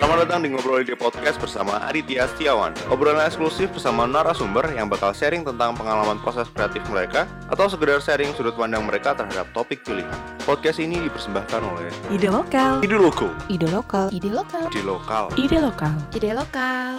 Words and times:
Selamat 0.00 0.24
datang 0.24 0.40
di 0.40 0.48
Ngobrol 0.48 0.80
Ide 0.80 0.96
Podcast 0.96 1.36
bersama 1.36 1.76
Aditya 1.84 2.24
Setiawan 2.32 2.72
Obrolan 2.88 3.20
eksklusif 3.20 3.68
bersama 3.68 4.08
narasumber 4.08 4.72
yang 4.72 4.88
bakal 4.88 5.12
sharing 5.12 5.44
tentang 5.44 5.76
pengalaman 5.76 6.16
proses 6.24 6.48
kreatif 6.56 6.80
mereka 6.88 7.28
Atau 7.52 7.68
sekedar 7.68 8.00
sharing 8.00 8.32
sudut 8.32 8.56
pandang 8.56 8.88
mereka 8.88 9.12
terhadap 9.12 9.52
topik 9.52 9.84
pilihan 9.84 10.08
Podcast 10.48 10.80
ini 10.80 11.04
dipersembahkan 11.04 11.60
oleh 11.60 11.92
Ide 12.16 12.32
lokal. 12.32 12.80
Ide 12.80 12.96
Loko 12.96 13.28
Ide 13.52 13.68
lokal. 13.68 14.08
Ide 14.08 14.30
lokal. 14.32 14.64
Ide 14.72 14.82
Lokal 14.88 15.24
Ide 15.36 15.58
lokal. 15.60 15.94
Ide 16.16 16.30
lokal. 16.32 16.90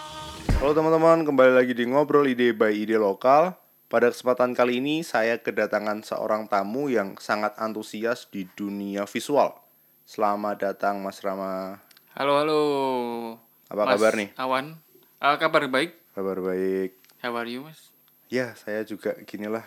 Halo 0.61 0.71
teman-teman, 0.77 1.25
kembali 1.25 1.57
lagi 1.57 1.73
di 1.73 1.89
Ngobrol 1.89 2.29
Ide 2.29 2.53
by 2.53 2.69
Ide 2.69 3.01
Lokal 3.01 3.57
Pada 3.89 4.13
kesempatan 4.13 4.53
kali 4.53 4.77
ini 4.77 5.01
saya 5.01 5.41
kedatangan 5.41 6.05
seorang 6.05 6.45
tamu 6.45 6.85
yang 6.85 7.17
sangat 7.17 7.57
antusias 7.57 8.29
di 8.29 8.45
dunia 8.53 9.09
visual 9.09 9.57
Selamat 10.05 10.69
datang 10.69 11.01
Mas 11.01 11.17
Rama 11.25 11.81
Halo 12.11 12.33
halo. 12.37 12.59
Apa 13.71 13.87
Mas 13.87 13.93
kabar 13.97 14.13
nih? 14.13 14.29
Awan. 14.35 14.65
Ah, 15.17 15.37
kabar 15.37 15.63
baik. 15.67 15.95
Kabar 16.11 16.43
baik 16.43 16.91
How 17.23 17.31
are 17.33 17.47
you 17.47 17.63
mas? 17.63 17.93
Ya 18.27 18.51
saya 18.53 18.83
juga 18.83 19.15
ginilah 19.23 19.63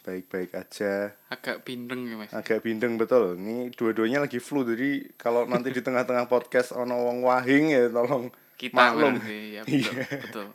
Baik-baik 0.00 0.54
aja 0.54 1.18
Agak 1.26 1.66
bindeng 1.66 2.06
ya 2.06 2.14
mas. 2.14 2.30
agak 2.30 2.62
bindeng 2.62 2.94
betul 2.94 3.34
ini 3.34 3.74
dua-duanya 3.74 4.22
lagi 4.22 4.38
flu 4.38 4.62
jadi 4.62 5.10
kalau 5.16 5.44
nanti 5.44 5.68
di 5.68 5.82
tengah-tengah 5.82 6.24
podcast 6.24 6.70
ono 6.72 6.94
wong 7.00 7.20
wahing 7.20 7.74
ya 7.74 7.90
tolong 7.90 8.30
Kita 8.54 8.76
maklum 8.76 9.18
berarti, 9.18 9.38
ya 9.50 9.62
betul. 9.66 9.74
Iya. 9.74 10.04
betul. 10.20 10.46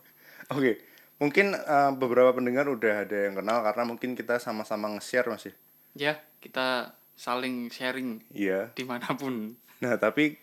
oke 0.50 0.72
mungkin 1.18 1.46
eh, 1.52 1.92
beberapa 1.94 2.32
pendengar 2.32 2.66
udah 2.66 3.04
ada 3.04 3.18
yang 3.28 3.36
kenal 3.36 3.60
karena 3.62 3.84
mungkin 3.84 4.10
kita 4.14 4.40
sama-sama 4.40 4.88
nge-share 4.96 5.28
mas 5.28 5.44
ya 5.44 5.54
Ya 5.96 6.14
kita 6.40 6.96
saling 7.14 7.68
sharing 7.70 8.24
iya 8.32 8.72
di 8.72 8.84
mana 8.84 9.12
pun. 9.14 9.52
nah 9.78 10.00
tapi 10.00 10.40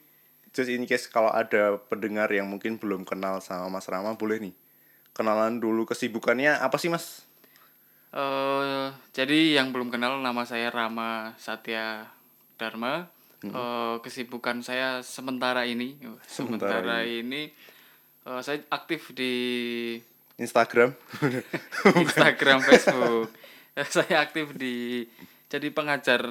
just 0.53 0.69
in 0.69 0.85
case 0.85 1.09
kalau 1.09 1.33
ada 1.33 1.81
pendengar 1.89 2.29
yang 2.29 2.49
mungkin 2.49 2.77
belum 2.77 3.09
kenal 3.09 3.41
sama 3.41 3.69
Mas 3.69 3.89
Rama 3.89 4.15
boleh 4.17 4.39
nih. 4.39 4.55
Kenalan 5.13 5.61
dulu 5.61 5.85
kesibukannya 5.85 6.57
apa 6.57 6.77
sih 6.81 6.89
mas? 6.89 7.25
Eh 8.13 8.89
jadi 9.13 9.61
yang 9.61 9.73
belum 9.73 9.93
kenal 9.93 10.21
nama 10.21 10.45
saya 10.45 10.73
Rama 10.73 11.37
Satya 11.41 12.09
Dharma. 12.61 13.09
Eh, 13.43 13.97
kesibukan 14.07 14.63
saya 14.63 15.03
sementara 15.03 15.67
ini, 15.67 15.99
Sementara 16.23 16.79
sementara, 16.79 16.97
ini, 17.03 17.51
eh, 18.23 18.41
saya 18.47 18.63
aktif 18.71 19.11
di 19.11 19.35
Instagram. 20.39 20.95
Instagram, 22.07 22.63
Facebook. 22.63 23.35
Saya 23.91 24.23
aktif 24.23 24.55
di 24.55 25.03
jadi 25.51 25.75
pengajar 25.75 26.23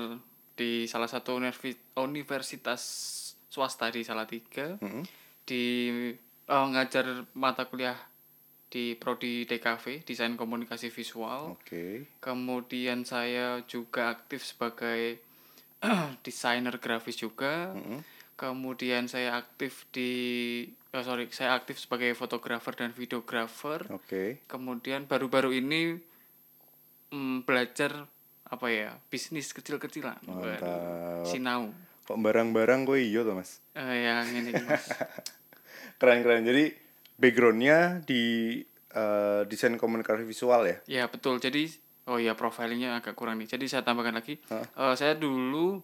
di 0.56 0.88
salah 0.88 1.12
satu 1.12 1.36
universi- 1.36 2.00
universitas 2.00 2.80
swasta 3.52 3.92
di 3.92 4.08
Salatiga. 4.08 4.80
Mm-hmm. 4.80 5.04
Di 5.44 5.66
eh, 6.48 6.68
ngajar 6.72 7.28
mata 7.36 7.68
kuliah 7.68 8.00
di 8.72 8.96
prodi 8.96 9.44
DKV, 9.44 10.08
Desain 10.08 10.40
Komunikasi 10.40 10.88
Visual. 10.88 11.60
oke 11.60 12.08
Kemudian 12.24 13.04
saya 13.04 13.60
juga 13.68 14.16
aktif 14.16 14.48
sebagai 14.48 15.20
desainer 16.26 16.80
grafis 16.80 17.20
juga. 17.20 17.76
Kemudian 18.40 19.12
saya 19.12 19.36
aktif 19.36 19.86
di 19.92 20.64
oh 20.92 21.04
sorry, 21.04 21.32
saya 21.32 21.56
aktif 21.56 21.80
sebagai 21.80 22.12
fotografer 22.16 22.76
dan 22.76 22.92
videografer 22.92 23.88
oke 23.88 24.44
kemudian 24.48 25.08
baru-baru 25.08 25.56
ini 25.56 25.96
mm, 27.16 27.48
belajar 27.48 28.08
apa 28.52 28.68
ya 28.68 28.92
bisnis 29.08 29.56
kecil-kecilan 29.56 30.20
Mantap. 30.28 31.24
sinau 31.24 31.72
kok 32.12 32.20
barang-barang 32.20 32.84
kok 32.84 33.00
iya 33.00 33.24
tuh 33.24 33.40
mas? 33.40 33.64
Eh, 33.80 34.04
yang 34.04 34.28
ini 34.28 34.52
mas. 34.68 34.92
Keren-keren 35.96 36.44
jadi 36.44 36.76
backgroundnya 37.16 38.04
di 38.04 38.60
eh, 38.92 39.42
desain 39.48 39.80
komunikasi 39.80 40.28
visual 40.28 40.68
ya? 40.68 40.78
Ya 40.92 41.04
betul. 41.08 41.40
Jadi 41.40 41.72
oh 42.12 42.20
ya 42.20 42.36
profilingnya 42.36 43.00
agak 43.00 43.16
kurang 43.16 43.40
nih. 43.40 43.48
Jadi 43.48 43.72
saya 43.72 43.88
tambahkan 43.88 44.20
lagi. 44.20 44.44
Eh, 44.52 44.96
saya 45.00 45.16
dulu 45.16 45.80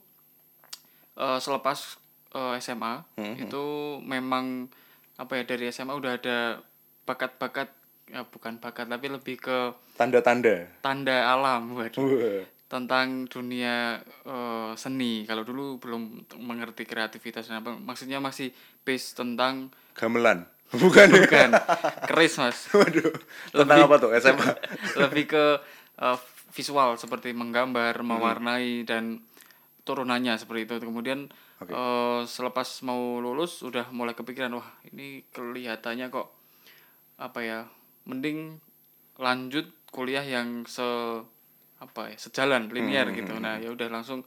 eh, 1.16 1.40
selepas 1.40 1.96
eh, 2.36 2.60
SMA 2.60 3.08
itu 3.40 3.66
memang 4.04 4.68
apa 5.16 5.34
ya 5.40 5.44
dari 5.48 5.72
SMA 5.72 5.96
udah 5.96 6.20
ada 6.20 6.60
bakat-bakat 7.08 7.72
ya 8.08 8.24
bukan 8.28 8.60
bakat 8.60 8.88
tapi 8.88 9.08
lebih 9.12 9.36
ke 9.40 9.58
tanda-tanda? 9.96 10.68
tanda 10.84 11.32
alam 11.32 11.72
waduh. 11.72 12.04
Wah. 12.04 12.57
Tentang 12.68 13.26
dunia 13.32 14.04
eh, 14.28 14.72
seni. 14.76 15.24
Kalau 15.24 15.48
dulu 15.48 15.80
belum 15.80 16.28
mengerti 16.44 16.84
kreativitas 16.84 17.48
dan 17.48 17.64
apa 17.64 17.76
maksudnya 17.80 18.20
masih 18.20 18.52
base 18.84 19.16
tentang 19.16 19.72
gamelan. 19.96 20.44
Bukan. 20.84 21.08
Bukan. 21.08 21.50
Keris 22.12 22.36
mas 22.40 22.68
waduh. 22.76 23.16
Tentang 23.56 23.80
apa 23.88 23.96
tuh 23.98 24.12
SMA 24.20 24.48
lebih 25.08 25.32
ke 25.32 25.46
eh, 26.00 26.18
visual 26.52 27.00
seperti 27.00 27.32
menggambar 27.32 27.96
mewarnai 28.04 28.84
dan 28.84 29.24
turunannya 29.88 30.36
seperti 30.36 30.68
itu. 30.68 30.76
Kemudian 30.84 31.32
eh, 31.64 32.22
selepas 32.28 32.68
mau 32.84 33.24
lulus 33.24 33.64
udah 33.64 33.88
mulai 33.96 34.12
kepikiran 34.12 34.52
wah 34.60 34.68
ini 34.92 35.24
kelihatannya 35.32 36.12
kok 36.12 36.36
apa 37.18 37.40
ya 37.42 37.60
mending 38.06 38.62
lanjut 39.18 39.66
kuliah 39.90 40.22
yang 40.22 40.68
se 40.70 40.86
apa 41.78 42.10
ya 42.10 42.18
sejalan 42.18 42.70
linear 42.74 43.14
gitu. 43.14 43.38
nah 43.38 43.62
ya 43.62 43.70
udah 43.70 43.88
langsung 43.90 44.26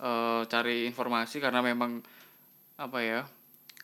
eh, 0.00 0.42
cari 0.44 0.84
informasi 0.88 1.40
karena 1.40 1.64
memang 1.64 2.00
apa 2.80 2.98
ya 3.00 3.20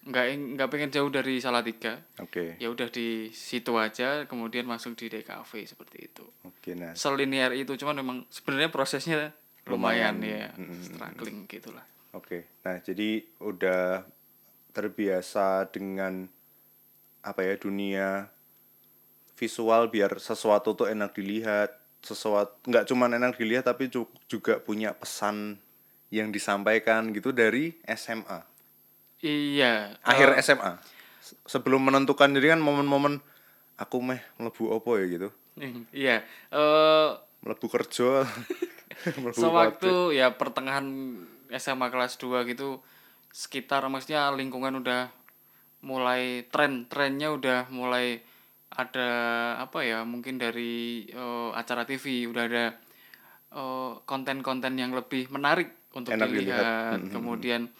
nggak 0.06 0.27
nggak 0.54 0.69
pengen 0.71 0.91
jauh 0.94 1.10
dari 1.10 1.43
Salatiga. 1.43 1.99
Oke. 2.22 2.54
Ya 2.62 2.71
udah 2.71 2.87
di 2.87 3.34
situ 3.34 3.75
aja 3.75 4.22
kemudian 4.31 4.62
masuk 4.62 4.94
di 4.94 5.10
DKV 5.10 5.50
seperti 5.66 6.06
itu. 6.06 6.22
Oke 6.47 6.78
nah. 6.78 6.94
Selinier 6.94 7.50
itu 7.59 7.75
cuman 7.75 7.99
memang 7.99 8.19
sebenarnya 8.31 8.71
prosesnya 8.71 9.34
lumayan, 9.66 10.22
Lumayan. 10.22 10.54
ya 10.54 10.78
struggling 10.78 11.50
gitulah. 11.50 11.83
Oke 12.15 12.47
nah 12.62 12.78
jadi 12.78 13.27
udah 13.43 14.06
terbiasa 14.71 15.66
dengan 15.75 16.31
apa 17.27 17.43
ya 17.43 17.59
dunia 17.59 18.31
visual 19.34 19.91
biar 19.91 20.22
sesuatu 20.22 20.78
tuh 20.78 20.87
enak 20.87 21.19
dilihat 21.19 21.85
sesuatu 22.05 22.55
nggak 22.67 22.87
cuman 22.87 23.17
enak 23.19 23.37
dilihat 23.37 23.67
tapi 23.67 23.89
ju- 23.89 24.11
juga 24.27 24.59
punya 24.61 24.95
pesan 24.95 25.59
yang 26.12 26.31
disampaikan 26.31 27.11
gitu 27.11 27.34
dari 27.34 27.75
SMA 27.84 28.47
iya 29.21 29.97
akhir 30.07 30.39
eh, 30.39 30.43
SMA 30.45 30.79
Se- 31.19 31.39
sebelum 31.47 31.83
menentukan 31.91 32.31
diri 32.31 32.55
kan 32.55 32.62
momen-momen 32.62 33.19
aku 33.77 34.01
meh 34.01 34.23
melebu 34.41 34.73
opo 34.73 34.97
ya? 34.97 35.05
gitu. 35.11 35.29
Iya 35.93 36.25
eh 36.53 37.09
melebu 37.45 37.67
kerja. 37.69 38.25
Melebu 39.21 39.28
pabrik. 39.28 39.37
sewaktu 39.37 39.93
ya 40.17 40.33
pertengahan 40.34 40.87
SMA 41.53 41.93
kelas 41.93 42.17
2 42.17 42.49
gitu 42.49 42.81
sekitar 43.28 43.84
maksudnya 43.93 44.33
lingkungan 44.33 44.81
udah 44.81 45.13
mulai 45.84 46.49
tren 46.49 46.89
trennya 46.89 47.31
udah 47.37 47.69
mulai 47.69 48.25
ada 48.71 49.10
apa 49.62 49.87
ya 49.87 50.03
mungkin 50.03 50.37
dari 50.37 51.06
eh, 51.06 51.50
acara 51.54 51.87
TV 51.87 52.27
udah 52.27 52.44
ada 52.44 52.75
eh, 53.54 53.93
konten-konten 54.03 54.75
yang 54.75 54.91
lebih 54.93 55.31
menarik 55.31 55.71
untuk 55.94 56.12
Enak 56.12 56.28
dilihat. 56.28 56.44
dilihat 56.44 57.00
kemudian 57.15 57.71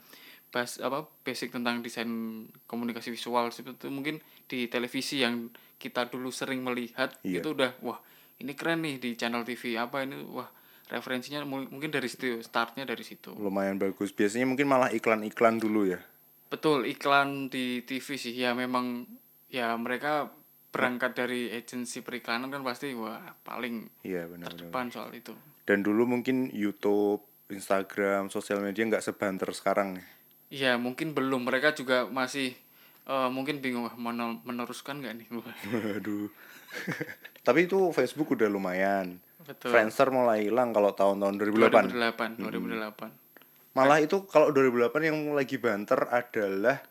bas 0.48 0.80
apa 0.80 1.04
basic 1.22 1.52
tentang 1.52 1.80
desain 1.80 2.08
komunikasi 2.66 3.12
visual 3.12 3.52
seperti 3.52 3.86
itu. 3.86 3.88
Mungkin 3.90 4.16
di 4.46 4.68
televisi 4.68 5.20
yang 5.20 5.52
kita 5.76 6.08
dulu 6.08 6.32
sering 6.32 6.64
melihat 6.64 7.14
Iya. 7.22 7.44
itu 7.44 7.54
udah 7.54 7.76
wah 7.82 8.00
ini 8.38 8.54
keren 8.54 8.82
nih 8.82 8.98
di 8.98 9.10
channel 9.14 9.44
TV 9.44 9.76
apa 9.76 10.02
ini. 10.02 10.24
Wah 10.26 10.48
referensinya 10.88 11.44
mu- 11.44 11.68
mungkin 11.68 11.92
dari 11.92 12.08
situ 12.08 12.40
startnya 12.40 12.88
dari 12.88 13.04
situ. 13.04 13.36
Lumayan 13.36 13.76
bagus. 13.76 14.10
Biasanya 14.10 14.48
mungkin 14.48 14.66
malah 14.66 14.88
iklan-iklan 14.90 15.60
dulu 15.60 15.84
ya? 15.86 16.00
Betul 16.48 16.88
iklan 16.88 17.52
di 17.52 17.84
TV 17.84 18.16
sih. 18.16 18.32
Ya 18.32 18.56
memang 18.56 19.04
ya 19.48 19.76
mereka 19.76 20.32
berangkat 20.68 21.12
dari 21.14 21.52
agensi 21.52 22.00
periklanan 22.00 22.48
kan 22.48 22.62
pasti 22.62 22.92
wah 22.94 23.20
paling 23.42 23.88
iya 24.04 24.28
benar 24.28 24.52
benar 24.52 24.68
depan 24.68 24.88
soal 24.88 25.12
itu. 25.12 25.36
Dan 25.68 25.84
dulu 25.84 26.08
mungkin 26.08 26.48
YouTube 26.50 27.24
Instagram 27.52 28.28
sosial 28.28 28.60
media 28.60 28.84
nggak 28.84 29.02
sebanter 29.02 29.52
sekarang 29.52 30.00
nih 30.00 30.08
Iya 30.48 30.80
mungkin 30.80 31.12
belum 31.12 31.44
mereka 31.44 31.76
juga 31.76 32.08
masih 32.08 32.56
eh, 33.08 33.30
mungkin 33.32 33.60
bingung 33.60 33.92
mana 34.00 34.40
meneruskan 34.48 35.04
nggak 35.04 35.14
nih 35.20 35.28
Wah, 35.36 35.56
Waduh. 35.76 36.28
Tapi 37.48 37.60
itu 37.68 37.80
Facebook 37.96 38.36
udah 38.36 38.48
lumayan. 38.52 39.20
betul 39.48 39.72
Friendster 39.72 40.12
mulai 40.12 40.52
hilang 40.52 40.76
kalau 40.76 40.92
tahun-tahun 40.92 41.40
2008. 41.40 41.96
2008 41.96 42.44
2008 42.44 43.78
Malah 43.78 44.02
itu 44.02 44.26
kalau 44.28 44.50
2008 44.52 45.08
yang 45.08 45.18
lagi 45.38 45.56
banter 45.62 46.02
adalah 46.10 46.82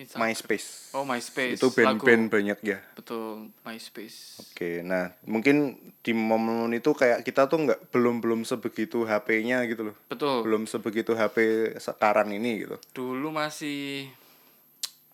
It's 0.00 0.16
MySpace. 0.16 0.96
Oh, 0.96 1.04
MySpace. 1.04 1.60
Itu 1.60 1.68
band-band 1.76 2.32
banyak 2.32 2.58
ya. 2.64 2.80
Betul, 2.96 3.52
MySpace. 3.68 4.40
Oke, 4.40 4.80
nah 4.80 5.12
mungkin 5.28 5.76
di 6.00 6.16
momen 6.16 6.72
itu 6.72 6.96
kayak 6.96 7.20
kita 7.20 7.52
tuh 7.52 7.68
nggak 7.68 7.92
belum 7.92 8.24
belum 8.24 8.48
sebegitu 8.48 9.04
HP-nya 9.04 9.68
gitu 9.68 9.92
loh. 9.92 9.96
Betul. 10.08 10.40
Belum 10.48 10.64
sebegitu 10.64 11.12
HP 11.12 11.68
sekarang 11.76 12.32
ini 12.32 12.64
gitu. 12.64 12.80
Dulu 12.96 13.28
masih 13.28 14.08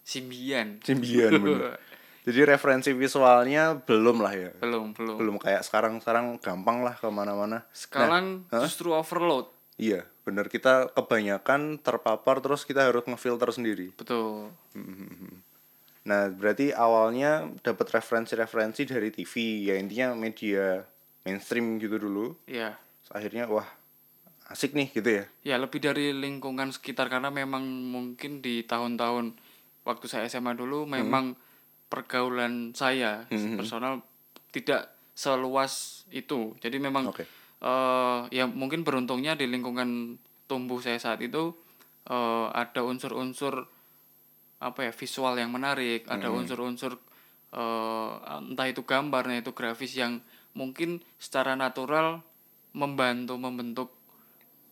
Symbian. 0.06 0.78
Symbian 0.86 1.34
bener. 1.34 1.82
Jadi 2.26 2.40
referensi 2.46 2.90
visualnya 2.94 3.82
belum 3.82 4.22
lah 4.22 4.34
ya. 4.34 4.50
belum, 4.62 4.94
belum. 4.94 5.14
Belum 5.18 5.36
kayak 5.42 5.66
sekarang 5.66 5.98
sekarang 5.98 6.38
gampang 6.38 6.86
lah 6.86 6.94
ke 6.94 7.10
mana-mana. 7.10 7.66
Sekarang 7.74 8.46
justru 8.50 8.94
overload. 8.94 9.50
Iya, 9.78 10.06
bener 10.26 10.50
kita 10.50 10.90
kebanyakan 10.90 11.78
terpapar 11.78 12.43
terus 12.43 12.67
kita 12.67 12.82
harus 12.82 13.06
ngefilter 13.06 13.46
sendiri. 13.55 13.94
Betul. 13.94 14.50
Nah, 16.02 16.26
berarti 16.34 16.75
awalnya 16.75 17.46
dapat 17.62 17.94
referensi-referensi 17.94 18.82
dari 18.90 19.14
TV, 19.14 19.67
ya 19.70 19.78
intinya 19.78 20.19
media 20.19 20.82
mainstream 21.23 21.78
gitu 21.78 22.02
dulu. 22.02 22.34
Ya. 22.50 22.75
Terus 23.06 23.12
akhirnya 23.14 23.46
wah 23.46 23.70
asik 24.50 24.75
nih 24.75 24.90
gitu 24.90 25.11
ya. 25.23 25.25
Ya, 25.43 25.56
lebih 25.62 25.78
dari 25.78 26.11
lingkungan 26.11 26.75
sekitar 26.75 27.06
karena 27.06 27.31
memang 27.31 27.62
mungkin 27.67 28.43
di 28.43 28.67
tahun-tahun 28.67 29.38
waktu 29.87 30.06
saya 30.11 30.26
SMA 30.26 30.58
dulu 30.58 30.90
memang 30.90 31.38
pergaulan 31.87 32.75
saya 32.75 33.31
personal 33.31 34.02
tidak 34.50 34.90
seluas 35.14 36.02
itu. 36.11 36.55
Jadi 36.58 36.82
memang 36.82 37.14
Oke. 37.14 37.26
Eh 37.62 38.20
ya 38.30 38.44
mungkin 38.44 38.84
beruntungnya 38.84 39.32
di 39.32 39.48
lingkungan 39.48 40.20
tumbuh 40.44 40.78
saya 40.78 41.00
saat 41.00 41.20
itu 41.24 41.56
eh 42.06 42.46
ada 42.52 42.84
unsur-unsur 42.84 43.66
apa 44.56 44.88
ya 44.88 44.92
visual 44.92 45.36
yang 45.36 45.52
menarik, 45.52 46.08
ada 46.08 46.28
unsur-unsur 46.32 46.96
eh 47.52 48.12
entah 48.40 48.66
itu 48.68 48.82
gambar, 48.84 49.28
entah 49.28 49.40
itu 49.40 49.52
grafis 49.52 49.92
yang 49.96 50.20
mungkin 50.56 51.04
secara 51.20 51.52
natural 51.56 52.24
membantu 52.72 53.36
membentuk 53.40 53.88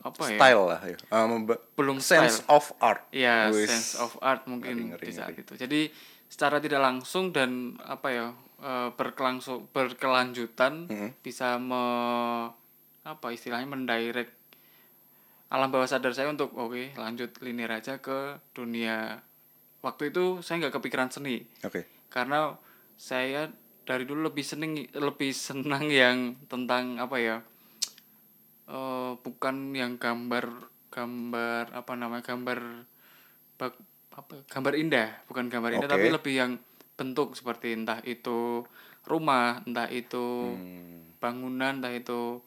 apa 0.05 0.29
ya? 0.29 0.37
Style 0.37 0.65
lah 0.69 0.81
ya. 0.85 0.97
Memba- 1.25 1.61
Belum 1.77 1.97
sense 2.01 2.45
of 2.49 2.73
art. 2.81 3.09
Iya, 3.09 3.49
Wis. 3.49 3.69
sense 3.69 3.97
of 3.97 4.13
art 4.21 4.45
mungkin 4.45 4.93
Ngeri, 4.93 5.01
ngeri, 5.01 5.07
di 5.09 5.13
saat 5.17 5.33
itu. 5.33 5.53
Jadi 5.57 5.89
secara 6.29 6.61
tidak 6.61 6.81
langsung 6.85 7.33
dan 7.33 7.77
apa 7.81 8.09
ya 8.13 8.27
eh, 8.61 8.89
berkelangsung 8.93 9.69
berkelanjutan 9.73 10.89
bisa 11.25 11.57
me 11.57 11.85
apa 13.05 13.31
istilahnya 13.31 13.69
mendirect 13.69 14.33
alam 15.53 15.69
bawah 15.71 15.87
sadar 15.87 16.17
saya 16.17 16.33
untuk 16.33 16.57
oke 16.57 16.97
lanjut 16.97 17.31
linear 17.45 17.79
aja 17.79 18.01
ke 18.01 18.41
dunia 18.57 19.21
waktu 19.85 20.09
itu 20.11 20.41
saya 20.41 20.65
nggak 20.65 20.81
kepikiran 20.81 21.13
seni 21.13 21.45
Oke. 21.63 21.85
karena 22.09 22.57
saya 22.97 23.53
dari 23.85 24.09
dulu 24.09 24.33
lebih 24.33 24.41
seneng 24.41 24.89
lebih 24.97 25.31
senang 25.37 25.93
yang 25.93 26.41
tentang 26.49 26.97
apa 26.97 27.17
ya 27.21 27.37
eh 28.65 29.13
bukan 29.21 29.77
yang 29.77 30.01
gambar 30.01 30.49
gambar 30.89 31.65
apa 31.77 31.93
namanya 31.93 32.25
gambar 32.25 32.59
bak, 33.61 33.77
apa 34.17 34.31
ya, 34.41 34.43
gambar 34.49 34.75
indah 34.81 35.09
bukan 35.29 35.53
gambar 35.53 35.71
indah 35.77 35.89
Oke. 35.91 35.95
tapi 36.01 36.09
lebih 36.09 36.35
yang 36.35 36.53
bentuk 36.97 37.37
seperti 37.37 37.77
entah 37.77 38.01
itu 38.09 38.65
rumah 39.05 39.61
entah 39.69 39.93
itu 39.93 40.57
Hmm. 40.57 41.13
bangunan 41.21 41.85
entah 41.85 41.93
itu 41.93 42.41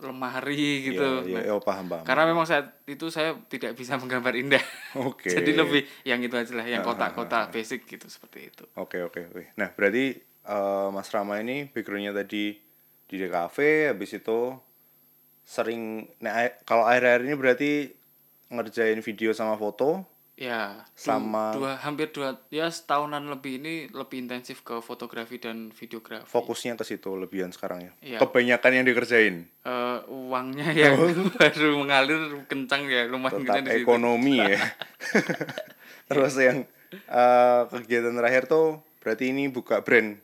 lemari 0.00 0.54
gitu 0.86 1.24
Iya, 1.24 1.42
iya, 1.42 1.50
oh, 1.50 1.58
paham 1.58 1.86
paham. 1.86 2.02
karena 2.02 2.24
memang 2.24 2.42
saat 2.42 2.82
itu 2.84 3.08
saya 3.08 3.34
tidak 3.44 3.72
bisa 3.72 3.94
menggambar 3.94 4.32
indah 4.32 4.62
Oke. 5.02 5.26
jadi 5.28 5.50
lebih 5.52 5.82
yang 6.02 6.18
itu 6.18 6.32
aja 6.32 6.52
lah 6.52 6.64
yang 6.64 6.80
kotak-kotak 6.80 7.50
basic 7.50 7.82
gitu 7.84 8.06
seperti 8.06 8.48
itu 8.48 8.64
Oke 8.74 9.00
oke 9.00 9.20
oke. 9.26 9.42
Nah 9.54 9.70
berarti 9.70 10.14
eh, 10.20 10.88
Mas 10.88 11.08
Rama 11.08 11.36
ini 11.36 11.66
backgroundnya 11.66 12.12
tadi 12.12 12.54
di 13.04 13.16
DKV, 13.16 13.56
habis 13.88 14.12
itu 14.14 14.52
sering, 15.42 16.04
nah 16.18 16.34
kalau 16.62 16.84
akhir-akhir 16.84 17.22
ini 17.22 17.34
berarti 17.34 17.70
ngerjain 18.48 19.00
video 19.00 19.32
sama 19.32 19.56
foto, 19.56 20.04
Ya, 20.38 20.86
Sama- 20.94 21.50
dua 21.50 21.74
hampir 21.76 22.14
dua 22.14 22.38
ya 22.48 22.70
setahunan 22.70 23.26
lebih 23.26 23.58
ini 23.58 23.90
lebih 23.90 24.22
intensif 24.22 24.62
ke 24.62 24.78
fotografi 24.78 25.34
dan 25.36 25.74
videografi. 25.74 26.22
fokusnya 26.24 26.76
ke 26.76 26.86
situ 26.86 27.10
lebihan 27.12 27.50
sekarang 27.50 27.82
ya. 27.82 27.92
Iya. 27.98 28.18
Kebanyakan 28.20 28.70
yang 28.72 28.86
dikerjain, 28.86 29.50
Eh, 29.66 29.87
uangnya 30.08 30.72
yang 30.72 30.96
baru 31.36 31.76
mengalir 31.76 32.20
kencang 32.48 32.88
ya 32.88 33.04
lumayan 33.06 33.44
tetap 33.44 33.60
kencang 33.60 33.76
ekonomi 33.76 34.40
ya. 34.40 34.58
Terus 36.08 36.34
yang 36.40 36.64
eh, 36.90 37.62
kegiatan 37.68 38.16
terakhir 38.16 38.48
tuh 38.48 38.80
berarti 39.04 39.30
ini 39.30 39.52
buka 39.52 39.84
brand. 39.84 40.16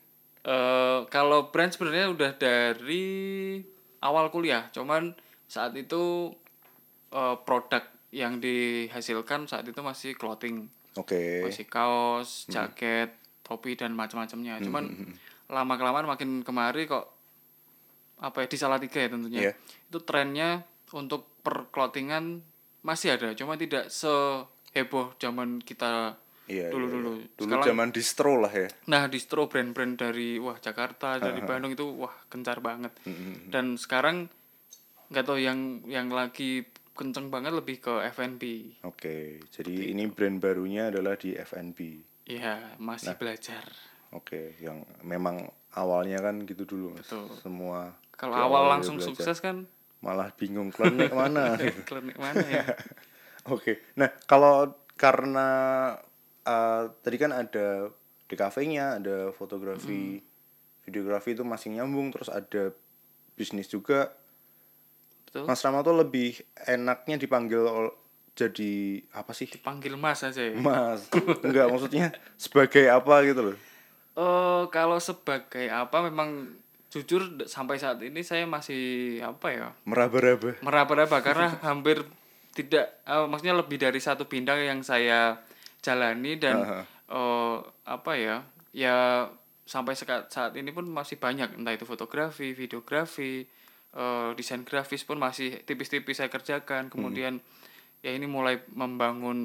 Eh, 0.45 1.01
kalau 1.13 1.53
brand 1.53 1.71
sebenarnya 1.71 2.11
udah 2.11 2.31
dari 2.37 3.07
awal 4.05 4.29
kuliah, 4.33 4.69
cuman 4.73 5.13
saat 5.47 5.77
itu 5.77 6.33
eh, 7.13 7.37
produk 7.45 7.85
yang 8.15 8.39
dihasilkan 8.39 9.51
saat 9.51 9.67
itu 9.67 9.81
masih 9.83 10.15
clothing, 10.15 10.71
Oke. 10.97 11.43
masih 11.45 11.67
kaos, 11.67 12.47
jaket, 12.47 13.11
topi 13.43 13.75
dan 13.75 13.93
macam-macamnya. 13.93 14.63
Cuman 14.63 15.13
lama 15.51 15.75
kelamaan 15.77 16.09
makin 16.09 16.41
kemari 16.47 16.89
kok 16.89 17.14
apa 18.17 18.43
ya 18.43 18.47
di 18.47 18.57
Salatiga 18.57 18.99
ya 18.99 19.09
tentunya. 19.09 19.41
Iya. 19.41 19.53
Itu 19.89 19.99
trennya 20.01 20.63
untuk 20.93 21.27
perclothingan 21.43 22.41
masih 22.81 23.17
ada, 23.17 23.33
cuma 23.33 23.55
tidak 23.55 23.89
seheboh 23.89 25.17
zaman 25.17 25.59
kita 25.59 26.17
Iya. 26.45 26.69
dulu-dulu. 26.69 27.17
iya. 27.17 27.29
Dulu 27.35 27.49
Sekarang- 27.49 27.67
zaman 27.67 27.89
distro 27.91 28.33
lah 28.37 28.53
ya. 28.53 28.69
Nah, 28.87 29.09
distro 29.09 29.49
brand-brand 29.49 29.97
dari 29.97 30.37
wah 30.37 30.57
Jakarta, 30.57 31.17
dari 31.17 31.41
Bandung 31.41 31.73
itu 31.73 31.89
wah 31.97 32.13
gencar 32.29 32.61
banget. 32.61 32.93
Dan 33.49 33.75
sekarang 33.75 34.29
nggak 35.09 35.25
tahu 35.25 35.41
yang 35.41 35.81
yang 35.85 36.13
lagi 36.13 36.65
kenceng 36.95 37.27
banget 37.27 37.51
lebih 37.51 37.81
ke 37.81 37.95
F&B. 38.07 38.43
Oke. 38.85 39.41
Jadi 39.51 39.91
ini 39.91 40.05
brand 40.07 40.39
barunya 40.39 40.93
adalah 40.93 41.17
di 41.17 41.33
FNB. 41.33 41.81
Iya, 42.25 42.77
masih 42.79 43.17
belajar. 43.17 43.65
Oke, 44.13 44.55
yang 44.61 44.85
memang 45.03 45.43
awalnya 45.75 46.21
kan 46.21 46.45
gitu 46.45 46.63
dulu 46.65 46.95
mas. 46.95 47.09
Betul. 47.09 47.27
Semua 47.41 47.91
Kalau 48.15 48.35
di 48.35 48.43
awal 48.43 48.63
dia 48.65 48.73
langsung 48.79 48.97
belajar. 48.99 49.15
sukses 49.15 49.39
kan 49.43 49.57
malah 50.05 50.29
bingung 50.37 50.69
klinik 50.69 51.11
mana. 51.11 51.56
gitu. 51.56 51.81
klinik 51.91 52.17
mana 52.21 52.44
ya? 52.44 52.65
Oke, 53.55 53.81
nah 53.97 54.09
kalau 54.25 54.73
karena 54.97 55.49
eh, 56.44 56.83
tadi 57.01 57.17
kan 57.17 57.33
ada 57.33 57.89
di 58.25 58.35
kafenya 58.37 59.01
ada 59.01 59.33
fotografi, 59.37 60.21
videografi 60.89 61.37
itu 61.37 61.44
masih 61.44 61.77
nyambung, 61.77 62.13
terus 62.13 62.33
ada 62.33 62.73
bisnis 63.37 63.69
juga. 63.69 64.13
Betul. 65.29 65.44
Mas 65.44 65.61
Rama 65.61 65.85
tuh 65.85 65.99
lebih 65.99 66.41
enaknya 66.65 67.21
dipanggil 67.21 67.93
jadi 68.35 69.03
apa 69.15 69.31
sih? 69.31 69.47
Dipanggil 69.47 69.94
Mas 69.94 70.27
aja 70.27 70.41
ya. 70.41 70.56
Mas, 70.56 71.06
enggak 71.43 71.67
maksudnya 71.71 72.15
sebagai 72.35 72.89
apa 72.91 73.23
gitu 73.29 73.41
loh. 73.53 73.56
Eh 74.15 74.63
kalau 74.71 74.99
sebagai 75.03 75.67
apa 75.71 76.06
memang 76.06 76.55
jujur 76.94 77.43
sampai 77.51 77.82
saat 77.82 77.98
ini 78.06 78.22
saya 78.22 78.46
masih 78.46 79.19
apa 79.19 79.51
ya? 79.51 79.67
Meraba-raba. 79.82 80.63
meraba-raba 80.63 81.19
karena 81.27 81.58
hampir 81.67 82.06
tidak 82.55 83.03
eh, 83.03 83.27
maksudnya 83.27 83.58
lebih 83.58 83.82
dari 83.82 83.98
satu 83.98 84.31
bidang 84.31 84.63
yang 84.63 84.81
saya 84.86 85.43
jalani 85.82 86.39
dan 86.39 86.86
eh, 87.10 87.56
apa 87.91 88.13
ya 88.15 88.46
ya 88.70 89.27
sampai 89.67 89.98
saat 89.98 90.55
ini 90.55 90.70
pun 90.70 90.86
masih 90.86 91.19
banyak 91.19 91.58
entah 91.58 91.74
itu 91.74 91.82
fotografi 91.82 92.55
videografi 92.55 93.43
eh, 93.91 94.31
desain 94.39 94.63
grafis 94.63 95.03
pun 95.03 95.19
masih 95.19 95.67
tipis-tipis 95.67 96.22
saya 96.22 96.31
kerjakan 96.31 96.94
kemudian 96.94 97.43
ya 98.05 98.13
ini 98.13 98.29
mulai 98.29 98.60
membangun 98.70 99.39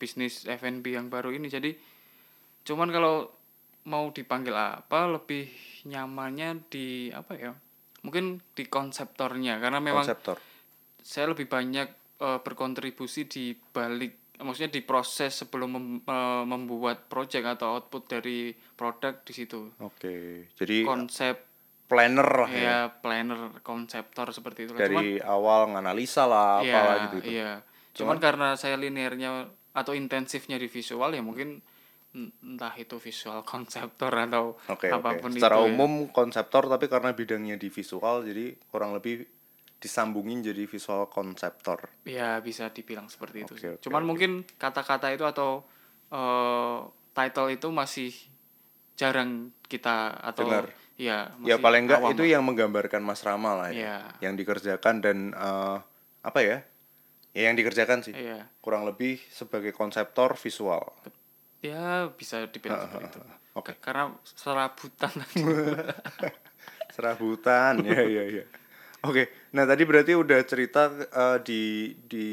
bisnis 0.00 0.48
F&B 0.48 0.96
yang 0.96 1.06
baru 1.12 1.30
ini 1.36 1.52
jadi 1.52 1.76
cuman 2.66 2.88
kalau 2.90 3.30
mau 3.86 4.10
dipanggil 4.10 4.52
apa 4.52 5.06
lebih 5.06 5.46
nyamannya 5.86 6.66
di 6.66 7.08
apa 7.14 7.32
ya 7.38 7.52
mungkin 8.02 8.38
di 8.54 8.66
konseptornya 8.66 9.58
karena 9.58 9.78
memang 9.78 10.02
Konseptor. 10.06 10.38
saya 11.02 11.30
lebih 11.30 11.46
banyak 11.46 11.88
eh, 12.18 12.38
berkontribusi 12.42 13.26
di 13.26 13.54
balik 13.54 14.36
maksudnya 14.36 14.68
di 14.68 14.82
proses 14.84 15.32
sebelum 15.32 15.70
mem- 15.74 16.02
eh, 16.02 16.44
membuat 16.44 17.06
project 17.06 17.58
atau 17.58 17.78
output 17.78 18.06
dari 18.06 18.54
produk 18.74 19.22
di 19.22 19.32
situ 19.32 19.70
Oke, 19.80 20.46
jadi 20.54 20.82
konsep 20.82 21.46
planner 21.86 22.26
lah 22.46 22.50
ya. 22.50 22.62
ya 22.62 22.78
planner 22.90 23.62
konseptor 23.62 24.34
seperti 24.34 24.66
itu 24.66 24.74
lah. 24.74 24.82
cuman 24.82 25.02
Dari 25.06 25.22
awal 25.22 25.60
nganalisa 25.70 26.26
lah, 26.26 26.58
iya 26.62 26.74
apalah 26.74 26.96
gitu. 27.14 27.26
iya 27.30 27.50
cuman 27.96 28.18
karena 28.18 28.48
saya 28.58 28.74
linearnya 28.76 29.46
atau 29.72 29.94
intensifnya 29.94 30.58
di 30.58 30.66
visual 30.68 31.14
ya 31.14 31.22
mungkin 31.22 31.62
entah 32.16 32.72
itu 32.80 32.96
visual 32.96 33.44
konseptor 33.44 34.08
atau 34.08 34.56
oke. 34.72 34.88
apa 34.88 35.20
pun 35.20 35.30
Secara 35.36 35.60
itu 35.60 35.62
ya. 35.62 35.68
umum 35.68 35.92
konseptor 36.08 36.64
tapi 36.64 36.88
karena 36.88 37.12
bidangnya 37.12 37.60
di 37.60 37.68
visual 37.68 38.24
jadi 38.24 38.56
kurang 38.72 38.96
lebih 38.96 39.28
disambungin 39.76 40.40
jadi 40.40 40.64
visual 40.64 41.12
konseptor. 41.12 41.92
Ya 42.08 42.40
bisa 42.40 42.72
dibilang 42.72 43.12
seperti 43.12 43.44
itu. 43.44 43.54
Sih. 43.60 43.68
oke, 43.76 43.84
Cuman 43.84 44.02
oke. 44.02 44.08
mungkin 44.08 44.30
kata-kata 44.56 45.12
itu 45.12 45.28
atau 45.28 45.68
eh, 46.08 46.78
title 47.12 47.48
itu 47.52 47.68
masih 47.68 48.10
jarang 48.96 49.52
kita 49.68 50.16
atau 50.24 50.48
Dengar. 50.48 50.72
ya 50.96 51.28
ya 51.36 51.60
masih 51.60 51.60
paling 51.60 51.82
enggak 51.84 52.00
awam 52.00 52.12
itu 52.16 52.24
yang 52.24 52.40
menggambarkan 52.48 53.04
Mas 53.04 53.20
Rama 53.20 53.52
lah 53.52 53.68
ya. 53.68 53.76
Iya. 53.76 53.96
Yang 54.24 54.34
dikerjakan 54.40 54.94
dan 55.04 55.18
eh, 55.36 55.76
apa 56.24 56.40
ya? 56.40 56.64
Ya 57.36 57.52
yang 57.52 57.56
dikerjakan 57.60 58.00
sih. 58.00 58.16
Iya. 58.16 58.48
Kurang 58.64 58.88
lebih 58.88 59.20
sebagai 59.28 59.76
konseptor 59.76 60.40
visual. 60.40 60.96
Ya 61.66 62.06
bisa 62.14 62.46
dibilang 62.46 62.86
seperti 62.86 63.06
itu. 63.10 63.20
Oke. 63.56 63.72
Karena 63.82 64.14
serabutan 64.22 65.10
Serabutan, 66.94 67.82
ya 67.84 68.00
ya 68.06 68.24
ya. 68.40 68.44
Oke, 69.04 69.28
nah 69.52 69.68
tadi 69.68 69.84
berarti 69.84 70.16
udah 70.16 70.40
cerita 70.42 70.88
eh, 70.90 71.38
di 71.44 71.62
di 72.08 72.28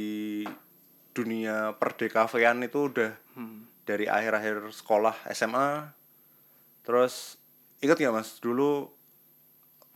dunia 1.13 1.78
perdekafean 1.78 2.66
itu 2.66 2.90
udah 2.90 3.12
Hmm. 3.34 3.66
dari 3.82 4.06
akhir-akhir 4.06 4.70
sekolah 4.70 5.25
SMA. 5.34 5.90
Terus 6.86 7.42
ingat 7.82 7.98
nggak 7.98 8.13
mas 8.13 8.38
dulu 8.38 8.94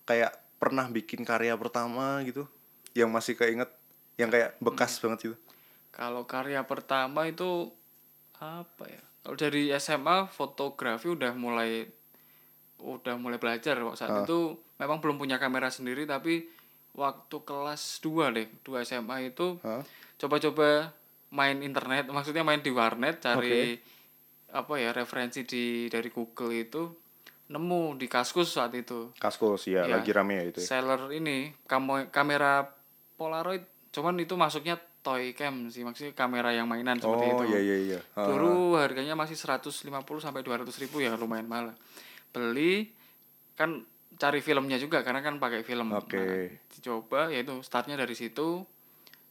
kayak 0.04 0.34
pernah 0.58 0.90
bikin 0.90 1.22
karya 1.22 1.54
pertama 1.54 2.18
gitu, 2.26 2.50
yang 2.98 3.14
masih 3.14 3.38
keinget, 3.38 3.70
yang 4.18 4.34
kayak 4.34 4.58
bekas 4.58 4.98
banget 4.98 5.32
gitu. 5.32 5.38
Kalau 5.94 6.26
karya 6.26 6.66
pertama 6.66 7.30
itu 7.30 7.70
apa 8.42 8.90
ya? 8.90 9.04
Kalau 9.28 9.36
dari 9.36 9.68
SMA 9.76 10.32
fotografi 10.32 11.12
udah 11.12 11.36
mulai 11.36 11.84
udah 12.80 13.20
mulai 13.20 13.36
belajar 13.36 13.76
kok 13.76 14.00
saat 14.00 14.24
itu 14.24 14.56
memang 14.80 15.04
belum 15.04 15.20
punya 15.20 15.36
kamera 15.36 15.68
sendiri 15.68 16.08
tapi 16.08 16.48
waktu 16.96 17.36
kelas 17.44 18.00
2 18.00 18.32
deh, 18.32 18.48
2 18.64 18.88
SMA 18.88 19.28
itu 19.28 19.60
Hah? 19.60 19.84
coba-coba 20.16 20.96
main 21.28 21.60
internet, 21.60 22.08
maksudnya 22.08 22.48
main 22.48 22.64
di 22.64 22.72
warnet 22.72 23.20
cari 23.20 23.76
apa 24.48 24.74
ya 24.80 24.96
referensi 24.96 25.44
di 25.44 25.92
dari 25.92 26.08
Google 26.08 26.56
itu 26.56 26.88
nemu 27.52 28.00
di 28.00 28.08
Kaskus 28.08 28.56
saat 28.56 28.72
itu. 28.80 29.12
Kaskus 29.20 29.68
ya, 29.68 29.84
Ya. 29.84 30.00
lagi 30.00 30.16
rame 30.16 30.40
ya 30.40 30.44
itu. 30.48 30.60
ya. 30.64 30.80
Seller 30.80 31.12
ini 31.12 31.52
kamera 32.16 32.64
Polaroid 33.20 33.68
cuman 33.92 34.16
itu 34.24 34.40
masuknya 34.40 34.80
toy 35.08 35.32
cam 35.32 35.72
sih 35.72 35.88
maksudnya 35.88 36.12
kamera 36.12 36.52
yang 36.52 36.68
mainan 36.68 37.00
seperti 37.00 37.32
Oh 37.32 37.48
itu. 37.48 37.56
iya 37.56 37.60
iya 37.64 37.78
iya. 37.80 38.00
Ah, 38.12 38.28
dulu 38.28 38.76
harganya 38.76 39.16
masih 39.16 39.40
150 39.40 39.88
sampai 40.20 40.44
200 40.44 40.68
ribu 40.84 41.00
ya 41.00 41.16
lumayan 41.16 41.48
mahal. 41.48 41.72
Beli 42.36 42.92
kan 43.56 43.88
cari 44.20 44.44
filmnya 44.44 44.76
juga 44.76 45.08
karena 45.08 45.24
kan 45.24 45.40
pakai 45.40 45.64
film. 45.64 45.96
Oke. 45.96 46.20
Nah, 46.20 46.52
dicoba 46.76 47.32
yaitu 47.32 47.56
startnya 47.64 47.96
dari 47.96 48.20
situ. 48.20 48.68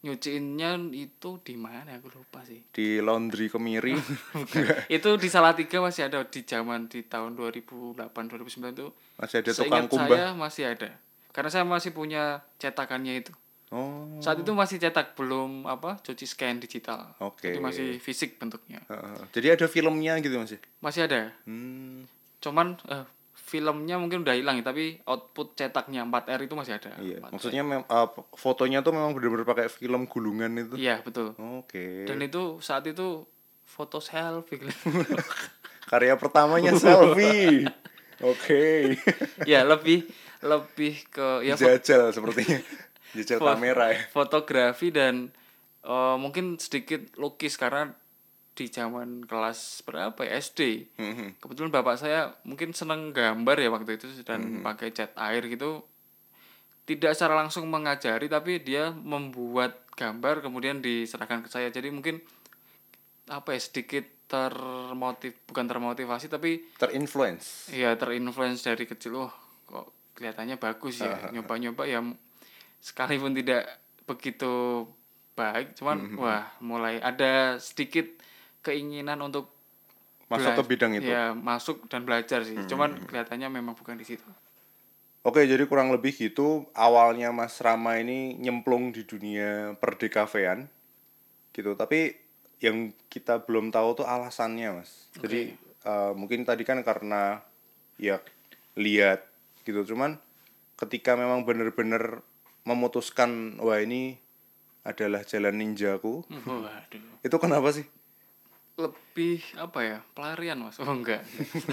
Nyuciinnya 0.01 0.79
itu 0.95 1.41
di 1.43 1.59
mana? 1.59 1.99
Aku 1.99 2.09
lupa 2.15 2.41
sih. 2.47 2.63
Di 2.73 3.03
laundry 3.05 3.51
kemiri. 3.53 3.97
itu 4.97 5.11
di 5.19 5.29
Salatiga 5.29 5.83
masih 5.83 6.07
ada 6.07 6.23
di 6.23 6.41
zaman 6.47 6.87
di 6.87 7.03
tahun 7.05 7.35
2008 7.35 8.01
2009 8.15 8.77
itu. 8.77 8.87
Masih 9.19 9.37
ada 9.43 9.51
tukang 9.53 9.87
kumbah. 9.91 10.09
saya 10.09 10.29
masih 10.33 10.65
ada. 10.73 10.91
Karena 11.35 11.51
saya 11.53 11.65
masih 11.67 11.91
punya 11.93 12.41
cetakannya 12.57 13.21
itu 13.21 13.35
Oh. 13.69 14.07
saat 14.19 14.39
itu 14.39 14.53
masih 14.53 14.79
cetak 14.79 15.13
belum 15.13 15.67
apa 15.67 15.99
cuci 15.99 16.23
scan 16.23 16.57
digital 16.57 17.19
Oke. 17.19 17.51
jadi 17.51 17.59
masih 17.59 17.99
fisik 17.99 18.37
bentuknya 18.37 18.79
Heeh. 18.87 19.19
jadi 19.33 19.47
ada 19.53 19.67
filmnya 19.67 20.15
gitu 20.19 20.37
masih. 20.37 20.63
masih 20.79 21.03
ada 21.03 21.35
Hmm. 21.43 22.07
cuman 22.39 22.79
eh, 22.87 23.03
filmnya 23.37 23.95
mungkin 23.95 24.23
udah 24.23 24.35
hilang 24.35 24.57
ya, 24.57 24.65
tapi 24.65 24.99
output 25.03 25.55
cetaknya 25.55 26.03
4R 26.03 26.41
itu 26.41 26.55
masih 26.55 26.75
ada 26.75 26.95
Iya. 26.97 27.19
4R. 27.21 27.31
Maksudnya 27.33 27.63
mem- 27.63 27.87
uh, 27.87 28.07
fotonya 28.33 28.81
tuh 28.81 28.91
memang 28.91 29.11
benar-benar 29.13 29.43
pakai 29.45 29.67
film 29.67 30.03
gulungan 30.05 30.51
itu. 30.57 30.75
iya 30.77 30.99
betul 31.01 31.35
Oke. 31.37 32.03
dan 32.05 32.19
itu 32.21 32.59
saat 32.61 32.83
itu 32.85 33.27
foto 33.63 33.99
selfie 33.99 34.63
Karya 35.87 36.15
pertamanya 36.15 36.71
selfie. 36.73 37.67
Oke. 38.25 38.95
ya 39.43 39.63
lebih 39.63 40.07
lebih 40.41 40.95
ke 41.07 41.43
ya 41.43 41.55
Jajal 41.55 42.11
sepertinya. 42.11 42.59
Fo- 43.39 43.47
kamera 43.47 43.87
ya. 43.89 44.01
fotografi 44.09 44.91
dan 44.91 45.31
eh, 45.83 46.17
mungkin 46.17 46.57
sedikit 46.57 47.15
lukis 47.15 47.55
karena 47.55 47.95
di 48.53 48.67
zaman 48.67 49.23
kelas 49.23 49.81
berapa 49.83 50.17
ya 50.19 50.35
SD 50.35 50.61
Mhm. 50.97 51.29
kebetulan 51.39 51.71
bapak 51.71 51.97
saya 51.97 52.21
mungkin 52.43 52.73
seneng 52.73 53.11
gambar 53.11 53.57
ya 53.57 53.69
waktu 53.69 53.95
itu 53.95 54.09
dan 54.23 54.41
Hmm. 54.43 54.63
pakai 54.63 54.91
cat 54.91 55.13
air 55.15 55.45
gitu 55.45 55.85
tidak 56.83 57.13
secara 57.13 57.37
langsung 57.37 57.67
mengajari 57.67 58.27
tapi 58.27 58.59
dia 58.59 58.91
membuat 58.91 59.85
gambar 59.93 60.41
kemudian 60.41 60.79
diserahkan 60.79 61.41
ke 61.41 61.49
saya 61.49 61.69
jadi 61.69 61.89
mungkin 61.89 62.19
apa 63.27 63.53
ya 63.53 63.61
sedikit 63.61 64.07
termotiv 64.27 65.35
bukan 65.45 65.67
termotivasi 65.67 66.27
tapi 66.27 66.63
Terinfluence. 66.75 67.71
ya 67.71 67.95
terinfluence 67.95 68.63
dari 68.63 68.85
kecil 68.85 69.19
wah 69.19 69.35
kok 69.65 69.87
kelihatannya 70.15 70.57
bagus 70.57 70.99
ya 71.01 71.31
nyoba-nyoba 71.31 71.85
ya 71.85 72.01
sekalipun 72.81 73.35
tidak 73.35 73.67
begitu 74.07 74.87
baik 75.37 75.77
cuman 75.77 75.97
Hmm, 76.01 76.17
wah 76.17 76.45
mulai 76.65 76.97
ada 77.03 77.61
sedikit 77.61 78.07
keinginan 78.65 79.21
untuk 79.21 79.53
Masuk 80.27 80.59
ke 80.59 80.75
bidang 80.75 80.99
itu. 80.99 81.07
Ya 81.07 81.31
masuk 81.39 81.87
dan 81.87 82.03
belajar 82.03 82.43
sih 82.43 82.59
cuman 82.67 82.99
kelihatannya 83.07 83.47
memang 83.47 83.79
bukan 83.79 83.95
di 83.95 84.03
situ 84.03 84.27
Oke, 85.27 85.43
jadi 85.43 85.67
kurang 85.67 85.91
lebih 85.91 86.15
gitu 86.15 86.71
awalnya 86.71 87.35
Mas 87.35 87.59
Rama 87.59 87.99
ini 87.99 88.39
nyemplung 88.39 88.95
di 88.95 89.03
dunia 89.03 89.75
perdekafean 89.75 90.71
gitu. 91.51 91.75
Tapi 91.75 92.15
yang 92.63 92.95
kita 93.11 93.43
belum 93.43 93.75
tahu 93.75 93.99
tuh 93.99 94.07
alasannya, 94.07 94.79
Mas. 94.79 95.11
Jadi 95.19 95.51
eh, 95.83 96.13
mungkin 96.15 96.47
tadi 96.47 96.63
kan 96.63 96.79
karena 96.87 97.43
ya 97.99 98.23
lihat 98.79 99.27
gitu. 99.67 99.83
Cuman 99.83 100.15
ketika 100.79 101.19
memang 101.19 101.43
benar-benar 101.43 102.23
memutuskan 102.67 103.63
wah 103.63 103.79
ini 103.79 104.19
adalah 104.83 105.23
jalan 105.23 105.63
ninjaku, 105.63 106.27
waduh. 106.27 107.23
Itu 107.23 107.37
kenapa 107.39 107.71
sih? 107.75 107.87
lebih 108.77 109.41
apa 109.57 109.81
ya? 109.81 109.99
Pelarian 110.13 110.61
mas? 110.61 110.77
Oh 110.85 110.93
enggak. 110.93 111.25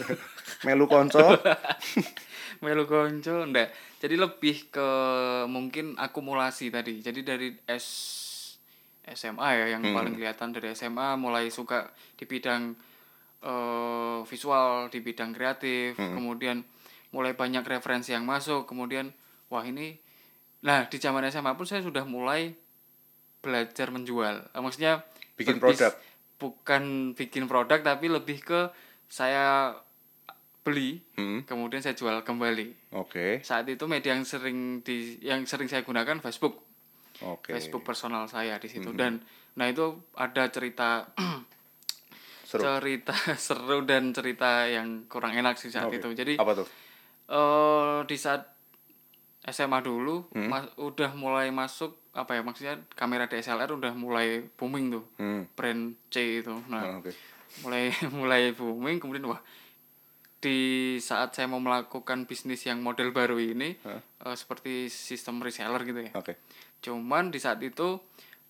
Melu 0.65 0.87
konco? 0.87 1.19
melu 2.63 2.87
konco 2.87 3.43
enggak. 3.43 3.75
Jadi 3.99 4.15
lebih 4.15 4.71
ke 4.71 4.89
mungkin 5.51 5.99
akumulasi 5.99 6.71
tadi. 6.71 7.03
Jadi 7.03 7.19
dari 7.27 7.51
S 7.67 7.87
SMA 9.03 9.49
ya 9.59 9.75
yang 9.75 9.83
paling 9.91 10.15
kelihatan 10.15 10.55
dari 10.55 10.71
SMA 10.71 11.19
mulai 11.19 11.51
suka 11.51 11.91
di 12.15 12.23
bidang 12.23 12.71
eh, 13.43 14.19
visual 14.23 14.87
di 14.87 15.03
bidang 15.03 15.35
kreatif. 15.35 15.99
Kemudian 15.99 16.63
mulai 17.11 17.35
banyak 17.35 17.67
referensi 17.67 18.15
yang 18.15 18.23
masuk. 18.23 18.63
Kemudian 18.63 19.11
wah 19.51 19.67
ini 19.67 19.99
nah 20.63 20.87
di 20.87 20.97
zaman 20.97 21.27
SMA 21.27 21.53
pun 21.53 21.63
saya 21.63 21.79
sudah 21.79 22.03
mulai 22.03 22.55
belajar 23.37 23.87
menjual 23.89 24.47
Eh, 24.49 24.59
maksudnya 24.59 25.03
Bikin 25.35 25.57
berbis- 25.57 25.77
produk. 25.77 25.93
bukan 26.37 26.83
bikin 27.13 27.43
produk 27.45 27.79
tapi 27.79 28.07
lebih 28.07 28.39
ke 28.39 28.71
saya 29.05 29.75
beli 30.61 31.03
Hmm, 31.13 31.43
kemudian 31.43 31.79
saya 31.79 31.91
jual 31.91 32.21
kembali 32.21 32.93
Oke. 32.93 33.39
saat 33.41 33.67
itu 33.67 33.83
media 33.83 34.11
yang 34.11 34.23
sering 34.23 34.79
di 34.79 35.19
yang 35.19 35.43
sering 35.43 35.67
saya 35.67 35.81
gunakan 35.81 36.17
Facebook 36.17 36.63
Oke. 37.21 37.51
Facebook 37.51 37.83
personal 37.83 38.25
saya 38.25 38.55
di 38.57 38.67
situ 38.67 38.89
dan 38.93 39.19
nah 39.53 39.67
itu 39.67 39.83
ada 40.13 40.47
cerita 40.47 41.11
Seru. 42.45 42.63
cerita 42.71 43.11
seru 43.41 43.81
dan 43.81 44.11
cerita 44.11 44.63
yang 44.65 45.03
kurang 45.05 45.33
enak 45.33 45.57
sih 45.57 45.67
saat 45.67 45.89
Oke. 45.89 45.97
itu 45.97 46.09
jadi 46.13 46.37
Apa 46.37 46.53
tuh? 46.55 46.67
eh 47.25 47.99
di 48.05 48.15
saat 48.15 48.52
SMA 49.45 49.79
dulu 49.79 50.27
Hmm. 50.31 50.47
mas- 50.47 50.71
udah 50.75 51.11
mulai 51.13 51.49
masuk 51.49 51.95
apa 52.11 52.33
ya 52.33 52.41
maksudnya 52.41 52.77
kamera 52.91 53.25
DSLR 53.25 53.73
udah 53.73 53.91
mulai 53.93 54.45
booming 54.51 54.91
tuh 54.91 55.03
Hmm. 55.15 55.43
brand 55.51 55.97
C 56.07 56.39
itu 56.39 56.53
nah 56.67 56.81
ah, 56.81 56.97
Oke. 56.97 57.11
mulai 57.59 57.89
mulai 58.13 58.41
booming 58.51 58.97
kemudian 58.97 59.25
wah 59.25 59.41
di 60.37 60.59
saat 60.97 61.31
saya 61.31 61.47
mau 61.47 61.57
melakukan 61.57 62.23
bisnis 62.23 62.61
yang 62.61 62.79
model 62.79 63.09
baru 63.09 63.35
ini 63.35 63.79
eh, 63.79 64.01
seperti 64.33 64.87
sistem 64.87 65.39
reseller 65.39 65.79
gitu 65.81 65.99
ya 66.01 66.11
Oke. 66.13 66.35
cuman 66.79 67.27
di 67.27 67.39
saat 67.39 67.59
itu 67.59 67.99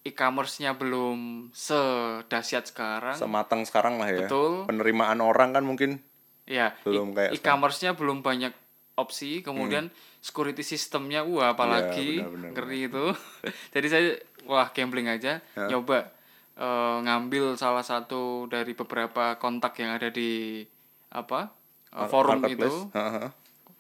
e-commerce-nya 0.04 0.74
belum 0.74 1.48
sedahsyat 1.50 2.68
sekarang 2.68 3.16
Sematang 3.16 3.64
sekarang 3.64 3.96
lah 3.96 4.12
ya. 4.12 4.28
Betul. 4.28 4.68
Penerimaan 4.68 5.24
orang 5.24 5.54
kan 5.54 5.64
mungkin 5.64 6.04
ya 6.44 6.76
belum 6.84 7.16
kayak 7.16 7.32
e-commerce-nya 7.34 7.96
belum 7.96 8.20
banyak 8.20 8.52
opsi 8.94 9.42
kemudian 9.42 9.90
security 10.22 10.62
sistemnya 10.62 11.26
wah 11.26 11.52
apalagi 11.58 12.22
Iya, 12.22 12.30
benar, 12.30 12.32
benar, 12.32 12.50
ngeri 12.54 12.80
itu. 12.88 13.06
Jadi 13.76 13.88
saya 13.90 14.08
wah 14.46 14.70
gambling 14.70 15.10
aja. 15.10 15.42
Nyoba 15.58 16.14
eh, 16.56 16.98
ngambil 17.02 17.58
salah 17.58 17.82
satu 17.82 18.46
dari 18.48 18.78
beberapa 18.78 19.36
kontak 19.42 19.74
yang 19.82 19.98
ada 19.98 20.14
di 20.14 20.62
apa 21.10 21.50
eh, 21.92 22.08
forum 22.08 22.46
itu. 22.46 22.90
Heeh. 22.94 23.30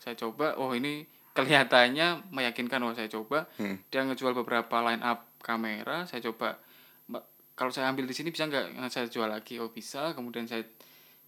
saya 0.03 0.19
coba 0.19 0.59
oh 0.59 0.75
ini 0.75 1.07
kelihatannya 1.31 2.27
meyakinkan 2.33 2.83
wah 2.83 2.91
saya 2.91 3.07
coba. 3.07 3.47
Dia 3.87 4.03
ngejual 4.03 4.35
beberapa 4.35 4.81
line 4.83 4.99
up 4.99 5.29
kamera 5.39 6.03
saya 6.09 6.19
coba. 6.27 6.59
"Mbak, 7.07 7.23
kalau 7.55 7.71
saya 7.71 7.87
ambil 7.87 8.03
di 8.09 8.15
sini 8.17 8.33
bisa 8.33 8.49
nggak? 8.49 8.83
Saya 8.91 9.07
jual 9.07 9.29
lagi 9.31 9.61
oh 9.63 9.71
bisa. 9.71 10.11
Kemudian 10.11 10.43
saya 10.49 10.65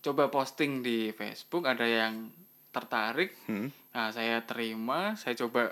coba 0.03 0.27
posting 0.27 0.83
di 0.83 1.09
Facebook 1.15 1.65
ada 1.65 1.87
yang 1.87 2.29
tertarik 2.75 3.31
Hmm. 3.45 3.71
nah 3.89 4.11
saya 4.11 4.43
terima 4.43 5.15
saya 5.15 5.31
coba 5.37 5.71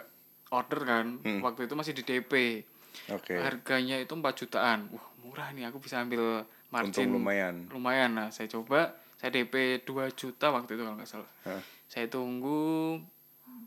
order 0.49 0.81
kan 0.81 1.05
waktu 1.41 1.67
itu 1.67 1.73
masih 1.73 1.91
di 1.91 2.03
DP 2.03 2.63
Oke. 3.09 3.35
harganya 3.35 3.97
itu 3.97 4.09
4 4.09 4.23
jutaan 4.37 4.87
wah 4.87 5.03
murah 5.19 5.51
nih 5.51 5.65
aku 5.65 5.77
bisa 5.77 5.99
ambil 5.99 6.45
margin 6.69 7.09
Untung 7.09 7.19
lumayan. 7.19 7.55
lumayan 7.67 8.11
nah 8.13 8.27
saya 8.29 8.47
coba 8.47 8.93
saya 9.15 9.33
DP 9.33 9.83
2 9.83 9.91
juta 10.13 10.49
waktu 10.49 10.73
itu 10.73 10.81
kalau 10.81 10.95
nggak 10.95 11.09
salah 11.09 11.29
Hah. 11.43 11.59
saya 11.85 12.07
tunggu 12.07 12.99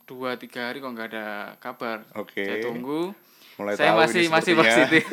dua 0.05 0.35
tiga 0.35 0.71
hari 0.71 0.79
kok 0.79 0.89
nggak 0.89 1.09
ada 1.11 1.27
kabar 1.59 2.07
Oke. 2.15 2.41
saya 2.41 2.59
tunggu 2.61 3.11
Mulai 3.57 3.75
saya 3.75 3.93
masih 4.01 4.25
masih 4.29 4.55
positif 4.55 5.05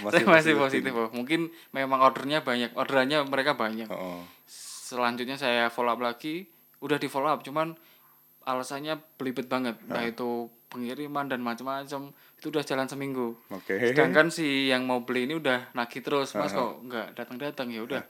masih 0.00 0.24
saya 0.24 0.26
masih 0.26 0.52
positif. 0.56 0.88
positif 0.88 0.92
oh. 0.94 1.10
mungkin 1.12 1.40
memang 1.70 2.00
ordernya 2.00 2.40
banyak 2.40 2.72
orderannya 2.72 3.20
mereka 3.24 3.52
banyak 3.54 3.86
Oh, 3.86 4.24
selanjutnya 4.48 5.36
saya 5.36 5.68
follow 5.68 5.92
up 5.92 6.00
lagi 6.00 6.48
udah 6.84 6.96
di 6.96 7.08
follow 7.08 7.26
up 7.26 7.40
cuman 7.40 7.72
alasannya 8.42 9.00
belibet 9.16 9.48
banget. 9.48 9.80
Ah. 9.88 9.96
nah 9.96 10.02
itu 10.04 10.46
pengiriman 10.68 11.24
dan 11.24 11.40
macam-macam 11.40 12.12
itu 12.12 12.46
udah 12.46 12.60
jalan 12.60 12.84
seminggu. 12.84 13.32
Oke. 13.48 13.72
sedangkan 13.80 14.28
si 14.28 14.68
yang 14.68 14.84
mau 14.84 15.00
beli 15.00 15.24
ini 15.24 15.34
udah 15.34 15.72
nagih 15.72 16.04
terus 16.04 16.34
Ah, 16.34 16.44
mas 16.44 16.52
kok 16.52 16.82
nggak 16.82 17.16
datang 17.16 17.36
datang 17.38 17.68
ya 17.68 17.80
udah. 17.80 18.04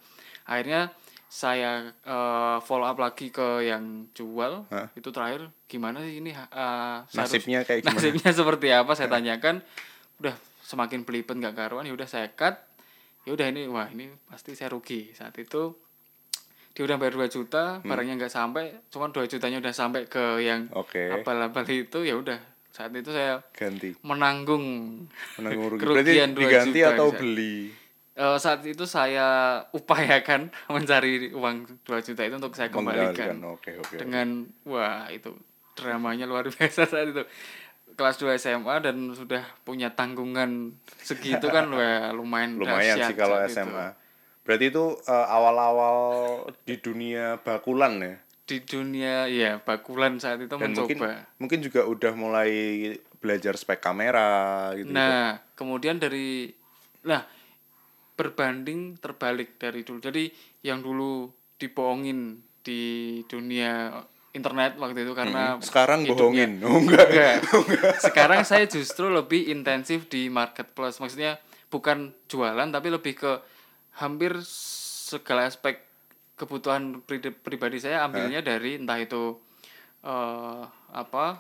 Akhirnya 0.45 0.91
saya 1.25 1.87
eh, 2.01 2.59
follow 2.61 2.85
up 2.85 2.97
lagi 2.97 3.31
ke 3.31 3.63
yang 3.65 4.11
jual. 4.11 4.67
Hah? 4.69 4.91
itu 4.93 5.07
terakhir 5.09 5.47
gimana 5.67 6.03
sih 6.03 6.19
ini 6.19 6.31
eh, 6.31 6.43
saya 6.43 6.99
harus- 6.99 7.15
Nasibnya 7.31 7.63
kayak 7.63 7.81
gimana? 7.81 7.95
nasibnya 7.95 8.31
seperti 8.43 8.67
apa? 8.71 8.93
Saya 8.93 9.09
tanyakan. 9.09 9.63
Udah 10.19 10.35
semakin 10.65 11.05
belibet 11.05 11.37
nggak 11.37 11.55
karuan 11.55 11.85
ya 11.85 11.93
udah 11.93 12.09
saya 12.09 12.27
cut. 12.33 12.59
Ya 13.23 13.33
udah 13.33 13.47
ini 13.47 13.69
wah 13.69 13.87
ini 13.87 14.11
pasti 14.27 14.53
saya 14.53 14.73
rugi. 14.73 15.13
Saat 15.13 15.39
itu 15.39 15.79
dia 16.75 16.83
udah 16.85 16.97
bayar 16.97 17.15
2 17.17 17.27
juta 17.29 17.79
Hmm. 17.79 17.87
barangnya 17.87 18.15
nggak 18.17 18.33
sampai 18.33 18.65
cuman 18.89 19.09
2 19.09 19.25
jutanya 19.25 19.59
udah 19.59 19.71
sampai 19.73 20.05
ke 20.05 20.25
yang 20.41 20.67
Oke. 20.73 21.07
abal-abal 21.13 21.63
itu 21.65 22.03
ya 22.03 22.15
udah 22.15 22.35
saat 22.69 22.91
itu 22.91 23.09
saya 23.09 23.39
Ganti. 23.53 23.95
menanggung 24.03 24.65
Menanggung 25.37 25.67
rugi. 25.71 25.81
Berarti 25.81 26.11
Kerugian 26.11 26.31
2 26.31 26.41
diganti 26.41 26.79
juta 26.79 26.91
atau 26.93 27.07
bisa. 27.09 27.21
beli? 27.21 27.57
Eh, 28.15 28.39
saat 28.39 28.61
itu 28.63 28.85
saya 28.85 29.27
upayakan 29.71 30.51
mencari 30.75 31.31
uang 31.31 31.57
2 31.83 31.99
juta 32.01 32.23
itu 32.23 32.35
untuk 32.35 32.55
saya 32.55 32.71
kembalikan 32.71 33.39
oke. 33.45 33.71
oke. 33.79 33.95
dengan 33.97 34.43
wah 34.65 35.07
itu 35.09 35.31
dramanya 35.75 36.23
luar 36.25 36.47
biasa 36.51 36.83
saat 36.85 37.07
itu 37.09 37.23
kelas 37.95 38.19
2 38.19 38.35
SMA 38.37 38.75
dan 38.81 38.97
sudah 39.11 39.47
punya 39.63 39.91
tanggungan 39.91 40.75
segitu 40.97 41.47
kan 41.47 41.71
wah 41.75 42.11
lumayan 42.11 42.59
Lumayan 42.59 42.99
sih 43.01 43.15
kalau 43.15 43.39
saat 43.39 43.51
itu. 43.51 43.71
Berarti 44.45 44.69
itu 44.69 44.85
eh, 45.01 45.27
awal-awal 45.27 45.97
di 46.63 46.77
dunia 46.77 47.41
bakulan 47.41 47.97
ya. 47.99 48.15
di 48.45 48.61
dunia 48.61 49.25
ya 49.25 49.57
bakulan 49.57 50.21
saat 50.21 50.37
itu 50.37 50.53
Dan 50.61 50.77
mungkin 50.77 51.01
mencoba 51.01 51.25
mungkin 51.41 51.65
juga 51.65 51.89
udah 51.89 52.13
mulai 52.13 52.53
belajar 53.17 53.57
spek 53.57 53.81
kamera 53.81 54.69
gitu. 54.77 54.93
Nah, 54.93 55.41
kemudian 55.57 55.97
dari 55.97 56.53
nah 57.01 57.25
berbanding 58.15 59.01
terbalik 59.01 59.57
dari 59.57 59.81
dulu. 59.81 59.97
Jadi 59.99 60.29
yang 60.61 60.85
dulu 60.85 61.33
dibohongin 61.57 62.37
di 62.61 62.83
dunia 63.25 63.97
internet 64.35 64.77
waktu 64.77 65.09
itu 65.09 65.17
karena 65.17 65.57
Sekarang 65.65 66.05
hidupnya- 66.05 66.21
bohongin. 66.21 66.53
Oh, 66.69 66.85
enggak. 66.85 67.07
Enggak. 67.09 67.37
Sekarang 68.03 68.41
saya 68.45 68.69
justru 68.69 69.09
lebih 69.09 69.49
intensif 69.49 70.05
di 70.07 70.29
marketplace. 70.29 71.01
Maksudnya 71.01 71.41
bukan 71.73 72.13
jualan 72.29 72.69
tapi 72.69 72.93
lebih 72.93 73.17
ke 73.17 73.33
hampir 73.95 74.33
segala 74.45 75.47
aspek 75.47 75.79
kebutuhan 76.35 76.99
pri- 77.01 77.31
pribadi 77.33 77.79
saya 77.79 78.03
ambilnya 78.03 78.43
dari 78.43 78.75
entah 78.75 78.99
itu 78.99 79.39
eh 80.03 80.63
apa 80.91 81.39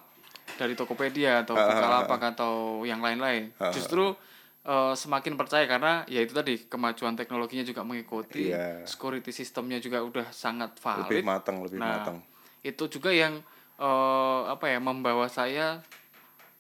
dari 0.55 0.73
Tokopedia 0.73 1.43
atau 1.43 1.59
Bukalapak 1.59 2.21
atau 2.33 2.55
yang 2.83 3.03
lain-lain. 3.03 3.51
Justru 3.73 4.15
eh, 4.63 4.95
semakin 4.95 5.35
percaya 5.35 5.67
karena 5.67 6.07
ya 6.07 6.23
itu 6.23 6.33
tadi 6.33 6.57
kemajuan 6.65 7.13
teknologinya 7.13 7.61
juga 7.63 7.83
mengikuti, 7.83 8.49
Iya. 8.49 8.87
security 8.87 9.29
sistemnya 9.29 9.77
juga 9.77 10.01
udah 10.01 10.31
sangat 10.31 10.79
valid 10.79 11.11
Lebih 11.11 11.27
matang, 11.27 11.57
lebih 11.61 11.77
nah 11.77 12.01
matang. 12.01 12.19
itu 12.63 12.87
juga 12.89 13.11
yang 13.11 13.43
eh, 13.77 14.41
apa 14.47 14.71
ya 14.71 14.79
membawa 14.79 15.27
saya 15.27 15.83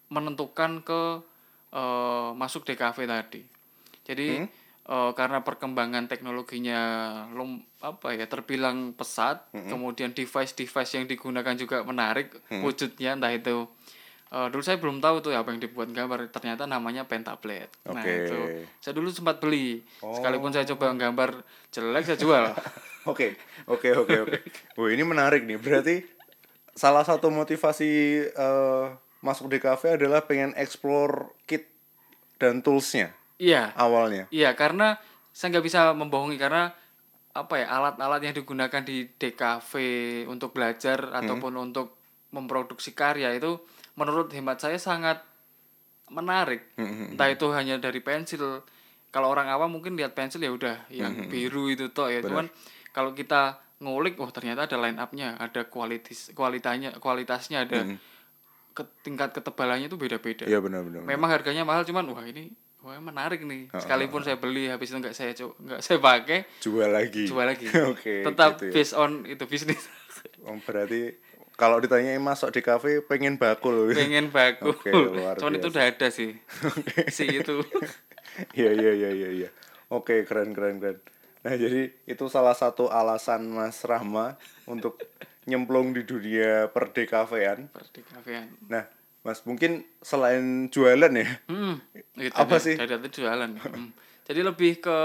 menentukan 0.08 0.82
ke 0.82 1.00
eh, 1.70 2.30
masuk 2.34 2.66
DKV 2.66 2.98
tadi 3.04 3.42
jadi 4.04 4.28
Hmm? 4.42 4.48
Eh, 4.84 5.10
karena 5.12 5.40
perkembangan 5.40 6.06
teknologinya 6.06 6.80
lum 7.30 7.58
apa 7.78 8.12
ya 8.12 8.24
terbilang 8.24 8.92
pesat 8.92 9.48
Hmm. 9.50 9.68
kemudian 9.68 10.10
device-device 10.10 10.92
yang 10.94 11.06
digunakan 11.06 11.54
juga 11.54 11.80
menarik 11.80 12.30
Hmm. 12.48 12.60
wujudnya 12.60 13.14
entah 13.14 13.30
itu 13.30 13.64
eh, 14.28 14.46
dulu 14.48 14.60
saya 14.60 14.76
belum 14.76 14.98
tahu 14.98 15.20
tuh 15.20 15.32
apa 15.32 15.48
yang 15.48 15.60
dibuat 15.60 15.88
gambar 15.88 16.26
ternyata 16.28 16.64
namanya 16.64 17.04
pentablade 17.04 17.70
nah 17.86 17.96
Oke. 17.96 18.12
itu 18.20 18.38
saya 18.78 18.92
dulu 18.92 19.08
sempat 19.08 19.38
beli 19.38 19.80
Oh. 19.98 20.10
sekalipun 20.12 20.50
saya 20.50 20.66
coba 20.66 20.92
gambar 20.92 21.40
jelek 21.70 22.04
saya 22.04 22.18
jual 22.18 22.44
Oke, 23.04 23.36
oke, 23.68 23.92
oke, 23.94 24.16
oke. 24.24 24.38
Wah 24.74 24.88
ini 24.88 25.04
menarik 25.04 25.44
nih. 25.44 25.60
Berarti 25.60 26.08
salah 26.72 27.04
satu 27.04 27.28
motivasi 27.28 27.90
eh, 28.26 28.86
masuk 29.20 29.52
DKV 29.52 30.00
adalah 30.00 30.24
pengen 30.24 30.56
explore 30.56 31.36
kit 31.44 31.68
dan 32.36 32.64
toolsnya 32.64 33.12
iya 33.36 33.72
awalnya. 33.74 34.26
Iya, 34.30 34.54
karena 34.54 34.98
saya 35.30 35.54
nggak 35.54 35.66
bisa 35.66 35.80
membohongi 35.92 36.38
karena 36.38 36.70
apa 37.34 37.54
ya 37.58 37.66
alat-alat 37.66 38.22
yang 38.22 38.34
digunakan 38.34 38.82
di 38.82 39.10
DKV 39.10 39.72
untuk 40.30 40.54
belajar 40.54 41.10
ataupun 41.12 41.52
untuk 41.60 41.98
memproduksi 42.30 42.94
karya 42.94 43.34
itu 43.34 43.58
menurut 43.94 44.30
hemat 44.30 44.58
saya 44.58 44.78
sangat 44.78 45.18
menarik. 46.10 46.62
Entah 47.14 47.28
itu 47.30 47.46
hanya 47.50 47.78
dari 47.78 47.98
pensil. 47.98 48.62
Kalau 49.10 49.30
orang 49.30 49.46
awam 49.46 49.70
mungkin 49.70 49.94
lihat 49.94 50.14
pensil 50.14 50.42
ya 50.42 50.50
udah 50.50 50.86
yang 50.90 51.26
biru 51.26 51.70
itu 51.70 51.90
toh 51.90 52.10
ya. 52.10 52.22
Cuman 52.22 52.46
kalau 52.90 53.14
kita 53.14 53.58
ngulik, 53.78 54.18
oh 54.18 54.30
ternyata 54.30 54.66
ada 54.66 54.78
line 54.78 54.98
up-nya, 54.98 55.34
ada 55.36 55.66
kualitas 55.66 56.30
kualitasnya, 56.32 56.94
kualitasnya 56.98 57.66
ada 57.66 57.82
ke- 58.74 58.90
tingkat 59.02 59.30
ketebalannya 59.30 59.86
itu 59.86 59.94
beda-beda 59.94 60.46
Iya 60.46 60.58
benar 60.58 60.82
benar. 60.82 61.06
memang 61.06 61.30
harganya 61.30 61.62
mahal 61.62 61.86
cuman 61.86 62.10
wah 62.10 62.26
ini 62.26 62.50
wah 62.84 63.00
menarik 63.00 63.40
nih 63.40 63.72
sekalipun 63.72 64.20
saya 64.20 64.36
beli 64.36 64.68
habis 64.68 64.86
itu 64.86 64.98
nggak 64.98 65.12
saya 65.12 65.32
nggak 65.32 65.80
saya 65.80 65.96
pakai 65.98 66.44
Jual 66.60 66.92
lagi. 66.92 67.24
jual 67.24 67.42
lagi 67.42 67.64
Oke. 67.90 68.20
tetap 68.22 68.54
gitu 68.54 68.68
ya. 68.68 68.72
based 68.72 68.94
on 68.94 69.24
itu 69.24 69.44
bisnis 69.44 69.80
Oh, 70.44 70.56
berarti 70.58 71.16
kalau 71.54 71.76
ditanyain 71.78 72.16
masuk 72.18 72.48
di 72.50 72.60
kafe 72.60 73.00
pengen 73.00 73.36
bakul. 73.36 73.88
pengen 73.96 74.28
baku 74.28 74.70
Oke, 74.70 74.92
luar 74.92 75.36
cuman 75.36 75.54
itu 75.54 75.66
biasa. 75.66 75.72
udah 75.72 75.84
ada 75.86 76.08
sih 76.08 76.30
si 77.08 77.24
itu 77.34 77.64
Iya 78.52 78.70
iya 78.72 78.92
iya 78.92 79.10
iya 79.10 79.28
iya. 79.36 79.48
Oke, 79.88 80.24
keren 80.24 80.52
keren 80.52 80.76
keren. 80.76 80.98
Nah, 81.40 81.54
jadi 81.54 81.92
itu 82.02 82.24
salah 82.26 82.52
satu 82.52 82.88
alasan 82.88 83.46
Mas 83.46 83.80
Rahma 83.80 84.34
untuk 84.64 84.96
nyemplung 85.44 85.92
di 85.92 86.02
dunia 86.02 86.66
perdekavean. 86.68 87.68
seperti 87.68 88.00
kafean 88.02 88.48
Nah, 88.66 88.88
Mas 89.24 89.40
mungkin 89.42 89.88
selain 89.98 90.68
jualan 90.68 91.08
ya. 91.10 91.28
hmm, 91.48 91.74
itu 92.20 92.36
Apa 92.36 92.60
sih? 92.60 92.76
dari 92.76 92.92
tadi 92.92 93.08
jualan 93.10 93.50
Hmm. 93.56 93.90
jadi 94.24 94.40
lebih 94.44 94.78
ke 94.78 94.98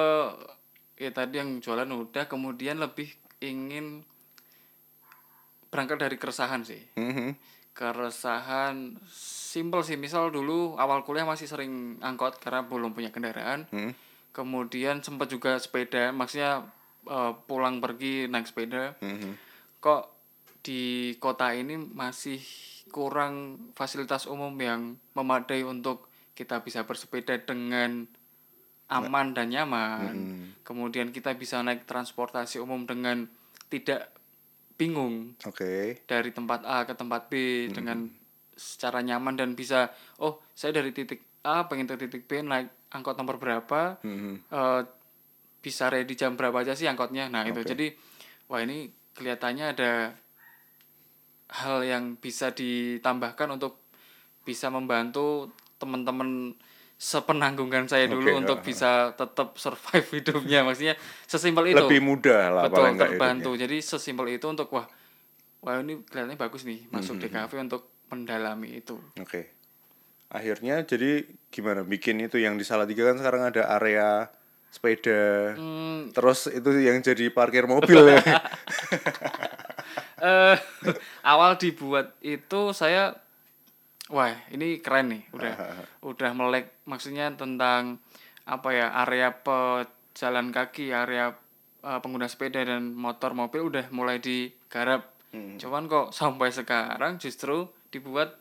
ya 0.96 1.10
tadi 1.10 1.40
yang 1.40 1.58
jualan 1.58 1.88
udah 1.88 2.28
kemudian 2.28 2.76
lebih 2.78 3.08
ingin 3.40 4.04
berangkat 5.70 5.98
dari 6.02 6.16
keresahan 6.16 6.62
sih 6.62 6.84
Mhm. 6.96 7.40
keresahan 7.72 9.00
simpel 9.10 9.80
sih 9.82 9.96
misal 9.96 10.28
dulu 10.28 10.76
awal 10.76 11.02
kuliah 11.02 11.24
masih 11.24 11.48
sering 11.48 11.96
angkot 12.02 12.36
karena 12.38 12.60
belum 12.62 12.92
punya 12.92 13.08
kendaraan 13.10 13.64
Hmm. 13.70 13.96
kemudian 14.32 15.00
sempat 15.00 15.32
juga 15.32 15.56
sepeda 15.56 16.12
maksudnya 16.12 16.68
eh, 17.02 17.34
pulang 17.46 17.80
pergi 17.80 18.28
naik 18.28 18.46
sepeda 18.46 19.00
Mhm. 19.00 19.32
kok 19.80 20.12
di 20.60 20.82
kota 21.16 21.56
ini 21.56 21.80
masih 21.80 22.44
kurang 22.90 23.70
fasilitas 23.78 24.26
umum 24.26 24.54
yang 24.60 24.98
memadai 25.14 25.64
untuk 25.64 26.10
kita 26.34 26.62
bisa 26.66 26.84
bersepeda 26.84 27.38
dengan 27.42 28.10
aman 28.90 29.38
dan 29.38 29.54
nyaman. 29.54 30.16
Kemudian 30.66 31.14
kita 31.14 31.38
bisa 31.38 31.62
naik 31.62 31.86
transportasi 31.86 32.58
umum 32.58 32.90
dengan 32.90 33.30
tidak 33.70 34.10
bingung 34.80 35.36
Oke. 35.46 36.02
dari 36.08 36.32
tempat 36.32 36.66
A 36.66 36.88
ke 36.88 36.96
tempat 36.96 37.28
B 37.30 37.68
dengan 37.70 38.10
secara 38.56 39.04
nyaman 39.04 39.36
dan 39.36 39.54
bisa 39.54 39.92
oh 40.20 40.40
saya 40.56 40.76
dari 40.80 40.92
titik 40.96 41.24
A 41.44 41.68
pengen 41.68 41.88
ke 41.88 41.96
titik 41.96 42.28
B 42.28 42.44
naik 42.44 42.92
angkot 42.92 43.16
nomor 43.16 43.38
berapa? 43.38 44.02
Mhm. 44.02 44.50
eh, 44.50 44.82
bisa 45.60 45.92
ready 45.92 46.16
jam 46.16 46.40
berapa 46.40 46.64
aja 46.64 46.74
sih 46.74 46.88
angkotnya? 46.88 47.28
Nah 47.28 47.44
itu. 47.46 47.62
Jadi 47.62 47.92
wah 48.48 48.64
ini 48.64 48.90
kelihatannya 49.16 49.66
ada 49.76 50.16
hal 51.50 51.82
yang 51.82 52.14
bisa 52.18 52.54
ditambahkan 52.54 53.50
untuk 53.50 53.82
bisa 54.46 54.70
membantu 54.70 55.50
teman-teman 55.82 56.54
sepenanggungan 57.00 57.88
saya 57.88 58.12
dulu 58.12 58.28
Oke, 58.28 58.40
untuk 58.44 58.60
ya. 58.60 58.66
bisa 58.66 58.92
tetap 59.16 59.56
survive 59.56 60.08
hidupnya. 60.20 60.68
Maksudnya 60.68 60.96
sesimpel 61.26 61.72
itu. 61.72 61.80
Lebih 61.80 62.02
mudah 62.04 62.42
lah 62.52 62.64
betul 62.68 62.94
terbantu. 63.00 63.52
Jadi 63.56 63.80
sesimpel 63.80 64.36
itu 64.36 64.46
untuk 64.52 64.68
wah 64.76 64.86
wah 65.64 65.80
ini 65.80 66.04
kelihatannya 66.04 66.40
bagus 66.40 66.64
nih 66.68 66.88
masuk 66.92 67.18
Hmm, 67.20 67.24
DKV 67.24 67.52
untuk 67.72 67.84
mendalami 68.12 68.84
itu. 68.84 69.00
Oke. 69.18 69.56
Akhirnya 70.30 70.86
jadi 70.86 71.26
gimana? 71.50 71.82
Bikin 71.82 72.22
itu 72.22 72.38
yang 72.38 72.60
di 72.60 72.68
Salatiga 72.68 73.10
kan 73.10 73.18
sekarang 73.18 73.50
ada 73.50 73.66
area 73.80 74.30
sepeda. 74.70 75.56
Hmm, 75.58 76.14
terus 76.14 76.46
itu 76.52 76.70
yang 76.78 77.02
jadi 77.02 77.34
parkir 77.34 77.66
mobil 77.66 78.14
ya 78.14 78.22
eh 80.22 80.58
awal 81.32 81.56
dibuat 81.56 82.16
itu 82.22 82.76
saya 82.76 83.16
wah 84.10 84.34
ini 84.52 84.82
keren 84.82 85.14
nih 85.14 85.24
udah 85.34 85.54
udah 86.12 86.32
melek 86.34 86.84
maksudnya 86.90 87.30
tentang 87.36 88.02
apa 88.50 88.70
ya 88.74 88.88
area 89.06 89.30
pejalan 89.30 90.50
kaki 90.50 90.90
area 90.90 91.32
eh, 91.86 92.00
pengguna 92.02 92.26
sepeda 92.26 92.66
dan 92.66 92.98
motor 92.98 93.38
mobil 93.38 93.70
udah 93.70 93.86
mulai 93.94 94.18
digarap. 94.18 95.06
Cuman 95.30 95.86
kok 95.86 96.10
sampai 96.10 96.50
sekarang 96.50 97.22
justru 97.22 97.70
dibuat 97.94 98.34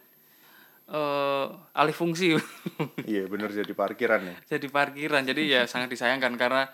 eh 0.89 1.47
alih 1.77 1.93
fungsi. 1.93 2.33
Iya 3.05 3.29
bener 3.29 3.53
jadi 3.53 3.73
parkiran 3.77 4.25
ya. 4.25 4.37
Jadi 4.57 4.73
parkiran 4.73 5.21
jadi 5.21 5.43
ya 5.45 5.63
sangat 5.69 5.93
disayangkan 5.93 6.33
karena 6.41 6.65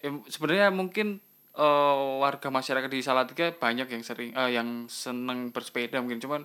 em, 0.00 0.24
sebenarnya 0.24 0.72
mungkin 0.72 1.20
eh, 1.58 1.96
warga 2.22 2.48
masyarakat 2.48 2.86
di 2.86 3.02
Salatiga 3.02 3.50
banyak 3.50 3.90
yang 3.90 4.02
sering 4.02 4.30
eh, 4.32 4.50
yang 4.54 4.86
seneng 4.86 5.50
bersepeda 5.50 5.98
mungkin. 5.98 6.22
Cuman 6.22 6.42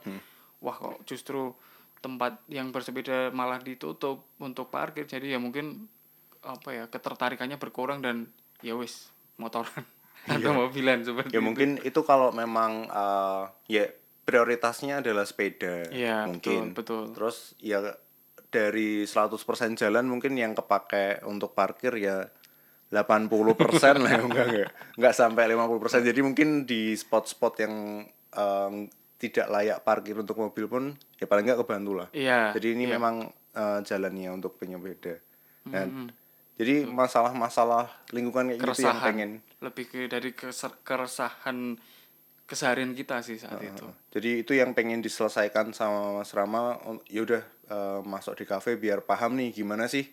wah 0.59 0.73
kok 0.73 1.05
justru 1.05 1.53
tempat 2.01 2.41
yang 2.51 2.73
bersepeda 2.73 3.31
malah 3.31 3.61
ditutup 3.61 4.25
untuk 4.37 4.67
parkir. 4.67 5.05
Jadi 5.05 5.31
ya 5.31 5.39
mungkin 5.39 5.87
apa 6.43 6.75
ya 6.75 6.83
ketertarikannya 6.91 7.55
berkurang 7.55 8.03
dan 8.03 8.27
ya 8.59 8.75
wis 8.75 9.07
motoran 9.39 9.87
atau 10.33 10.51
mobilan 10.51 10.99
seperti 10.99 11.31
ya 11.31 11.39
itu. 11.39 11.47
mungkin 11.47 11.69
itu 11.79 11.99
kalau 12.03 12.35
memang 12.35 12.91
eh, 12.91 13.43
ya 13.71 13.85
prioritasnya 14.23 14.99
adalah 15.03 15.27
sepeda 15.27 15.87
Iya, 15.91 16.27
mungkin. 16.27 16.71
betul, 16.75 17.07
betul. 17.07 17.15
terus 17.15 17.55
ya 17.59 17.79
dari 18.47 19.03
100% 19.03 19.35
jalan 19.75 20.05
mungkin 20.05 20.37
yang 20.37 20.53
kepake 20.53 21.25
untuk 21.25 21.51
parkir 21.51 21.91
ya 21.97 22.29
80% 22.93 23.49
lah. 23.97 24.11
Ya 24.11 24.21
enggak 24.23 24.45
enggak. 24.45 24.69
Enggak 24.93 25.13
sampai 25.13 25.43
50% 25.49 25.73
jadi 26.03 26.19
mungkin 26.21 26.47
di 26.63 26.93
spot-spot 26.93 27.53
yang 27.59 27.73
em, 28.29 28.73
tidak 29.17 29.47
layak 29.47 29.81
parkir 29.81 30.15
untuk 30.15 30.37
mobil 30.37 30.65
pun 30.67 30.83
ya 31.15 31.25
paling 31.25 31.43
enggak 31.43 31.59
kebantu 31.59 31.91
lah. 31.95 32.07
Iya, 32.11 32.53
jadi 32.53 32.67
ini 32.71 32.85
memang 32.87 33.15
eh, 33.51 33.79
jalannya 33.81 34.29
untuk 34.31 34.55
penyepeda 34.55 35.17
dan 35.65 36.11
jadi 36.53 36.85
masalah-masalah 36.85 37.89
lingkungan 38.11 38.51
kayak 38.51 38.59
gitu 38.59 38.83
yang 38.83 38.93
keresahan. 38.93 39.07
pengen 39.07 39.31
lebih 39.59 39.85
ke 39.87 39.99
dari 40.05 40.31
keresahan 40.83 41.57
keseharian 42.43 42.91
kita 42.91 43.21
sih 43.21 43.39
saat 43.39 43.57
itu. 43.57 43.87
Jadi 44.11 44.43
itu 44.43 44.53
yang 44.53 44.71
pengen 44.71 44.99
diselesaikan 44.99 45.71
sama 45.71 46.13
Mas 46.13 46.29
Rama. 46.29 46.77
un- 46.83 47.01
Ya 47.07 47.23
udah 47.23 47.41
eh, 47.65 47.99
masuk 48.03 48.35
di 48.35 48.43
kafe 48.43 48.75
biar 48.75 49.01
paham 49.01 49.33
nih 49.33 49.55
gimana 49.55 49.87
sih 49.87 50.03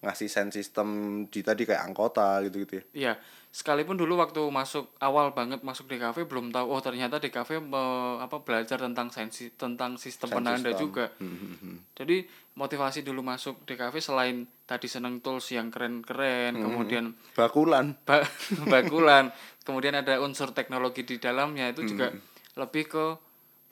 ngasih 0.00 0.26
sound 0.26 0.50
system 0.50 0.88
di 1.26 1.40
tadi 1.40 1.62
kayak 1.62 1.84
angkota 1.84 2.40
gitu-gitu 2.40 2.72
ya. 2.74 2.84
Iya, 2.92 3.12
sekalipun 3.50 3.94
dulu 3.94 4.16
waktu 4.16 4.40
masuk 4.42 4.88
awal 4.98 5.30
banget 5.30 5.60
masuk 5.60 5.86
di 5.86 5.96
kafe 5.96 6.24
belum 6.24 6.48
tahu 6.48 6.66
oh 6.66 6.80
ternyata 6.80 7.16
di 7.16 7.28
kafe 7.28 7.58
me- 7.58 7.76
apa 8.16 8.40
belajar 8.40 8.78
tentang 8.78 9.08
sensi 9.08 9.52
tentang 9.52 9.94
sistem 9.94 10.28
Sound 10.28 10.38
penanda 10.40 10.70
system. 10.70 10.82
juga. 10.82 11.04
Hmm, 11.16 11.28
hmm, 11.30 11.54
hmm. 11.54 11.76
Jadi 11.94 12.16
motivasi 12.52 13.00
dulu 13.00 13.20
masuk 13.20 13.60
di 13.62 13.74
kafe 13.74 13.98
selain 13.98 14.36
tadi 14.64 14.86
seneng 14.86 15.18
tools 15.18 15.44
yang 15.48 15.68
keren-keren, 15.68 16.54
Hmm. 16.54 16.64
kemudian 16.64 17.04
Bakulan. 17.32 17.92
ba- 18.02 18.24
bakulan, 18.72 19.28
kemudian 19.60 19.92
ada 19.94 20.16
unsur 20.18 20.50
teknologi 20.50 21.04
di 21.04 21.16
dalamnya 21.16 21.68
itu 21.68 21.84
juga 21.86 22.08
Hmm. 22.08 22.24
lebih 22.56 22.84
ke 22.86 23.04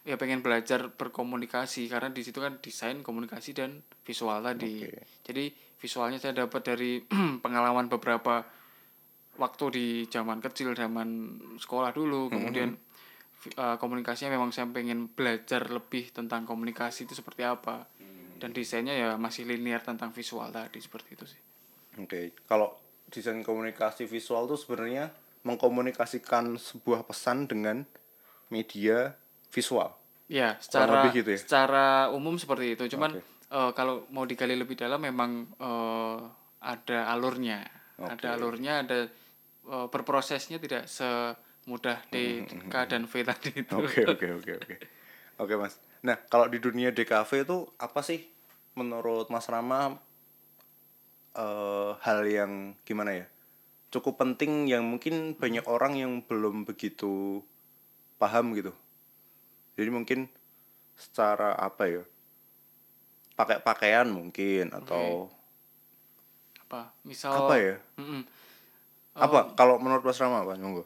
ya 0.05 0.17
pengen 0.17 0.41
belajar 0.41 0.89
berkomunikasi 0.89 1.85
karena 1.87 2.09
di 2.09 2.21
situ 2.21 2.37
kan 2.37 2.57
desain 2.59 3.01
komunikasi 3.01 3.53
dan 3.53 3.81
visual 4.03 4.41
tadi. 4.41 4.81
Oke. 4.83 5.05
Jadi 5.23 5.45
visualnya 5.79 6.19
saya 6.19 6.35
dapat 6.47 6.63
dari 6.75 7.03
pengalaman 7.45 7.87
beberapa 7.87 8.43
waktu 9.39 9.65
di 9.71 9.87
zaman 10.11 10.43
kecil, 10.43 10.75
zaman 10.75 11.39
sekolah 11.63 11.95
dulu, 11.95 12.27
kemudian 12.27 12.75
vi- 13.47 13.55
eh, 13.55 13.77
komunikasinya 13.79 14.35
memang 14.35 14.51
saya 14.51 14.67
pengen 14.67 15.07
belajar 15.07 15.71
lebih 15.71 16.11
tentang 16.11 16.43
komunikasi 16.43 17.07
itu 17.07 17.15
seperti 17.15 17.47
apa. 17.47 17.87
Dan 18.39 18.55
desainnya 18.55 18.95
ya 18.95 19.19
masih 19.19 19.51
linear 19.51 19.83
tentang 19.83 20.15
visual 20.15 20.47
tadi 20.55 20.79
seperti 20.79 21.09
itu 21.19 21.27
sih. 21.27 21.43
Oke. 21.99 22.35
Kalau 22.47 22.79
desain 23.11 23.43
komunikasi 23.43 24.07
visual 24.07 24.47
tuh 24.47 24.55
sebenarnya 24.55 25.11
mengkomunikasikan 25.43 26.55
sebuah 26.55 27.03
pesan 27.03 27.51
dengan 27.51 27.83
media 28.51 29.19
visual. 29.51 29.91
Ya, 30.29 30.61
secara 30.61 31.09
gitu 31.11 31.35
ya? 31.35 31.41
secara 31.41 31.87
umum 32.13 32.37
seperti 32.39 32.79
itu. 32.79 32.85
Cuman 32.95 33.19
Oke. 33.19 33.23
Eh, 33.51 33.71
kalau 33.73 34.09
mau 34.13 34.25
digali 34.29 34.55
lebih 34.55 34.77
dalam 34.79 35.01
memang 35.03 35.31
eh, 35.57 36.19
ada 36.63 36.99
alurnya. 37.13 37.65
Oke. 37.99 38.15
Ada 38.15 38.27
alurnya, 38.39 38.73
ada 38.87 38.99
eh, 39.69 39.87
berprosesnya 39.91 40.61
tidak 40.61 40.87
semudah 40.87 42.05
D, 42.13 42.47
K 42.69 42.75
dan 42.87 43.05
V 43.09 43.13
tadi 43.25 43.51
itu. 43.65 43.75
Oke 43.75 44.05
oke 44.05 44.27
oke 44.43 44.53
oke. 44.61 44.75
Oke 45.39 45.55
Mas. 45.55 45.79
Nah 46.03 46.19
kalau 46.29 46.47
di 46.47 46.59
dunia 46.59 46.91
DKV 46.91 47.31
itu 47.47 47.67
apa 47.79 48.01
sih 48.03 48.27
menurut 48.79 49.27
Mas 49.31 49.47
Rama 49.51 49.99
eh 51.39 51.93
hal 52.03 52.27
yang 52.27 52.75
gimana 52.83 53.15
ya 53.15 53.27
cukup 53.89 54.21
penting 54.21 54.69
yang 54.69 54.85
mungkin 54.85 55.33
banyak 55.37 55.65
orang 55.65 55.97
yang 55.97 56.13
belum 56.25 56.69
begitu 56.69 57.41
paham 58.21 58.53
gitu. 58.53 58.73
Jadi 59.79 59.91
mungkin 59.95 60.29
secara 60.99 61.55
apa 61.55 61.87
ya 61.87 62.03
pakai 63.39 63.63
pakaian 63.63 64.11
mungkin 64.11 64.75
atau 64.75 65.31
Apa? 66.67 66.91
Misal 67.07 67.33
apa 67.33 67.55
ya? 67.57 67.77
Mm-mm. 67.97 68.23
Apa 69.15 69.55
kalau 69.55 69.79
menurut 69.79 70.03
Mas 70.03 70.19
Rama 70.19 70.43
apa? 70.43 70.59
Monggo. 70.59 70.85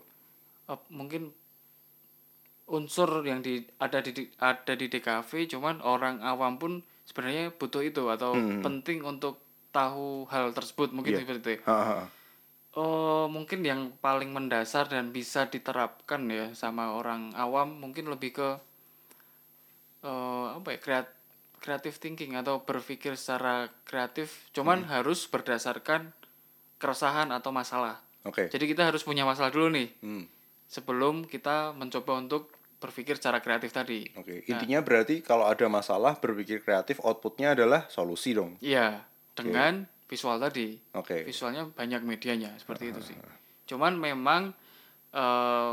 Eh, 0.68 0.78
mungkin 0.92 1.32
unsur 2.68 3.24
yang 3.26 3.42
di 3.42 3.64
ada 3.76 3.98
di 4.00 4.12
ada 4.38 4.72
di 4.72 4.86
DKV 4.86 5.30
cuman 5.50 5.82
orang 5.82 6.22
awam 6.22 6.56
pun 6.56 6.72
sebenarnya 7.04 7.50
butuh 7.50 7.82
itu 7.82 8.06
atau 8.06 8.32
penting 8.62 9.02
untuk 9.02 9.42
tahu 9.68 10.24
hal 10.28 10.52
tersebut 10.52 10.92
mungkin 10.92 11.12
Hmm. 11.12 11.18
Iya. 11.18 11.24
seperti 11.26 11.40
itu. 11.40 11.52
ya. 11.58 11.68
Ha, 11.68 11.76
ha. 11.82 11.98
Oh, 12.72 13.28
mungkin 13.28 13.60
yang 13.60 13.92
paling 14.00 14.32
mendasar 14.32 14.88
dan 14.88 15.12
bisa 15.12 15.44
diterapkan 15.44 16.24
ya 16.30 16.56
sama 16.56 16.96
orang 16.96 17.36
awam 17.36 17.76
mungkin 17.76 18.08
lebih 18.08 18.32
ke 18.32 18.48
eh 20.02 20.46
apa 20.56 20.68
ya 20.72 20.78
kreat 20.80 21.06
creative 21.62 21.94
thinking 21.96 22.34
atau 22.34 22.66
berpikir 22.66 23.14
secara 23.14 23.70
kreatif 23.86 24.50
cuman 24.50 24.82
harus 24.90 25.30
berdasarkan 25.30 26.10
keresahan 26.76 27.30
atau 27.30 27.54
masalah. 27.54 28.02
Oke. 28.26 28.50
Jadi 28.50 28.64
kita 28.66 28.90
harus 28.90 29.06
punya 29.06 29.22
masalah 29.22 29.54
dulu 29.54 29.70
nih 29.70 29.88
Hmm. 30.02 30.26
sebelum 30.66 31.22
kita 31.24 31.70
mencoba 31.72 32.18
untuk 32.18 32.50
berpikir 32.82 33.14
secara 33.14 33.38
kreatif 33.38 33.70
tadi. 33.70 34.02
Oke. 34.18 34.42
Intinya 34.50 34.82
berarti 34.82 35.22
kalau 35.22 35.46
ada 35.46 35.70
masalah 35.70 36.18
berpikir 36.18 36.58
kreatif 36.60 36.98
outputnya 36.98 37.54
adalah 37.54 37.86
solusi 37.86 38.34
dong. 38.34 38.58
Iya, 38.58 39.06
dengan 39.38 39.86
visual 40.10 40.42
tadi. 40.42 40.74
Oke. 40.98 41.22
Visualnya 41.22 41.70
banyak 41.70 42.02
medianya 42.02 42.58
seperti 42.58 42.90
itu 42.90 43.00
sih. 43.00 43.16
Cuman 43.70 43.94
memang 43.94 44.50
eh 45.14 45.72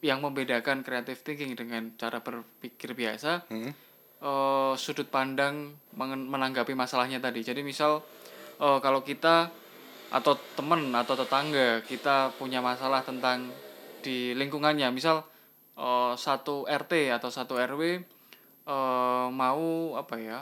yang 0.00 0.24
membedakan 0.24 0.80
creative 0.80 1.20
thinking 1.20 1.52
dengan 1.52 1.92
cara 2.00 2.24
berpikir 2.24 2.96
biasa 2.96 3.44
Hmm. 3.52 3.68
Eh 4.20 4.72
sudut 4.76 5.08
pandang 5.08 5.72
menanggapi 5.96 6.76
masalahnya 6.76 7.20
tadi. 7.20 7.40
Jadi 7.40 7.64
misal 7.64 8.04
eh 8.60 8.78
kalau 8.84 9.00
kita 9.00 9.48
atau 10.10 10.34
teman 10.58 10.90
atau 10.92 11.14
tetangga 11.14 11.80
kita 11.86 12.34
punya 12.36 12.58
masalah 12.60 13.00
tentang 13.06 13.48
di 14.04 14.36
lingkungannya, 14.36 14.92
misal 14.92 15.24
eh 15.78 16.12
satu 16.16 16.68
RT 16.68 17.16
atau 17.16 17.30
satu 17.32 17.56
RW 17.56 17.82
eh 18.68 19.26
mau 19.32 19.96
apa 19.96 20.16
ya? 20.20 20.40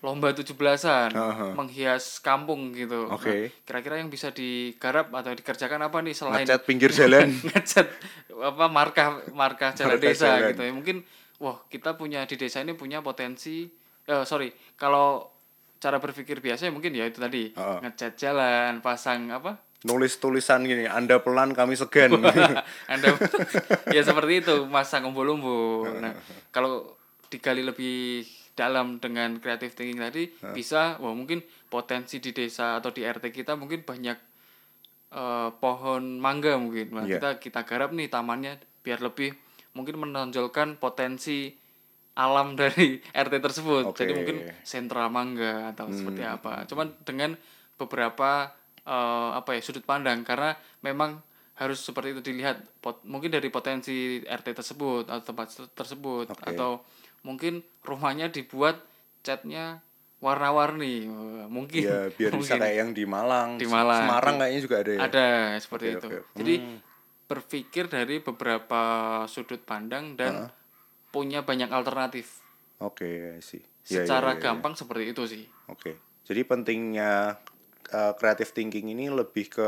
lomba 0.00 0.32
17-an 0.32 1.12
Aha. 1.12 1.52
menghias 1.52 2.24
kampung 2.24 2.72
gitu. 2.72 3.04
Oke. 3.12 3.52
Nah, 3.52 3.68
kira-kira 3.68 4.00
yang 4.00 4.08
bisa 4.08 4.32
digarap 4.32 5.12
atau 5.12 5.28
dikerjakan 5.36 5.76
apa 5.92 6.00
nih 6.00 6.16
selain 6.16 6.48
Ngecat 6.48 6.64
pinggir 6.64 6.88
jalan. 6.88 7.28
ngecat 7.52 7.84
apa 8.32 8.64
markah 8.72 9.20
markah 9.36 9.76
jalan 9.76 10.00
Markah 10.00 10.08
desa 10.08 10.40
jalan. 10.40 10.48
gitu 10.56 10.62
ya 10.64 10.72
mungkin 10.72 10.96
wah 11.40 11.58
kita 11.66 11.96
punya 11.96 12.22
di 12.24 12.36
desa 12.36 12.60
ini 12.60 12.72
punya 12.72 13.00
potensi 13.00 13.66
eh 14.04 14.22
sorry 14.22 14.48
kalau 14.76 15.26
cara 15.76 15.96
berpikir 15.96 16.38
biasa 16.38 16.68
ya 16.68 16.72
mungkin 16.72 16.92
ya 16.92 17.08
itu 17.08 17.18
tadi 17.18 17.50
Heeh. 17.50 17.78
ngecat 17.80 18.12
jalan 18.14 18.78
pasang 18.80 19.32
apa 19.32 19.56
nulis 19.80 20.20
tulisan 20.20 20.60
gini 20.62 20.84
anda 20.84 21.24
pelan 21.24 21.56
kami 21.56 21.72
segan 21.72 22.20
Anda 22.92 23.16
ya 23.88 24.04
seperti 24.04 24.44
itu 24.44 24.68
masa 24.68 25.00
umbu-umbu. 25.00 25.88
Nah, 25.96 26.12
kalau 26.52 27.00
digali 27.32 27.64
lebih 27.64 28.28
dalam 28.52 29.00
dengan 29.00 29.40
creative 29.40 29.72
thinking 29.72 29.96
tadi 29.96 30.28
bisa 30.52 31.00
wah 31.00 31.16
mungkin 31.16 31.40
potensi 31.72 32.20
di 32.20 32.36
desa 32.36 32.76
atau 32.76 32.92
di 32.92 33.00
RT 33.00 33.32
kita 33.32 33.56
mungkin 33.56 33.80
banyak 33.80 34.18
eh, 35.10 35.48
pohon 35.56 36.20
mangga 36.20 36.60
mungkin. 36.60 36.92
Nah, 36.92 37.08
Iya. 37.08 37.16
kita 37.16 37.30
kita 37.40 37.60
garap 37.64 37.96
nih 37.96 38.12
tamannya 38.12 38.60
biar 38.84 39.00
lebih 39.00 39.32
mungkin 39.74 40.00
menonjolkan 40.02 40.76
potensi 40.78 41.54
alam 42.18 42.54
dari 42.60 42.98
RT 43.00 43.34
tersebut. 43.40 43.84
Oke. 43.90 44.02
Jadi 44.04 44.12
mungkin 44.12 44.36
sentra 44.66 45.06
mangga 45.08 45.72
atau 45.72 45.88
seperti 45.94 46.22
apa. 46.26 46.66
Cuman 46.66 46.92
dengan 47.06 47.34
beberapa 47.80 48.50
eh, 48.84 49.30
apa 49.36 49.56
ya 49.56 49.60
sudut 49.64 49.84
pandang 49.86 50.20
karena 50.26 50.52
memang 50.84 51.22
harus 51.60 51.76
seperti 51.84 52.16
itu 52.16 52.22
dilihat 52.32 52.56
pot, 52.80 53.04
mungkin 53.04 53.28
dari 53.28 53.52
potensi 53.52 54.24
RT 54.24 54.56
tersebut 54.56 55.04
atau 55.12 55.20
tempat 55.20 55.52
tersebut 55.76 56.32
Oke. 56.32 56.56
atau 56.56 56.80
mungkin 57.20 57.60
rumahnya 57.84 58.32
dibuat 58.32 58.80
catnya 59.20 59.84
warna-warni 60.24 61.04
mungkin 61.52 61.84
ya 61.84 62.08
biar 62.12 62.32
bisa 62.32 62.56
mungkin. 62.56 62.60
kayak 62.64 62.76
yang 62.80 62.90
di 62.96 63.04
Malang 63.04 63.60
Di 63.60 63.68
Malang. 63.68 64.08
Semarang 64.08 64.34
kayaknya 64.40 64.60
juga 64.64 64.76
ada 64.80 64.90
ya 64.92 65.00
ada 65.04 65.26
seperti 65.60 65.84
Oke, 65.84 65.96
itu 65.96 66.06
oke. 66.08 66.16
Hmm. 66.16 66.36
jadi 66.40 66.54
berpikir 67.30 67.86
dari 67.86 68.18
beberapa 68.18 68.82
sudut 69.30 69.62
pandang 69.62 70.18
dan 70.18 70.50
punya 71.14 71.46
banyak 71.46 71.70
alternatif 71.70 72.42
oke 72.82 73.38
sih 73.38 73.62
Ya, 73.90 74.04
secara 74.04 74.34
ya, 74.34 74.34
ya, 74.34 74.38
ya. 74.38 74.44
gampang 74.44 74.74
seperti 74.76 75.04
itu 75.10 75.22
sih 75.24 75.44
Oke. 75.66 75.98
Jadi 76.26 76.46
pentingnya 76.46 77.38
uh, 77.90 78.12
creative 78.14 78.52
thinking 78.54 78.92
ini 78.92 79.10
lebih 79.10 79.50
ke 79.50 79.66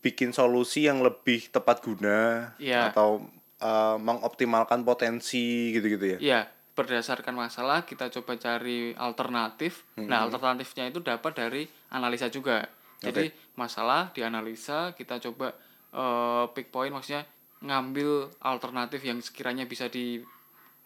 bikin 0.00 0.32
solusi 0.32 0.88
yang 0.88 1.04
lebih 1.04 1.52
tepat 1.52 1.84
guna 1.84 2.52
Iya. 2.56 2.92
atau 2.92 3.28
uh, 3.60 3.96
mengoptimalkan 4.00 4.84
potensi 4.88 5.74
gitu-gitu 5.76 6.16
ya. 6.16 6.18
Iya, 6.20 6.40
berdasarkan 6.72 7.36
masalah 7.36 7.84
kita 7.84 8.08
coba 8.08 8.40
cari 8.40 8.96
alternatif. 8.96 9.84
Hmm. 10.00 10.08
Nah, 10.08 10.24
alternatifnya 10.24 10.88
itu 10.88 11.04
dapat 11.04 11.36
dari 11.36 11.62
analisa 11.92 12.32
juga. 12.32 12.64
Jadi 13.00 13.32
masalah 13.56 14.12
dianalisa, 14.12 14.92
kita 14.92 15.16
coba 15.20 15.56
eh, 15.90 16.44
pick 16.54 16.70
point 16.70 16.92
maksudnya 16.92 17.26
ngambil 17.60 18.32
alternatif 18.40 19.04
yang 19.04 19.20
sekiranya 19.20 19.68
bisa 19.68 19.90
di 19.92 20.20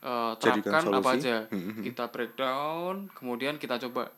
eh, 0.03 0.33
terapkan 0.38 0.83
apa 0.90 1.11
aja. 1.17 1.37
Kita 1.81 2.11
breakdown, 2.11 3.09
kemudian 3.14 3.57
kita 3.57 3.79
coba 3.88 4.11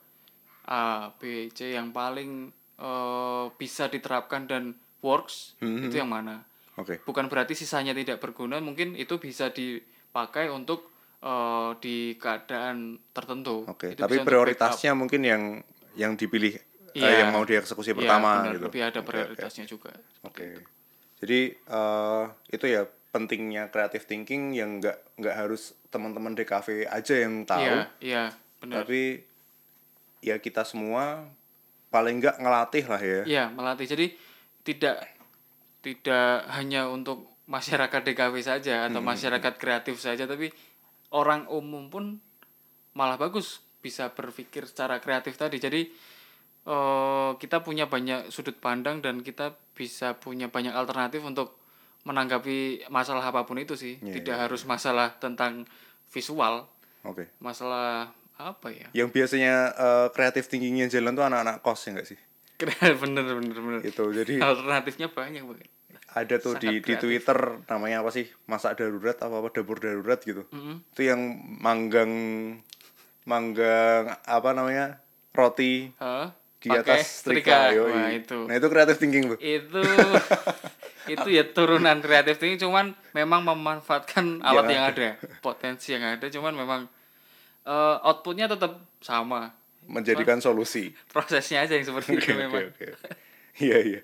A, 0.67 1.15
B, 1.15 1.47
C 1.55 1.75
yang 1.75 1.95
paling 1.95 2.51
eh, 2.79 3.45
bisa 3.55 3.87
diterapkan 3.87 4.47
dan 4.49 4.75
works 5.01 5.55
itu 5.61 5.93
yang 5.93 6.09
mana 6.09 6.41
Oke. 6.77 6.99
bukan 7.05 7.29
berarti 7.29 7.53
sisanya 7.53 7.93
tidak 7.93 8.17
berguna 8.17 8.57
mungkin 8.57 8.97
itu 8.97 9.21
bisa 9.21 9.53
dipakai 9.53 10.49
untuk 10.51 10.89
eh, 11.21 11.71
di 11.81 12.17
keadaan 12.17 12.97
tertentu. 13.13 13.65
Itu 13.65 13.97
Tapi 13.97 14.21
prioritasnya 14.25 14.91
mungkin 14.97 15.21
yang 15.25 15.43
yang 15.97 16.13
dipilih 16.13 16.53
eh, 16.57 16.65
Iya. 16.97 17.25
yang 17.25 17.29
mau 17.33 17.45
dieksekusi. 17.45 17.93
Iya, 17.93 17.97
pertama 17.97 18.29
benar, 18.41 18.53
gitu. 18.57 18.65
lebih 18.69 18.81
ada 18.85 18.99
prioritasnya 19.05 19.65
juga 19.69 19.93
Oke. 20.25 20.76
Jadi 21.17 21.53
eh, 21.53 22.23
itu 22.53 22.65
ya 22.69 22.85
pentingnya 23.09 23.73
creative 23.73 24.05
thinking 24.05 24.53
yang 24.53 24.77
nggak 24.77 25.17
nggak 25.17 25.35
harus 25.35 25.73
teman-teman 25.89 26.37
DKV 26.37 26.85
aja 26.85 27.15
yang 27.17 27.47
tahu, 27.47 27.63
iya 27.63 27.81
iya 28.03 28.23
tapi 28.61 29.23
ya 30.21 30.37
kita 30.37 30.61
semua 30.67 31.25
paling 31.89 32.19
nggak 32.19 32.37
ngelatih 32.37 32.85
lah 32.85 33.01
ya. 33.01 33.21
iya 33.25 33.43
melatih. 33.49 33.87
Jadi 33.89 34.13
tidak 34.61 35.01
tidak 35.81 36.45
hanya 36.51 36.91
untuk 36.91 37.25
masyarakat 37.47 38.01
DKW 38.03 38.35
saja 38.43 38.91
atau 38.91 38.99
masyarakat 38.99 39.53
kreatif 39.55 40.03
saja 40.03 40.27
tapi 40.27 40.51
orang 41.15 41.47
umum 41.47 41.87
pun 41.87 42.19
malah 42.91 43.15
bagus 43.15 43.63
bisa 43.79 44.11
berpikir 44.11 44.67
secara 44.67 44.99
kreatif 44.99 45.39
tadi. 45.39 45.57
Jadi 45.57 45.87
eh, 46.67 47.31
kita 47.39 47.63
punya 47.63 47.87
banyak 47.87 48.27
sudut 48.27 48.59
pandang 48.59 48.99
dan 48.99 49.23
kita 49.23 49.55
bisa 49.71 50.19
punya 50.19 50.51
banyak 50.51 50.75
alternatif 50.75 51.23
untuk 51.23 51.55
menanggapi 52.03 52.87
masalah 52.87 53.23
apa 53.23 53.43
pun 53.43 53.59
itu 53.59 53.75
sih 53.75 53.99
Iya, 53.99 54.19
tidak 54.19 54.37
harus 54.47 54.63
masalah 54.63 55.15
tentang 55.19 55.67
visual 56.11 56.67
Oke. 57.03 57.31
masalah 57.39 58.11
apa 58.37 58.67
ya 58.69 58.87
Yang 58.93 59.09
biasanya 59.15 59.53
eh, 59.75 60.07
creative 60.11 60.47
thinkingnya 60.47 60.87
jalan 60.87 61.15
tuh 61.15 61.25
anak-anak 61.25 61.63
kos 61.63 61.87
ya 61.87 61.97
nggak 61.97 62.07
sih? 62.07 62.19
bener 63.01 63.23
bener 63.37 63.59
bener 63.59 63.81
Itu 63.85 64.09
jadi 64.11 64.39
alternatifnya 64.43 65.07
banyak 65.11 65.43
banget 65.47 65.69
ada 66.17 66.35
tuh 66.41 66.57
di 66.57 66.71
Sangat 66.71 66.81
di 66.81 66.93
kreatif. 66.97 67.01
Twitter 67.03 67.39
namanya 67.69 68.01
apa 68.01 68.09
sih 68.09 68.25
masak 68.49 68.79
darurat 68.81 69.13
apa 69.21 69.37
apa 69.37 69.53
dapur 69.53 69.77
darurat 69.77 70.17
gitu. 70.17 70.49
Mm-mm. 70.49 70.81
Itu 70.95 71.05
yang 71.05 71.21
manggang 71.61 72.09
manggang 73.27 74.15
apa 74.23 74.49
namanya 74.55 75.03
roti 75.35 75.91
Hah? 75.99 76.31
Di 76.57 76.67
Pakai 76.67 76.81
atas 76.97 77.21
setrika. 77.21 77.69
yoi. 77.69 77.91
Wah, 77.91 78.09
itu. 78.09 78.39
Nah 78.45 78.55
itu 78.55 78.67
creative 78.67 78.97
thinking 78.97 79.23
tuh. 79.27 79.37
Itu 79.37 79.81
itu 81.13 81.27
ya 81.29 81.43
turunan 81.47 81.97
kreatif 81.97 82.35
ini 82.41 82.57
cuman 82.57 82.91
memang 83.11 83.39
memanfaatkan 83.41 84.41
alat 84.41 84.65
Yang 84.65 84.73
yang 84.73 84.83
ada, 84.85 85.07
potensi 85.39 85.87
yang 85.91 86.03
ada 86.03 86.25
cuman 86.27 86.53
memang 86.53 86.81
eh, 87.63 87.95
outputnya 88.03 88.47
tetap 88.47 88.75
sama. 88.99 89.53
Menjadikan 89.83 90.37
solusi. 90.37 90.91
Prosesnya 91.13 91.63
aja 91.63 91.73
yang 91.73 91.85
seperti 91.85 92.11
Oke 92.11 92.19
itu 92.19 92.29
oke 92.29 92.41
memang. 92.41 92.63
Iya 93.57 93.77
iya. 93.79 94.01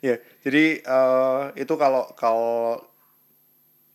ya 0.00 0.14
jadi 0.40 0.64
eh, 0.78 1.42
itu 1.56 1.74
kalau 1.74 2.08
kalau 2.14 2.80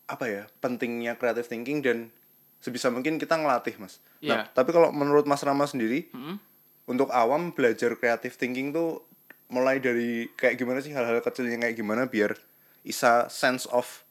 apa 0.06 0.26
ya 0.26 0.44
pentingnya 0.60 1.16
creative 1.16 1.46
thinking 1.46 1.82
dan 1.82 2.14
sebisa 2.60 2.90
mungkin 2.90 3.16
kita 3.16 3.36
ngelatih 3.36 3.78
mas. 3.78 3.98
Nah 4.20 4.42
Iya. 4.44 4.50
tapi 4.52 4.70
kalau 4.70 4.90
menurut 4.90 5.26
Mas 5.26 5.42
Rama 5.42 5.66
sendiri 5.66 6.10
Mm-mm. 6.12 6.38
Untuk 6.86 7.10
awam 7.10 7.50
belajar 7.50 7.94
creative 7.96 8.34
thinking 8.34 8.70
tuh 8.70 9.02
mulai 9.46 9.78
dari 9.78 10.30
kayak 10.34 10.58
gimana 10.58 10.82
sih 10.82 10.90
hal-hal 10.90 11.22
kecilnya 11.22 11.58
kayak 11.60 11.78
gimana 11.78 12.06
biar 12.06 12.34
bisa 12.82 13.30
sense 13.30 13.66
of 13.70 14.06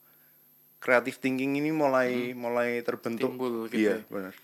creative 0.79 1.17
thinking 1.17 1.55
ini 1.55 1.71
mulai 1.71 2.35
mulai 2.35 2.83
terbentuk. 2.83 3.31
Hmm. 3.31 3.39
Timbul 3.39 3.55
gitu 3.71 3.79
Iya 3.81 3.97
ya. 3.97 4.07
benar. 4.07 4.35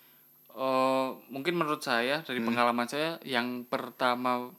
Eh, 0.50 1.08
mungkin 1.28 1.54
menurut 1.54 1.80
saya 1.80 2.22
dari 2.22 2.40
pengalaman 2.40 2.86
saya 2.86 3.22
yang 3.22 3.62
pertama 3.64 4.50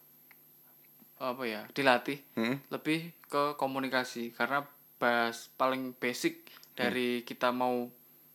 apa 1.17 1.43
ya 1.45 1.61
dilatih 1.69 2.17
Hmm. 2.33 2.57
lebih 2.67 3.13
ke 3.27 3.53
komunikasi 3.55 4.33
karena 4.33 4.65
bahas 4.97 5.53
paling 5.53 5.93
basic 5.93 6.49
dari 6.73 7.21
kita 7.21 7.53
mau 7.53 7.89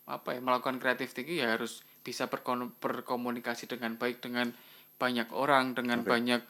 apa 0.06 0.32
ya 0.32 0.40
melakukan 0.40 0.78
creative 0.78 1.10
thinking 1.10 1.42
ya 1.42 1.58
harus 1.58 1.82
bisa 2.00 2.30
berkomunikasi 2.30 3.66
dengan 3.66 3.98
baik 3.98 4.22
dengan 4.22 4.54
banyak 4.96 5.28
orang 5.32 5.76
dengan 5.76 6.02
banyak 6.02 6.42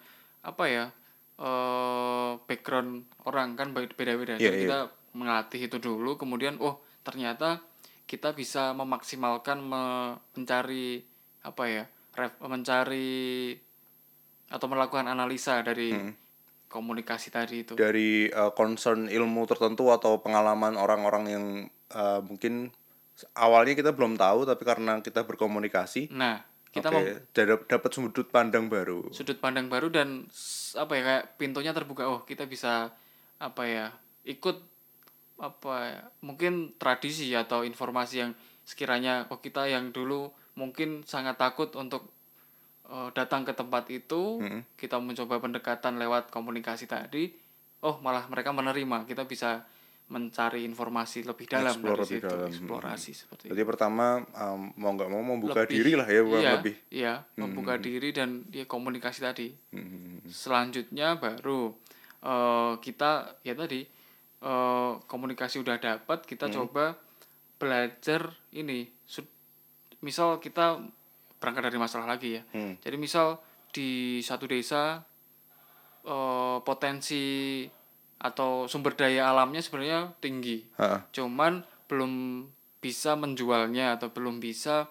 apa 0.47 0.65
ya 0.71 0.87
eh 1.37 2.33
background 2.49 3.05
orang 3.29 3.59
kan 3.59 3.77
beda-beda. 3.77 4.41
Jadi 4.41 4.43
iya. 4.43 4.63
kita 4.65 4.79
melatih 5.17 5.69
itu 5.69 5.77
dulu 5.77 6.17
kemudian 6.17 6.57
oh 6.61 6.81
ternyata 7.05 7.61
kita 8.07 8.33
bisa 8.33 8.73
memaksimalkan 8.73 9.61
me- 9.61 10.17
mencari 10.39 11.03
apa 11.45 11.65
ya 11.69 11.85
ref- 12.17 12.41
mencari 12.41 13.53
atau 14.47 14.67
melakukan 14.71 15.11
analisa 15.11 15.59
dari 15.61 15.91
komunikasi 16.71 17.29
tadi 17.35 17.67
itu. 17.67 17.73
Dari 17.77 18.31
eh, 18.31 18.53
concern 18.55 19.11
ilmu 19.11 19.45
tertentu 19.45 19.91
atau 19.91 20.23
pengalaman 20.23 20.79
orang-orang 20.79 21.25
yang 21.29 21.45
eh, 21.93 22.21
mungkin 22.25 22.71
awalnya 23.33 23.73
kita 23.73 23.97
belum 23.97 24.21
tahu 24.21 24.45
tapi 24.45 24.63
karena 24.67 25.01
kita 25.01 25.25
berkomunikasi 25.25 26.13
nah 26.13 26.45
kita 26.77 26.89
mem- 26.93 27.21
dap- 27.33 27.67
dapat 27.67 27.91
sudut 27.91 28.29
pandang 28.29 28.69
baru. 28.69 29.09
sudut 29.11 29.41
pandang 29.41 29.67
baru 29.73 29.89
dan 29.89 30.29
apa 30.77 30.93
ya 30.97 31.03
kayak 31.03 31.25
pintunya 31.41 31.73
terbuka 31.73 32.05
oh 32.07 32.21
kita 32.29 32.45
bisa 32.45 32.93
apa 33.41 33.63
ya 33.65 33.87
ikut 34.29 34.57
apa 35.37 35.75
ya, 35.85 36.01
mungkin 36.25 36.73
tradisi 36.81 37.29
atau 37.37 37.61
informasi 37.65 38.15
yang 38.25 38.33
sekiranya 38.65 39.29
oh 39.29 39.39
kita 39.41 39.69
yang 39.69 39.93
dulu 39.93 40.33
mungkin 40.57 41.05
sangat 41.05 41.37
takut 41.37 41.69
untuk 41.77 42.09
eh, 42.89 43.09
datang 43.13 43.45
ke 43.45 43.53
tempat 43.53 43.89
itu 43.93 44.41
kita 44.81 44.97
mencoba 44.97 45.37
pendekatan 45.39 46.01
lewat 46.01 46.33
komunikasi 46.33 46.89
tadi 46.89 47.31
oh 47.85 48.01
malah 48.01 48.25
mereka 48.33 48.51
menerima 48.57 49.05
kita 49.05 49.29
bisa 49.29 49.69
mencari 50.07 50.63
informasi 50.63 51.27
lebih 51.27 51.51
dalam 51.51 51.75
Explore 51.75 51.99
dari 51.99 52.03
lebih 52.07 52.15
situ 52.17 52.29
dalam. 52.31 52.47
eksplorasi 52.47 53.11
seperti 53.11 53.43
itu 53.47 53.51
Jadi 53.51 53.63
pertama 53.65 54.07
em, 54.23 54.71
mau 54.79 54.95
nggak 54.95 55.11
mau 55.11 55.19
membuka 55.21 55.67
Lebih- 55.67 55.75
diri 55.75 55.93
lah 55.99 56.07
ya 56.07 56.21
bukan 56.23 56.41
iya, 56.41 56.53
lebih. 56.55 56.75
Iya, 56.89 57.15
membuka 57.37 57.75
diri 57.77 58.09
dan 58.11 58.29
dia 58.47 58.65
komunikasi 58.65 59.19
tadi. 59.21 59.51
Hmm. 59.75 60.23
Selanjutnya 60.25 61.19
baru 61.19 61.75
eh, 62.23 62.73
kita 62.79 63.11
ya 63.43 63.53
tadi 63.53 63.83
eh, 64.39 64.93
komunikasi 65.03 65.59
udah 65.59 65.75
dapat, 65.77 66.23
kita 66.23 66.47
coba 66.49 66.95
belajar 67.57 68.31
ini. 68.53 68.87
Misal 69.99 70.39
kita 70.39 70.79
berangkat 71.37 71.67
dari 71.67 71.79
masalah 71.79 72.07
lagi 72.07 72.39
ya. 72.39 72.43
Hmm. 72.53 72.79
Jadi 72.79 72.95
misal 72.95 73.43
di 73.69 74.23
satu 74.23 74.47
desa 74.47 75.03
eh, 76.05 76.59
potensi 76.63 77.67
atau 78.27 78.67
sumber 78.67 78.99
daya 78.99 79.31
alamnya 79.31 79.63
sebenarnya 79.63 80.13
tinggi. 80.19 80.67
Heeh. 80.77 81.01
Cuman 81.15 81.63
belum 81.87 82.45
bisa 82.83 83.15
menjualnya 83.15 83.99
atau 83.99 84.11
belum 84.11 84.43
bisa 84.43 84.91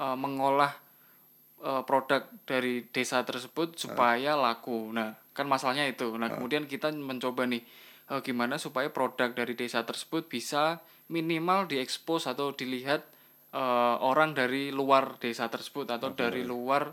eh, 0.00 0.16
mengolah 0.16 0.72
eh, 1.60 1.82
produk 1.84 2.24
dari 2.48 2.88
desa 2.88 3.22
tersebut 3.22 3.76
supaya 3.76 4.36
laku. 4.36 4.92
Nah, 4.92 5.16
kan 5.32 5.48
masalahnya 5.48 5.88
itu. 5.88 6.12
Nah, 6.16 6.32
kemudian 6.32 6.68
kita 6.68 6.92
mencoba 6.92 7.48
nih 7.48 7.62
eh, 8.12 8.20
gimana 8.24 8.60
supaya 8.60 8.92
produk 8.92 9.32
dari 9.32 9.56
desa 9.56 9.84
tersebut 9.84 10.28
bisa 10.28 10.80
minimal 11.12 11.68
diekspos 11.68 12.28
atau 12.28 12.52
dilihat 12.52 13.04
eh, 13.52 13.96
orang 14.00 14.32
dari 14.32 14.72
luar 14.72 15.20
desa 15.20 15.48
tersebut 15.48 15.88
atau 15.88 16.12
dari 16.12 16.44
luar 16.44 16.92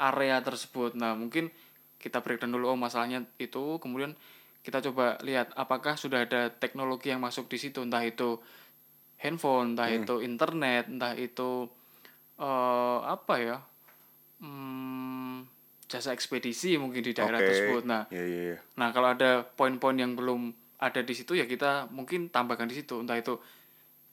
area 0.00 0.40
tersebut. 0.40 0.96
Nah, 0.96 1.12
mungkin 1.12 1.52
kita 2.00 2.24
breakdown 2.24 2.56
dulu 2.56 2.72
oh 2.72 2.80
masalahnya 2.80 3.28
itu, 3.36 3.76
kemudian 3.76 4.16
kita 4.60 4.84
coba 4.90 5.16
lihat 5.24 5.56
apakah 5.56 5.96
sudah 5.96 6.28
ada 6.28 6.52
teknologi 6.52 7.08
yang 7.08 7.20
masuk 7.24 7.48
di 7.48 7.56
situ, 7.56 7.80
entah 7.80 8.04
itu 8.04 8.36
handphone, 9.20 9.76
entah 9.76 9.88
itu 9.88 10.20
internet, 10.20 10.88
entah 10.88 11.16
itu 11.16 11.68
eh 12.40 12.98
apa 13.04 13.34
ya? 13.40 13.58
Hmm, 14.40 15.44
jasa 15.84 16.16
ekspedisi 16.16 16.80
mungkin 16.80 17.04
di 17.04 17.12
daerah 17.12 17.40
Oke. 17.40 17.48
tersebut. 17.52 17.82
Nah, 17.84 18.08
Iya 18.08 18.24
iya 18.24 18.42
iya. 18.54 18.58
Nah, 18.80 18.88
kalau 18.92 19.12
ada 19.12 19.44
poin-poin 19.44 19.96
yang 19.96 20.16
belum 20.16 20.56
ada 20.80 21.04
di 21.04 21.12
situ 21.12 21.36
ya 21.36 21.44
kita 21.44 21.92
mungkin 21.92 22.32
tambahkan 22.32 22.68
di 22.68 22.80
situ. 22.80 23.04
Entah 23.04 23.20
itu 23.20 23.36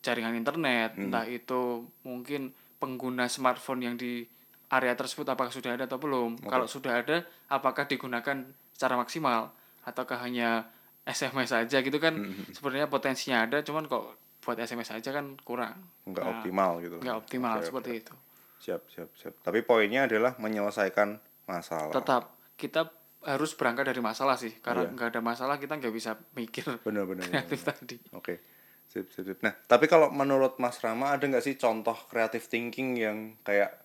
jaringan 0.04 0.36
internet, 0.36 1.00
entah 1.00 1.24
itu 1.28 1.88
mungkin 2.04 2.52
pengguna 2.78 3.28
smartphone 3.32 3.82
yang 3.84 3.96
di 3.96 4.24
area 4.68 4.94
tersebut 4.94 5.24
apakah 5.28 5.52
sudah 5.52 5.80
ada 5.80 5.88
atau 5.88 6.00
belum. 6.00 6.44
Kalau 6.44 6.68
sudah 6.68 7.04
ada, 7.04 7.24
apakah 7.48 7.88
digunakan 7.88 8.44
secara 8.76 9.00
maksimal 9.00 9.56
ataukah 9.88 10.20
hanya 10.20 10.68
SMS 11.02 11.56
saja 11.56 11.80
gitu 11.80 11.96
kan 11.98 12.20
sebenarnya 12.52 12.92
potensinya 12.92 13.48
ada, 13.48 13.64
cuman 13.64 13.88
kok 13.88 14.04
buat 14.44 14.60
SMS 14.60 14.92
saja 14.92 15.10
kan 15.10 15.40
kurang. 15.40 15.80
Nggak 16.04 16.20
Nah, 16.22 16.32
optimal 16.36 16.72
gitu. 16.80 16.96
nggak 17.00 17.18
optimal 17.18 17.56
Oke, 17.58 17.66
seperti 17.66 17.92
itu. 17.98 18.14
Siap 18.60 18.82
siap 18.88 19.10
siap. 19.16 19.34
Tapi 19.40 19.64
poinnya 19.64 20.04
adalah 20.04 20.36
menyelesaikan 20.36 21.16
masalah. 21.46 21.92
Tetap 21.92 22.24
kita 22.56 22.92
harus 23.24 23.56
berangkat 23.56 23.88
dari 23.88 24.00
masalah 24.00 24.36
sih. 24.36 24.52
Karena 24.60 24.84
Iya. 24.84 24.92
nggak 24.94 25.08
ada 25.10 25.22
masalah 25.22 25.56
kita 25.56 25.76
nggak 25.76 25.92
bisa 25.92 26.16
mikir 26.34 26.64
Benar 26.84 27.08
benar. 27.08 27.24
benar. 27.24 27.44
kreatif 27.48 27.60
tadi. 27.64 27.96
Oke. 28.12 28.40
Sip, 28.88 29.12
sip, 29.12 29.24
sip. 29.26 29.40
Nah, 29.44 29.52
tapi 29.68 29.84
kalau 29.86 30.08
menurut 30.10 30.60
Mas 30.60 30.80
Rama 30.80 31.12
ada 31.12 31.24
nggak 31.24 31.44
sih 31.44 31.56
contoh 31.56 31.96
creative 32.08 32.44
thinking 32.44 32.96
yang 32.96 33.18
kayak 33.44 33.76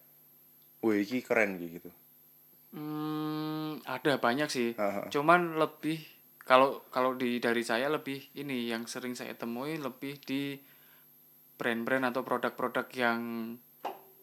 wah 0.78 0.94
iki 0.94 1.22
keren 1.22 1.58
gitu. 1.58 1.90
Hmm, 2.72 3.84
ada 3.84 4.16
banyak 4.16 4.48
sih. 4.48 4.72
Aha. 4.80 5.12
Cuman 5.12 5.60
lebih 5.60 6.00
kalau 6.42 6.82
kalau 6.90 7.14
di 7.14 7.38
dari 7.38 7.62
saya 7.62 7.86
lebih 7.92 8.32
ini 8.34 8.66
yang 8.66 8.88
sering 8.88 9.14
saya 9.14 9.36
temui 9.36 9.78
lebih 9.78 10.18
di 10.24 10.56
brand-brand 11.54 12.10
atau 12.10 12.24
produk-produk 12.24 12.86
yang 12.96 13.20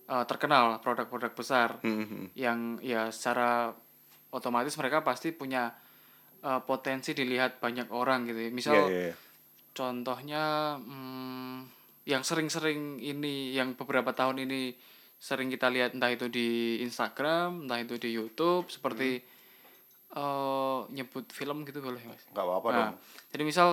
eh, 0.10 0.26
terkenal, 0.26 0.82
produk-produk 0.82 1.32
besar 1.32 1.70
Hmm, 1.86 2.04
hmm, 2.04 2.26
yang 2.36 2.82
ya 2.82 3.14
secara 3.14 3.72
otomatis 4.34 4.74
mereka 4.76 5.06
pasti 5.06 5.30
punya 5.32 5.70
eh, 6.44 6.62
potensi 6.66 7.14
dilihat 7.14 7.62
banyak 7.62 7.88
orang 7.94 8.26
gitu. 8.28 8.40
ya. 8.44 8.52
Misal 8.52 8.76
Iya 8.76 8.86
iya. 8.90 9.02
iya. 9.14 9.16
contohnya 9.70 10.44
hmm, 10.82 11.58
yang 12.10 12.26
sering-sering 12.26 12.98
ini 13.00 13.54
yang 13.54 13.78
beberapa 13.78 14.12
tahun 14.12 14.44
ini 14.50 14.74
sering 15.20 15.52
kita 15.52 15.68
lihat 15.68 15.92
entah 15.92 16.10
itu 16.10 16.32
di 16.32 16.80
Instagram 16.80 17.68
entah 17.68 17.84
itu 17.84 18.00
di 18.00 18.16
YouTube 18.16 18.72
seperti 18.72 19.20
eh, 20.16 20.80
nyebut 20.96 21.28
film 21.36 21.68
gitu 21.68 21.84
boleh 21.84 22.00
mas? 22.08 22.24
Nggak 22.32 22.46
apa-apa 22.48 22.68
nah, 22.72 22.78
dong. 22.80 22.96
jadi 23.36 23.44
misal 23.44 23.70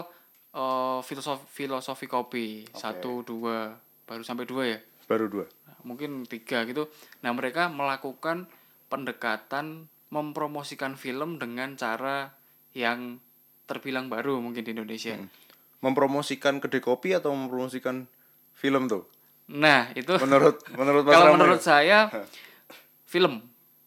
eh, 0.50 0.98
filosofi 1.06 1.46
filosofi 1.54 2.06
kopi 2.10 2.46
satu 2.74 3.22
dua 3.22 3.78
baru 4.04 4.26
sampai 4.26 4.44
dua 4.44 4.62
ya? 4.66 4.78
Baru 5.06 5.30
dua. 5.30 5.46
Nah, 5.70 5.78
mungkin 5.86 6.26
tiga 6.26 6.66
gitu. 6.66 6.90
Nah 7.22 7.30
mereka 7.30 7.70
melakukan 7.70 8.50
pendekatan 8.90 9.86
mempromosikan 10.10 10.98
film 10.98 11.38
dengan 11.38 11.78
cara 11.78 12.34
yang 12.74 13.18
terbilang 13.66 14.06
baru 14.06 14.38
mungkin 14.38 14.62
di 14.62 14.74
Indonesia. 14.74 15.18
Mempromosikan 15.82 16.62
kedai 16.62 16.82
kopi 16.82 17.14
atau 17.14 17.34
mempromosikan 17.34 18.06
film 18.54 18.86
tuh? 18.86 19.06
Nah, 19.48 19.94
itu 19.94 20.10
Menurut 20.18 20.58
menurut 20.72 21.02
Mas 21.02 21.12
kalau 21.12 21.32
menurut 21.32 21.60
ya? 21.60 21.64
saya 21.64 21.98
film 23.04 23.38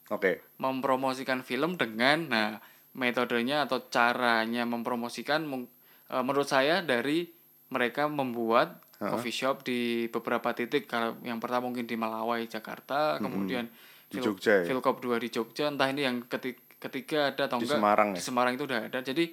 Oke. 0.07 0.39
mempromosikan 0.55 1.41
film 1.41 1.75
dengan 1.75 2.17
nah 2.25 2.49
metodenya 2.91 3.63
atau 3.63 3.83
caranya 3.85 4.63
mempromosikan 4.63 5.43
eh, 5.45 6.23
menurut 6.23 6.47
saya 6.47 6.79
dari 6.79 7.27
mereka 7.69 8.07
membuat 8.07 8.81
coffee 8.97 9.31
shop 9.33 9.63
di 9.63 9.79
beberapa 10.07 10.51
titik 10.51 10.83
kalau 10.83 11.15
yang 11.21 11.39
pertama 11.39 11.67
mungkin 11.67 11.85
di 11.85 11.95
Malawai 11.95 12.43
Jakarta 12.45 13.15
kemudian 13.17 13.67
Di 14.09 14.17
Phil- 14.17 14.33
Jogja 14.33 14.59
ya? 14.59 14.65
Philcop 14.65 14.99
2 14.99 15.19
di 15.19 15.29
Jogja 15.29 15.69
entah 15.69 15.85
ini 15.85 16.01
yang 16.01 16.25
keti- 16.25 16.57
ketiga 16.75 17.29
ada 17.29 17.45
atau 17.45 17.59
Di 17.59 17.63
enggak 17.63 17.77
Semarang 17.77 18.09
di 18.11 18.17
ya? 18.17 18.23
Semarang 18.25 18.53
itu 18.55 18.63
udah 18.65 18.81
ada 18.87 18.99
jadi 18.99 19.29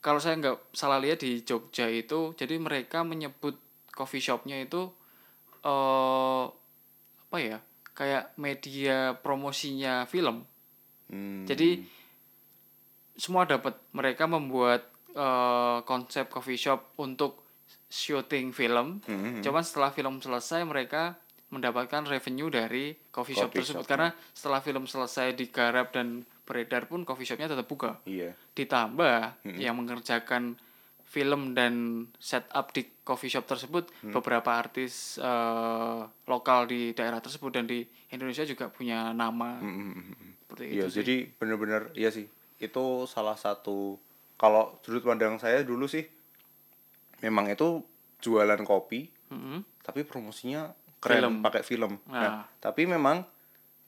kalau 0.00 0.18
saya 0.18 0.40
nggak 0.40 0.72
salah 0.72 0.96
lihat 0.98 1.20
di 1.20 1.44
Jogja 1.44 1.86
itu 1.86 2.32
jadi 2.32 2.56
mereka 2.56 3.04
menyebut 3.04 3.60
coffee 3.92 4.18
shopnya 4.18 4.56
itu 4.56 4.88
eh 5.60 6.44
apa 7.30 7.36
ya 7.38 7.58
kayak 7.94 8.34
media 8.40 9.14
promosinya 9.20 10.08
film. 10.08 10.46
Hmm. 11.10 11.42
jadi 11.42 11.82
semua 13.18 13.44
dapat. 13.44 13.76
Mereka 13.92 14.24
membuat 14.30 14.88
eh, 15.12 15.78
konsep 15.84 16.30
coffee 16.30 16.56
shop 16.56 16.96
untuk 17.02 17.44
syuting 17.90 18.54
film. 18.54 19.02
Hmm. 19.04 19.42
cuman 19.42 19.66
setelah 19.66 19.90
film 19.90 20.22
selesai 20.22 20.62
mereka 20.62 21.18
mendapatkan 21.50 22.06
revenue 22.06 22.46
dari 22.46 22.94
coffee 23.10 23.34
shop 23.34 23.50
Coffee 23.50 23.66
tersebut. 23.66 23.82
shop, 23.82 23.90
karena 23.90 24.08
setelah 24.30 24.62
film 24.62 24.86
selesai 24.86 25.34
digarap 25.34 25.90
dan 25.90 26.22
beredar 26.46 26.86
pun 26.86 27.02
coffee 27.02 27.26
shopnya 27.26 27.50
tetap 27.50 27.66
buka. 27.66 27.98
Iya. 28.06 28.34
ditambah 28.54 29.46
yang 29.58 29.74
mengerjakan 29.74 30.54
film 31.10 31.52
dan 31.52 31.74
setup 32.16 32.70
di 32.70 32.86
coffee 33.02 33.26
shop 33.28 33.42
tersebut 33.44 33.90
beberapa 34.06 34.54
artis 34.54 35.18
eh, 35.18 36.00
lokal 36.24 36.64
di 36.64 36.94
daerah 36.94 37.18
tersebut 37.18 37.50
dan 37.50 37.66
di 37.66 37.82
Indonesia 38.08 38.46
juga 38.46 38.70
punya 38.70 39.10
nama 39.10 39.58
seperti 40.46 40.62
Iya, 40.70 40.86
itu 40.86 41.02
jadi 41.02 41.14
bener-bener 41.34 41.90
iya 41.94 42.08
sih. 42.08 42.30
Itu 42.56 43.04
salah 43.04 43.34
satu 43.34 43.98
kalau 44.34 44.78
sudut 44.80 45.02
pandang 45.02 45.36
saya 45.36 45.60
dulu 45.60 45.84
sih 45.84 46.06
memang 47.20 47.50
itu 47.50 47.82
jualan 48.20 48.62
kopi, 48.62 49.10
Mm-mm. 49.28 49.66
tapi 49.82 50.04
promosinya 50.04 50.70
keren 51.00 51.20
Film. 51.20 51.34
pakai 51.40 51.62
film. 51.62 51.92
Nah, 52.06 52.20
Nah. 52.20 52.42
tapi 52.60 52.84
memang 52.84 53.24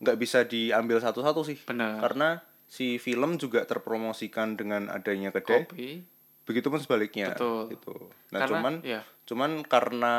nggak 0.01 0.19
bisa 0.19 0.43
diambil 0.43 0.99
satu-satu 0.99 1.41
sih. 1.45 1.59
Benar. 1.63 2.01
Karena 2.01 2.29
si 2.67 2.97
film 2.97 3.37
juga 3.37 3.63
terpromosikan 3.63 4.57
dengan 4.57 4.89
adanya 4.89 5.31
kedai, 5.31 5.69
kopi 5.69 5.89
begitupun 6.43 6.79
sebaliknya 6.79 7.33
Betul. 7.33 7.71
gitu. 7.71 7.95
Nah, 8.31 8.41
Karena- 8.41 8.51
cuman 8.53 8.75
ya. 8.83 9.01
cuman 9.25 9.51
karena 9.63 10.15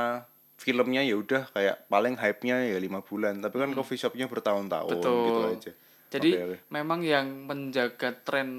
filmnya 0.55 1.01
ya 1.01 1.15
udah 1.15 1.49
kayak 1.49 1.87
paling 1.87 2.15
hype-nya 2.15 2.63
ya 2.65 2.77
lima 2.77 2.99
bulan, 2.99 3.37
tapi 3.37 3.57
kan 3.57 3.71
coffee 3.71 3.97
shopnya 3.97 4.25
bertahun-tahun 4.25 4.87
Hmm. 4.89 4.97
Betul. 4.97 5.25
gitu 5.25 5.41
aja. 5.51 5.71
jadi 6.09 6.29
Oke, 6.31 6.43
oke. 6.45 6.57
memang 6.69 6.99
yang 7.01 7.25
menjaga 7.43 8.13
tren 8.15 8.49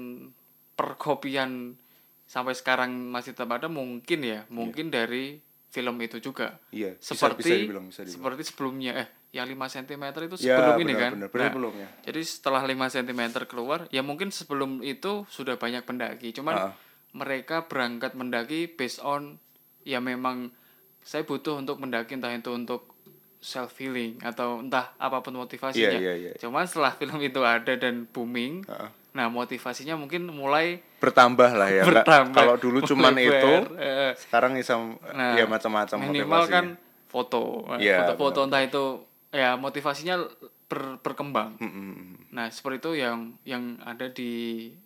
perkopian 0.75 1.79
sampai 2.25 2.51
sekarang 2.51 2.91
masih 3.07 3.31
tetap 3.31 3.47
ada 3.53 3.67
mungkin 3.67 4.19
ya 4.19 4.43
mungkin 4.49 4.89
dari 4.89 5.39
film 5.69 5.95
itu 5.99 6.19
juga 6.19 6.59
Iya, 6.69 6.95
bisa- 6.95 7.15
seperti 7.15 7.41
bisa 7.41 7.55
dibilang, 7.57 7.85
bisa 7.87 8.01
dibilang. 8.01 8.15
seperti 8.17 8.41
sebelumnya 8.45 8.91
eh 8.97 9.07
yang 9.31 9.45
5 9.45 9.67
cm 9.69 10.03
itu 10.25 10.35
Ya, 10.41 10.55
sebelum 10.55 10.75
ini 10.79 10.91
benar, 10.91 10.99
kan 11.01 11.11
benar, 11.13 11.29
benar 11.29 11.47
sebelumnya. 11.49 11.87
jadi 12.01 12.21
setelah 12.23 12.61
5 12.61 12.87
cm 12.89 13.21
keluar 13.45 13.79
ya 13.89 14.01
mungkin 14.01 14.29
sebelum 14.29 14.79
itu 14.81 15.23
sudah 15.25 15.55
banyak 15.55 15.83
pendaki 15.83 16.31
cuman 16.31 16.55
Ah. 16.57 16.71
Mereka 17.15 17.63
berangkat 17.63 18.11
mendaki 18.11 18.67
based 18.67 18.99
on 18.99 19.39
ya 19.81 19.97
memang 19.97 20.51
saya 20.99 21.23
butuh 21.23 21.55
untuk 21.55 21.79
mendaki 21.79 22.13
entah 22.13 22.29
itu 22.29 22.51
untuk 22.51 22.91
self 23.39 23.77
healing 23.77 24.17
atau 24.19 24.57
entah 24.57 24.91
apa 24.97 25.21
pun 25.21 25.37
motivasinya 25.37 25.93
Iya, 25.93 26.01
iya, 26.01 26.13
iya. 26.17 26.31
cuman 26.35 26.65
setelah 26.65 26.91
film 26.91 27.15
itu 27.19 27.39
ada 27.39 27.71
dan 27.73 28.03
booming 28.05 28.65
Ah. 28.65 28.89
nah 29.11 29.29
motivasinya 29.29 29.95
mungkin 29.95 30.27
mulai 30.27 30.81
bertambah 30.97 31.53
lah 31.53 31.69
ya. 31.69 31.83
bertambah 31.85 32.35
Kalau 32.35 32.55
dulu 32.57 32.83
cuman 32.83 33.15
itu, 33.21 33.53
eh, 33.77 34.11
sekarang 34.17 34.57
bisa 34.57 34.75
Nah, 35.07 35.37
ya 35.37 35.45
macam-macam 35.45 35.97
minimal 36.01 36.25
motivasinya. 36.41 36.51
kan 36.51 36.65
foto 37.07 37.63
Nah, 37.65 37.77
Iya, 37.77 38.01
foto-foto 38.03 38.39
entah 38.43 38.59
itu 38.59 38.83
ya 39.29 39.55
motivasinya 39.55 40.19
ber- 40.65 40.97
berkembang 40.97 41.55
Mm, 41.57 41.65
mm, 41.65 41.85
mm. 41.91 42.13
nah 42.31 42.47
seperti 42.47 42.77
itu 42.79 42.91
yang 42.97 43.19
yang 43.43 43.63
ada 43.79 44.07
di 44.07 44.31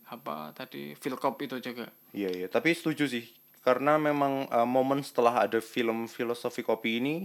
apa 0.05 0.51
tadi 0.51 0.93
Philcop 0.93 1.39
itu 1.39 1.57
juga 1.59 1.87
Iya 2.09 2.29
iya, 2.33 2.47
tapi 2.47 2.73
setuju 2.73 3.05
sih. 3.05 3.21
Karena 3.59 3.95
memang 3.95 4.49
uh, 4.49 4.65
momen 4.65 4.99
setelah 4.99 5.45
ada 5.45 5.61
film 5.61 6.09
filosofi 6.09 6.59
kopi 6.59 6.97
ini 6.97 7.15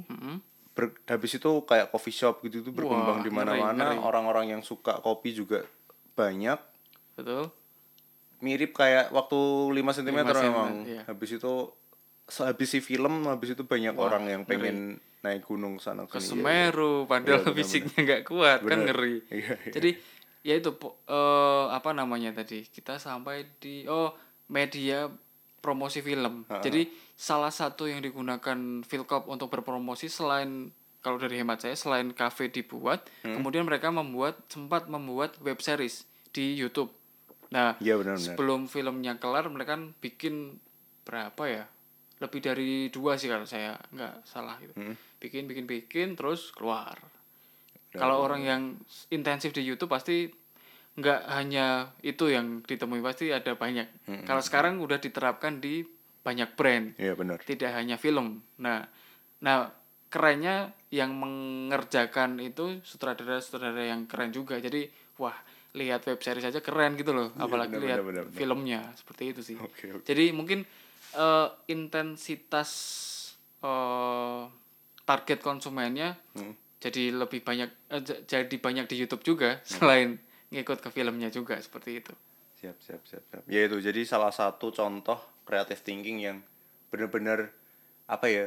ber- 0.70 1.00
habis 1.06 1.32
itu 1.32 1.48
kayak 1.64 1.88
coffee 1.88 2.12
shop 2.12 2.44
gitu 2.44 2.60
itu 2.60 2.68
berkembang 2.68 3.24
di 3.24 3.30
mana-mana. 3.30 3.96
Orang-orang 3.96 4.52
yang 4.52 4.60
suka 4.60 5.00
kopi 5.00 5.32
juga 5.32 5.64
banyak. 6.12 6.60
betul 7.16 7.48
mirip 8.38 8.76
kayak 8.76 9.08
waktu 9.08 9.40
5 9.72 9.72
cm 9.72 9.72
Lima 9.72 9.92
sentimeter, 9.94 10.36
memang. 10.36 10.84
iya. 10.84 11.02
Habis 11.08 11.40
itu 11.40 11.52
sehabis 12.24 12.68
si 12.68 12.80
film 12.80 13.24
habis 13.24 13.52
itu 13.52 13.62
banyak 13.62 13.92
orang 13.94 14.24
yang 14.26 14.42
pengen 14.42 14.96
naik 15.20 15.42
gunung 15.42 15.76
sana 15.76 16.04
ke 16.04 16.16
sini. 16.18 16.40
Semeru 16.40 17.04
padahal 17.04 17.40
Iya, 17.40 17.44
benar, 17.46 17.56
fisiknya 17.56 17.98
nggak 17.98 18.22
kuat 18.24 18.58
kan 18.60 18.68
Benar. 18.76 18.84
ngeri 18.90 19.16
Iya, 19.26 19.54
iya. 19.58 19.72
jadi 19.72 19.90
ya 20.42 20.54
itu 20.54 20.70
eh, 21.06 21.64
apa 21.70 21.90
namanya 21.90 22.32
tadi 22.34 22.62
kita 22.62 22.96
sampai 22.98 23.48
di 23.56 23.84
oh 23.84 24.12
media 24.46 25.08
promosi 25.58 26.00
film 26.00 26.44
jadi 26.60 26.84
salah 27.14 27.48
satu 27.48 27.84
yang 27.84 28.00
digunakan 28.00 28.52
Philcop 28.82 29.24
untuk 29.26 29.48
berpromosi 29.48 30.06
selain 30.06 30.68
kalau 31.00 31.16
dari 31.16 31.36
hemat 31.36 31.60
saya 31.60 31.72
selain 31.72 32.12
kafe 32.12 32.48
dibuat 32.48 33.08
Hmm. 33.20 33.40
kemudian 33.40 33.64
mereka 33.64 33.88
membuat 33.88 34.44
sempat 34.46 34.84
membuat 34.86 35.40
web 35.40 35.56
series 35.58 36.04
di 36.30 36.52
YouTube 36.52 36.92
nah 37.48 37.76
Iya 37.78 37.96
benar-benar. 37.96 38.20
sebelum 38.26 38.60
filmnya 38.66 39.16
kelar 39.16 39.48
mereka 39.48 39.72
kan 39.74 39.96
bikin 39.98 40.60
berapa 41.02 41.44
ya 41.46 41.64
lebih 42.16 42.40
dari 42.40 42.70
dua 42.88 43.14
sih 43.14 43.26
kalau 43.26 43.42
saya 43.42 43.74
nggak 43.90 44.14
salah 44.22 44.54
gitu 44.58 44.72
Hmm. 44.74 44.94
bikin 45.18 45.44
bikin 45.44 45.64
bikin 45.64 46.08
terus 46.14 46.50
keluar 46.50 46.94
kalau 47.90 48.20
orang 48.20 48.42
yang 48.42 48.62
intensif 49.08 49.50
di 49.50 49.62
YouTube 49.62 49.88
pasti 49.88 50.26
nggak 50.94 51.20
hanya 51.28 51.66
itu 52.00 52.26
yang 52.26 52.62
ditemui 52.62 52.98
pasti 53.00 53.30
ada 53.30 53.54
banyak 53.54 53.86
Hmm. 54.06 54.22
kalau 54.22 54.38
sekarang 54.40 54.78
udah 54.78 54.96
diterapkan 54.96 55.58
di 55.58 55.82
banyak 56.20 56.54
brand 56.54 56.94
Iya 56.96 57.14
benar. 57.14 57.38
tidak 57.40 57.70
hanya 57.72 57.96
film 57.96 58.42
nah 58.56 58.86
nah 59.38 59.68
kerennya 60.06 60.70
yang 60.88 61.10
mengerjakan 61.12 62.38
itu 62.38 62.78
sutradara-sutradara 62.80 63.84
yang 63.86 64.06
keren 64.06 64.30
juga 64.30 64.56
jadi 64.56 64.86
wah 65.16 65.34
lihat 65.74 66.06
web 66.06 66.18
series 66.18 66.46
aja 66.46 66.62
keren 66.62 66.94
gitu 66.94 67.10
loh 67.10 67.34
apalagi 67.34 67.74
Iya, 67.74 67.78
benar, 67.78 67.84
lihat 67.84 67.98
benar, 67.98 68.06
benar, 68.06 68.24
benar. 68.24 68.38
filmnya 68.38 68.80
seperti 68.94 69.22
itu 69.28 69.40
sih 69.44 69.56
Oke, 69.58 69.90
oke. 69.92 70.06
jadi 70.06 70.30
mungkin 70.30 70.62
eh, 71.14 71.48
intensitas 71.68 72.70
eh, 73.60 74.42
target 75.04 75.38
konsumennya 75.40 76.16
Hmm. 76.32 76.52
jadi 76.78 77.14
lebih 77.14 77.40
banyak 77.40 77.70
j- 78.02 78.22
jadi 78.24 78.56
banyak 78.56 78.86
di 78.86 78.96
YouTube 78.98 79.24
juga 79.24 79.60
selain 79.66 80.18
ngikut 80.50 80.78
ke 80.78 80.90
filmnya 80.90 81.28
juga 81.28 81.56
seperti 81.56 82.02
itu 82.02 82.14
Siap, 82.54 82.80
siap, 82.80 83.02
siap, 83.04 83.20
siap. 83.28 83.42
Ya 83.44 83.68
itu 83.68 83.76
jadi 83.76 84.00
salah 84.02 84.32
satu 84.32 84.72
contoh 84.72 85.20
creative 85.44 85.78
thinking 85.78 86.16
yang 86.18 86.40
benar-benar 86.88 87.52
apa 88.06 88.24
ya? 88.24 88.46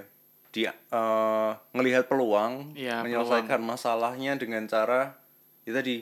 Dia 0.50 0.74
eh, 0.74 1.52
ngelihat 1.72 2.10
peluang, 2.10 2.74
Iya, 2.74 3.06
menyelesaikan 3.06 3.62
masalahnya 3.62 4.34
dengan 4.34 4.66
cara 4.66 5.14
ya 5.64 5.76
tadi 5.76 6.02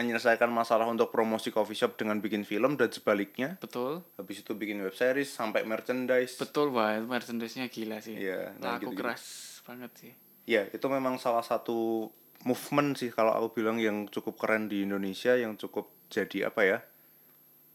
menyelesaikan 0.00 0.48
masalah 0.48 0.88
untuk 0.88 1.12
promosi 1.12 1.48
coffee 1.48 1.76
shop 1.76 1.94
dengan 1.94 2.16
bikin 2.18 2.42
film 2.42 2.74
dan 2.74 2.88
sebaliknya. 2.88 3.60
betul 3.60 4.00
Habis 4.16 4.40
itu 4.40 4.52
bikin 4.52 4.80
web 4.80 4.92
series 4.92 5.28
sampai 5.28 5.62
merchandise. 5.62 6.34
betul 6.34 6.72
banget 6.72 7.04
merchandise-nya 7.04 7.68
gila 7.68 8.00
sih 8.00 8.16
Iya, 8.16 8.56
nah 8.56 8.80
laku 8.80 8.88
gitu-gitu. 8.88 9.00
keras 9.04 9.24
banget 9.62 9.92
sih 9.94 10.12
Ya, 10.48 10.64
itu 10.66 10.82
memang 10.88 11.14
salah 11.16 11.44
satu 11.44 12.08
movement 12.42 12.96
sih 12.96 13.12
kalau 13.12 13.30
aku 13.30 13.60
bilang 13.60 13.76
yang 13.76 14.08
cukup 14.08 14.34
keren 14.34 14.66
di 14.66 14.82
Indonesia 14.82 15.36
yang 15.36 15.54
cukup 15.54 15.86
jadi 16.08 16.48
apa 16.48 16.60
ya? 16.64 16.78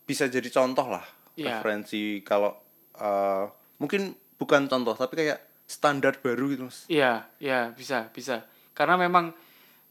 Bisa 0.03 0.27
jadi 0.27 0.49
contoh 0.49 0.89
lah. 0.89 1.05
Iya. 1.37 1.61
Referensi 1.61 2.19
kalau 2.19 2.51
eh, 2.93 3.45
mungkin 3.77 4.11
bukan 4.35 4.67
contoh 4.67 4.91
tapi 4.91 5.15
kayak 5.15 5.39
standar 5.63 6.19
baru 6.19 6.51
gitu, 6.51 6.63
Mas. 6.67 6.83
Iya, 6.85 7.29
iya 7.39 7.71
bisa, 7.71 8.11
bisa. 8.11 8.43
Karena 8.75 8.99
memang 8.99 9.31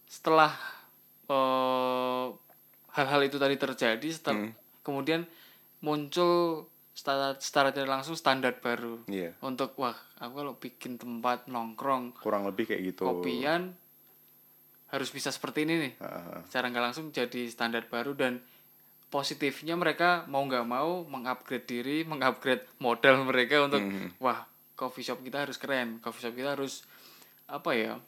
setelah 0.05 0.53
eh, 1.25 2.27
hal-hal 2.93 3.21
itu 3.23 3.37
tadi 3.37 3.55
terjadi, 3.55 4.07
setel- 4.07 4.53
kemudian 4.81 5.25
muncul 5.81 6.65
secara, 6.91 7.35
secara 7.37 7.69
tidak 7.69 7.91
langsung 7.93 8.15
standar 8.15 8.55
baru 8.57 9.03
Iya. 9.07 9.35
untuk 9.41 9.75
wah 9.75 9.93
aku 10.17 10.33
kalau 10.37 10.55
bikin 10.55 10.95
tempat 10.95 11.45
nongkrong 11.47 12.15
Kurang 12.17 12.47
lebih 12.47 12.65
kayak 12.67 12.83
gitu. 12.87 13.03
kopian 13.05 13.75
harus 14.87 15.11
bisa 15.11 15.29
seperti 15.29 15.65
ini 15.65 15.75
nih. 15.81 15.93
Heeh. 15.99 16.39
Secara 16.47 16.71
nggak 16.71 16.85
langsung 16.85 17.11
jadi 17.11 17.49
standar 17.49 17.85
baru 17.85 18.15
dan 18.15 18.39
positifnya 19.09 19.75
mereka 19.75 20.23
mau 20.27 20.43
nggak 20.43 20.63
mau 20.65 21.03
mengupgrade 21.05 21.67
diri, 21.67 22.03
mengupgrade 22.11 22.63
modal 22.79 23.25
mereka 23.25 23.65
untuk 23.65 23.83
wah 24.19 24.47
coffee 24.75 25.03
shop 25.03 25.19
kita 25.21 25.43
harus 25.43 25.59
keren, 25.59 25.99
coffee 25.99 26.23
shop 26.23 26.35
kita 26.35 26.55
harus 26.55 26.87
apa 27.45 27.71
ya 27.73 27.99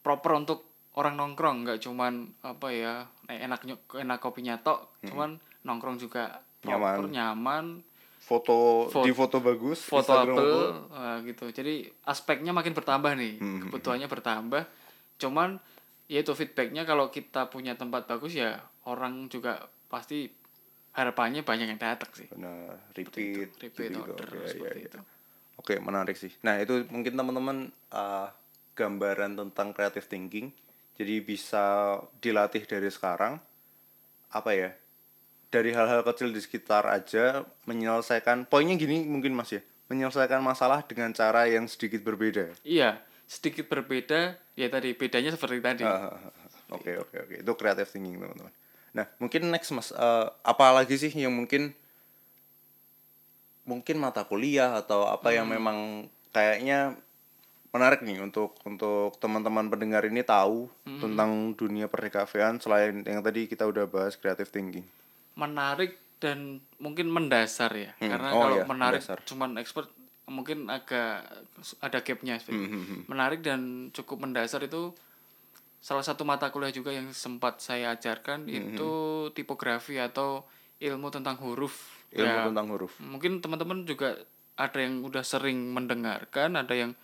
proper 0.00 0.36
untuk 0.36 0.73
orang 0.94 1.14
nongkrong 1.14 1.66
nggak 1.66 1.78
cuman 1.82 2.12
apa 2.40 2.68
ya 2.70 2.94
enak 3.26 3.66
enak 3.92 4.18
kopinya 4.18 4.54
tok, 4.56 5.02
cuman 5.02 5.34
nongkrong 5.62 5.98
juga 5.98 6.38
proper 6.62 7.10
nyaman, 7.10 7.82
Foto, 8.18 8.88
Foto- 8.88 9.04
di 9.04 9.12
foto 9.12 9.36
bagus, 9.38 9.84
foto 9.84 10.00
Instagram 10.00 10.32
apel 10.32 10.48
foto. 10.48 10.96
eh, 10.96 11.16
gitu 11.28 11.44
jadi 11.52 11.74
aspeknya 12.04 12.56
makin 12.56 12.72
bertambah 12.72 13.12
nih 13.14 13.36
kebutuhannya 13.68 14.08
bertambah 14.08 14.62
cuman 15.20 15.60
ya 16.08 16.24
itu 16.24 16.32
feedbacknya 16.32 16.88
kalau 16.88 17.12
kita 17.12 17.52
punya 17.52 17.76
tempat 17.76 18.08
bagus 18.08 18.32
ya 18.32 18.56
orang 18.88 19.28
juga 19.28 19.68
pasti 19.92 20.32
harapannya 20.94 21.44
banyak 21.44 21.68
yang 21.68 21.80
datang 21.80 22.08
sih 22.16 22.24
Benar, 22.32 22.80
repeat, 22.96 23.52
repeat 23.60 23.92
gitu-gitu. 23.92 24.08
order 24.08 24.28
Oke, 24.30 24.48
seperti 24.48 24.78
iya, 24.78 24.88
iya. 24.88 24.88
itu 24.88 25.00
Oke, 25.54 25.78
menarik 25.78 26.18
sih. 26.18 26.34
Nah, 26.42 26.58
itu 26.58 26.82
mungkin 26.90 27.14
teman-teman 27.14 27.70
uh, 27.88 28.26
gambaran 28.74 29.38
tentang 29.38 29.70
creative 29.70 30.02
thinking. 30.04 30.50
Jadi 30.94 31.20
bisa 31.20 31.98
dilatih 32.22 32.62
dari 32.64 32.86
sekarang. 32.90 33.38
Apa 34.30 34.50
ya? 34.54 34.70
Dari 35.50 35.70
hal-hal 35.70 36.02
kecil 36.02 36.30
di 36.34 36.38
sekitar 36.42 36.86
aja 36.86 37.42
menyelesaikan. 37.66 38.46
Poinnya 38.46 38.74
gini 38.74 39.06
mungkin 39.06 39.34
Mas 39.34 39.54
ya. 39.54 39.62
Menyelesaikan 39.90 40.40
masalah 40.40 40.82
dengan 40.86 41.12
cara 41.12 41.46
yang 41.46 41.66
sedikit 41.68 42.00
berbeda. 42.02 42.54
iya 42.64 43.02
sedikit 43.24 43.64
berbeda 43.72 44.36
ya 44.52 44.68
tadi 44.68 44.92
bedanya 44.92 45.32
seperti 45.32 45.64
tadi 45.64 45.80
Ah, 45.80 46.12
ah, 46.12 46.28
ah. 46.28 46.76
Oke, 46.76 46.92
oke, 46.96 47.16
oke. 47.24 47.34
Itu 47.40 47.52
creative 47.56 47.88
thinking, 47.88 48.20
teman-teman. 48.20 48.52
Nah, 48.92 49.06
mungkin 49.20 49.48
next 49.48 49.72
Mas, 49.72 49.92
uh, 49.92 50.28
apa 50.44 50.70
lagi 50.76 50.96
sih 50.96 51.08
yang 51.12 51.32
mungkin 51.32 51.72
mungkin 53.64 53.96
mata 53.96 54.24
kuliah 54.28 54.76
atau 54.76 55.08
apa 55.08 55.32
yang 55.32 55.48
memang 55.48 56.08
kayaknya 56.36 56.96
menarik 57.74 58.00
nih 58.00 58.22
untuk 58.22 58.54
untuk 58.62 59.18
teman-teman 59.18 59.66
pendengar 59.66 60.06
ini 60.06 60.22
tahu 60.22 60.70
tentang 60.96 61.30
dunia 61.52 61.90
perdekafean 61.90 62.62
selain 62.62 63.02
yang 63.02 63.18
tadi 63.20 63.44
kita 63.44 63.66
udah 63.66 63.84
bahas 63.84 64.14
creative 64.14 64.48
thinking. 64.48 64.86
menarik 65.34 65.98
dan 66.22 66.62
mungkin 66.78 67.10
mendasar 67.10 67.74
ya 67.74 67.90
Hmm, 67.98 68.06
karena 68.08 68.28
oh 68.30 68.40
kalau 68.40 68.56
iya, 68.56 68.64
menarik 68.64 69.02
mendasar. 69.02 69.18
cuman 69.26 69.50
expert 69.58 69.90
mungkin 70.24 70.70
agak 70.70 71.26
ada 71.82 71.98
gapnya 72.00 72.38
Hmm, 72.46 73.04
menarik 73.04 73.42
dan 73.42 73.90
cukup 73.90 74.22
mendasar 74.22 74.62
itu 74.62 74.94
salah 75.80 76.00
satu 76.00 76.24
mata 76.24 76.48
kuliah 76.48 76.72
juga 76.72 76.94
yang 76.94 77.10
sempat 77.10 77.58
saya 77.58 77.92
ajarkan 77.92 78.46
Hmm, 78.46 78.72
itu 78.72 78.90
tipografi 79.34 79.98
atau 79.98 80.46
ilmu 80.78 81.10
tentang 81.10 81.36
huruf 81.42 81.74
Ilmu 82.08 82.22
Ya, 82.24 82.46
tentang 82.46 82.66
huruf. 82.70 82.92
mungkin 83.02 83.42
teman-teman 83.42 83.82
juga 83.82 84.14
ada 84.54 84.78
yang 84.78 85.02
udah 85.02 85.26
sering 85.26 85.74
mendengarkan 85.74 86.54
ada 86.54 86.72
yang 86.72 86.94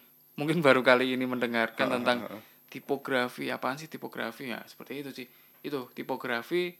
mungkin 0.40 0.64
baru 0.64 0.80
kali 0.80 1.12
ini 1.12 1.28
mendengarkan 1.28 2.00
tentang 2.00 2.18
tipografi 2.72 3.52
apaan 3.52 3.76
sih 3.76 3.92
tipografi 3.92 4.48
ya 4.48 4.64
seperti 4.64 4.92
itu 5.04 5.10
sih 5.12 5.26
itu 5.60 5.92
tipografi 5.92 6.72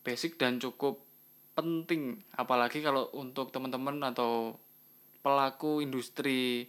basic 0.00 0.40
dan 0.40 0.56
cukup 0.56 1.04
penting 1.52 2.16
apalagi 2.40 2.80
kalau 2.80 3.12
untuk 3.12 3.52
teman-teman 3.52 4.00
atau 4.08 4.56
pelaku 5.20 5.84
industri 5.84 6.64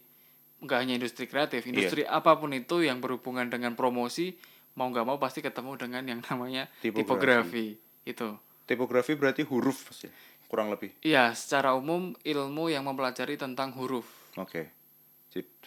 nggak 0.60 0.80
hanya 0.84 0.94
industri 1.00 1.26
kreatif 1.32 1.64
industri 1.64 2.04
apa 2.04 2.36
pun 2.36 2.52
itu 2.52 2.84
yang 2.84 3.00
berhubungan 3.00 3.48
dengan 3.48 3.74
promosi 3.80 4.36
mau 4.76 4.92
nggak 4.92 5.08
mau 5.08 5.18
pasti 5.18 5.40
ketemu 5.40 5.72
dengan 5.80 6.04
yang 6.04 6.20
namanya 6.28 6.68
Tipografi. 6.84 7.00
tipografi 7.00 7.68
itu 8.04 8.30
Tipografi 8.66 9.14
berarti 9.14 9.46
huruf 9.46 9.94
ya. 10.02 10.10
Kurang 10.50 10.74
lebih. 10.74 10.94
Iya, 11.02 11.34
secara 11.38 11.74
umum 11.78 12.14
ilmu 12.22 12.70
yang 12.70 12.86
mempelajari 12.86 13.38
tentang 13.38 13.74
huruf. 13.78 14.06
Oke. 14.38 14.70
Jadi, 14.70 14.75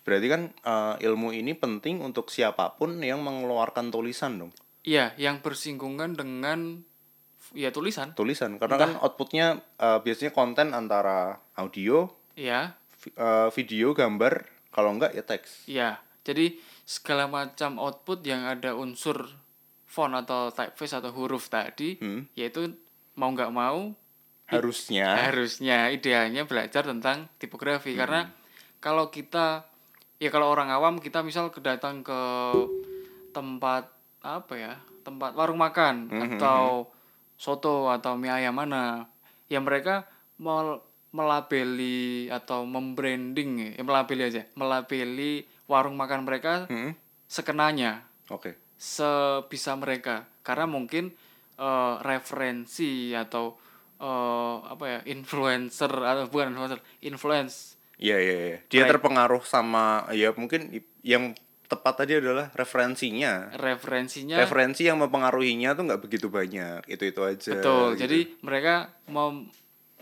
Berarti 0.09 0.27
kan 0.27 0.43
uh, 0.65 0.97
ilmu 0.97 1.37
ini 1.37 1.53
penting 1.53 2.01
untuk 2.01 2.33
siapa 2.33 2.73
pun 2.75 2.97
yang 2.99 3.21
mengeluarkan 3.21 3.93
tulisan 3.93 4.41
dong. 4.41 4.53
Iya, 4.81 5.13
yang 5.21 5.45
bersinggungan 5.45 6.17
dengan 6.17 6.81
ya 7.53 7.69
tulisan. 7.69 8.17
Tulisan 8.17 8.57
karena 8.57 8.77
kan 8.81 8.91
outputnya 8.97 9.61
uh, 9.77 10.01
biasanya 10.01 10.33
konten 10.33 10.73
antara 10.73 11.37
audio, 11.53 12.09
Iya, 12.33 12.73
vi- 13.05 13.13
uh, 13.21 13.53
video, 13.53 13.93
gambar, 13.93 14.49
kalau 14.73 14.97
enggak 14.97 15.13
ya 15.13 15.21
teks. 15.21 15.69
iya. 15.69 16.01
Jadi 16.25 16.57
segala 16.85 17.29
macam 17.29 17.77
output 17.77 18.25
yang 18.25 18.45
ada 18.45 18.73
unsur 18.73 19.29
font 19.85 20.13
atau 20.13 20.49
typeface 20.49 20.97
atau 20.97 21.13
huruf 21.13 21.49
tadi, 21.49 22.01
Hmm. 22.01 22.25
yaitu 22.33 22.73
mau 23.13 23.29
nggak 23.29 23.53
mau 23.53 23.93
Harusnya 24.49 25.29
harusnya 25.29 25.93
idealnya 25.93 26.49
belajar 26.49 26.81
tentang 26.81 27.29
tipografi 27.37 27.93
karena 27.93 28.33
kalau 28.81 29.13
kita 29.13 29.69
ya 30.19 30.29
kalau 30.29 30.51
orang 30.51 30.69
awam 30.69 30.99
kita 30.99 31.23
misal 31.23 31.49
kedatang 31.49 32.03
ke 32.03 32.21
tempat 33.31 33.87
apa 34.19 34.55
ya 34.55 34.73
tempat 35.07 35.33
warung 35.33 35.57
makan 35.57 36.11
atau 36.11 36.91
soto 37.39 37.87
atau 37.89 38.19
mie 38.19 38.35
ayam 38.35 38.53
mana 38.53 39.07
ya 39.47 39.63
mereka 39.63 40.05
mel- 40.37 40.83
melabeli 41.15 42.29
atau 42.29 42.67
membranding 42.67 43.79
ya 43.79 43.83
melabeli 43.83 44.27
aja 44.27 44.43
melabeli 44.53 45.47
warung 45.65 45.95
makan 45.95 46.27
mereka 46.27 46.67
Hmm. 46.67 46.93
sekenanya 47.25 48.03
Oke. 48.29 48.59
sebisa 48.77 49.79
mereka 49.79 50.27
karena 50.43 50.67
mungkin 50.67 51.15
eh, 51.57 51.95
referensi 52.03 53.15
atau 53.15 53.55
eh, 53.97 54.57
apa 54.67 54.85
ya 54.85 54.99
influencer 55.07 55.91
atau 55.91 56.27
bukan 56.27 56.53
influencer 56.53 56.81
influence 57.01 57.78
Iya 57.99 58.17
iya 58.17 58.37
iya. 58.39 58.59
Dia 58.65 58.83
Right. 58.83 58.91
terpengaruh 58.93 59.43
sama 59.43 59.85
ya 60.13 60.31
mungkin 60.33 60.71
yang 61.03 61.35
tepat 61.67 62.01
tadi 62.01 62.17
adalah 62.17 62.49
referensinya. 62.51 63.53
referensinya 63.53 64.39
Referensi 64.39 64.83
yang 64.83 64.97
mempengaruhinya 64.99 65.75
tuh 65.75 65.85
nggak 65.85 66.01
begitu 66.01 66.27
banyak. 66.29 66.87
Itu 66.87 67.05
itu 67.05 67.21
aja. 67.21 67.53
betul 67.53 67.87
gitu. 67.93 68.01
jadi 68.03 68.19
mereka 68.41 68.75
mem- 69.07 69.51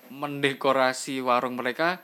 mendekorasi 0.09 1.19
warung 1.19 1.55
mereka 1.55 1.99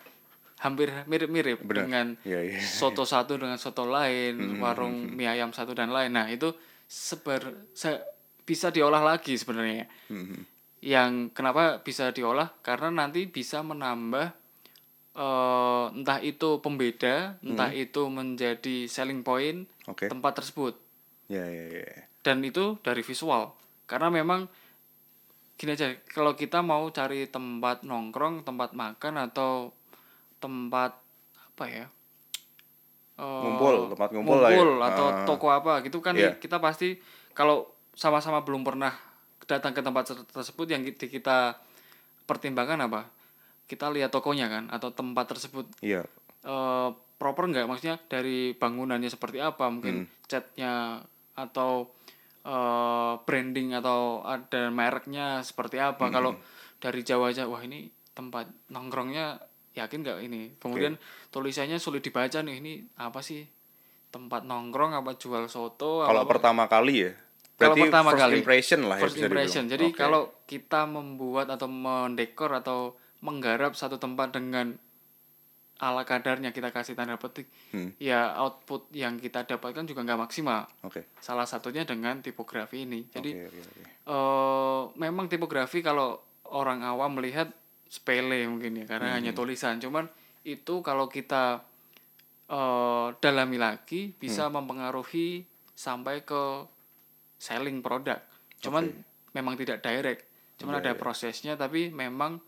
hampir 0.58 0.90
mirip-mirip 1.04 1.58
dengan 1.62 2.14
Iya 2.22 2.40
iya. 2.48 2.58
soto 2.78 3.02
satu 3.02 3.34
dengan 3.34 3.54
soto 3.56 3.82
lain 3.84 4.38
warung 4.58 5.10
mie 5.10 5.26
ayam 5.28 5.50
satu 5.50 5.72
dan 5.72 5.90
lain 5.90 6.10
nah 6.10 6.26
itu 6.26 6.54
seber 6.86 7.70
se- 7.72 8.02
bisa 8.42 8.70
diolah 8.70 9.02
lagi 9.04 9.34
sebenarnya 9.34 9.86
Mhm. 10.08 10.38
yang 10.82 11.10
kenapa 11.30 11.78
bisa 11.78 12.10
diolah 12.10 12.50
karena 12.58 12.90
nanti 12.92 13.26
bisa 13.26 13.58
menambah 13.60 14.34
eh, 15.12 15.84
entah 15.90 16.18
itu 16.18 16.58
pembeda 16.58 17.36
entah 17.40 17.68
itu 17.70 18.02
menjadi 18.06 18.86
selling 18.86 19.20
point 19.20 19.68
Oke. 19.84 20.06
tempat 20.06 20.32
tersebut 20.34 20.74
Iya 21.26 21.44
iya 21.44 21.64
iya. 21.70 22.04
dan 22.20 22.40
itu 22.40 22.76
dari 22.80 23.00
visual 23.00 23.52
karena 23.84 24.08
memang 24.08 24.48
gini 25.54 25.72
aja 25.72 25.92
kalau 26.06 26.32
kita 26.32 26.60
mau 26.60 26.88
cari 26.88 27.24
tempat 27.26 27.82
nongkrong 27.82 28.42
tempat 28.42 28.72
makan 28.72 29.14
atau 29.22 29.70
tempat 30.38 30.96
apa 31.46 31.64
ya 31.66 31.86
eh, 33.14 33.42
Ngumpul, 33.42 33.92
tempat 33.92 34.08
ngumpul 34.10 34.38
lah 34.40 34.50
ya. 34.50 34.64
atau 34.88 35.06
Ah. 35.08 35.24
toko 35.24 35.46
apa 35.48 35.80
gitu 35.82 35.98
kan 35.98 36.14
Iya. 36.14 36.34
kita 36.34 36.56
pasti 36.56 36.96
kalau 37.30 37.64
sama-sama 37.92 38.40
belum 38.40 38.60
pernah 38.62 38.90
datang 39.42 39.70
ke 39.70 39.80
tempat 39.80 40.08
ter- 40.08 40.24
tersebut 40.26 40.66
yang 40.66 40.82
ki- 40.82 41.12
kita 41.12 41.60
pertimbangkan 42.24 42.80
apa 42.82 43.04
kita 43.72 43.88
lihat 43.88 44.12
tokonya 44.12 44.52
kan 44.52 44.64
atau 44.68 44.92
tempat 44.92 45.32
tersebut 45.32 45.64
Iya. 45.80 46.04
eh 46.44 46.88
proper 47.16 47.48
nggak 47.48 47.64
maksudnya 47.64 47.96
dari 48.04 48.52
bangunannya 48.52 49.08
seperti 49.08 49.40
apa 49.40 49.72
mungkin 49.72 50.04
catnya 50.28 51.00
atau 51.32 51.88
eh 52.42 53.12
branding 53.22 53.72
atau 53.72 54.20
ada 54.20 54.68
mereknya 54.68 55.40
seperti 55.40 55.80
apa 55.80 56.10
kalau 56.10 56.36
dari 56.76 57.00
jauh 57.00 57.24
aja 57.24 57.46
wah 57.46 57.62
ini 57.62 57.86
tempat 58.12 58.50
nongkrongnya 58.68 59.38
yakin 59.72 60.04
nggak 60.04 60.18
ini 60.20 60.58
kemudian 60.58 60.98
tulisannya 61.30 61.80
sulit 61.80 62.04
dibaca 62.04 62.42
nih 62.42 62.60
ini 62.60 62.72
apa 62.98 63.24
sih 63.24 63.46
tempat 64.12 64.44
nongkrong 64.44 64.92
apa 64.92 65.16
jual 65.16 65.48
soto 65.48 66.04
Kalau 66.04 66.20
apa 66.20 66.28
pertama 66.28 66.68
kali 66.68 67.08
ya. 67.08 67.12
Kalau 67.56 67.78
pertama 67.78 68.10
first 68.12 68.20
kali. 68.20 68.34
impression 68.42 68.80
lah 68.84 68.98
first 68.98 69.16
ya 69.16 69.24
impression. 69.24 69.64
dibilang. 69.64 69.72
Jadi 69.72 69.86
Oke. 69.88 69.96
kalau 69.96 70.22
kita 70.44 70.84
membuat 70.84 71.46
atau 71.48 71.70
mendekor 71.70 72.50
atau 72.52 72.98
menggarap 73.22 73.72
satu 73.72 73.96
tempat 73.96 74.34
dengan 74.34 74.74
ala 75.78 76.02
kadarnya 76.02 76.50
kita 76.50 76.70
kasih 76.70 76.94
tanda 76.94 77.18
petik, 77.18 77.50
Hmm. 77.74 77.90
ya 77.98 78.34
output 78.36 78.86
yang 78.92 79.18
kita 79.18 79.42
dapatkan 79.42 79.82
juga 79.82 80.02
nggak 80.02 80.20
maksimal. 80.20 80.70
Oke. 80.82 81.10
Salah 81.18 81.42
satunya 81.42 81.82
dengan 81.82 82.18
tipografi 82.18 82.86
ini. 82.86 83.02
Jadi 83.08 83.30
Oke 83.34 83.46
oke 83.48 83.60
oke. 83.60 83.82
eh 84.04 84.82
memang 84.96 85.26
tipografi 85.26 85.82
kalau 85.82 86.22
orang 86.50 86.82
awam 86.82 87.18
melihat 87.18 87.50
sepele 87.88 88.46
mungkin 88.46 88.78
ya 88.78 88.86
karena 88.86 89.10
Hmm. 89.10 89.16
hanya 89.18 89.32
tulisan. 89.32 89.82
Cuman 89.82 90.06
itu 90.44 90.82
kalau 90.82 91.06
kita 91.06 91.66
eh 92.46 93.08
dalami 93.18 93.56
lagi 93.56 94.12
bisa 94.12 94.46
Hmm. 94.46 94.62
mempengaruhi 94.62 95.42
sampai 95.72 96.22
ke 96.22 96.62
selling 97.38 97.82
produk. 97.82 98.22
Cuman 98.60 98.86
memang 99.32 99.56
tidak 99.56 99.82
direct. 99.82 100.30
Cuman 100.58 100.78
Iya, 100.78 100.82
ada 100.84 100.92
prosesnya 100.94 101.52
tapi 101.56 101.90
memang 101.90 102.38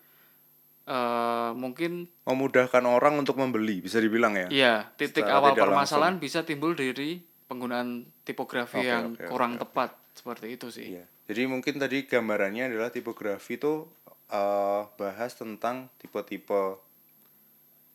eh 0.84 1.50
mungkin 1.52 2.04
Memudahkan 2.22 2.84
orang 2.84 3.16
untuk 3.16 3.34
membeli 3.34 3.80
bisa 3.80 3.96
dibilang 3.98 4.34
ya. 4.34 4.48
iya 4.48 4.74
titik 4.92 5.24
Secara 5.24 5.40
awal 5.40 5.52
permasalahan 5.54 6.16
bisa 6.16 6.42
timbul 6.42 6.72
dari 6.72 7.18
penggunaan 7.44 8.04
tipografi 8.22 8.78
Oke, 8.78 8.86
yang 8.86 9.04
oke, 9.12 9.24
kurang 9.26 9.56
tepat 9.56 9.96
seperti 10.12 10.46
itu 10.52 10.68
sih. 10.68 10.86
Iya. 10.92 11.04
Jadi 11.24 11.42
mungkin 11.44 11.76
tadi 11.76 12.04
gambarannya 12.04 12.68
adalah 12.68 12.88
tipografi 12.88 13.56
itu 13.56 13.88
eh, 14.26 14.82
bahas 14.94 15.32
tentang 15.32 15.88
tipe-tipe 15.96 16.80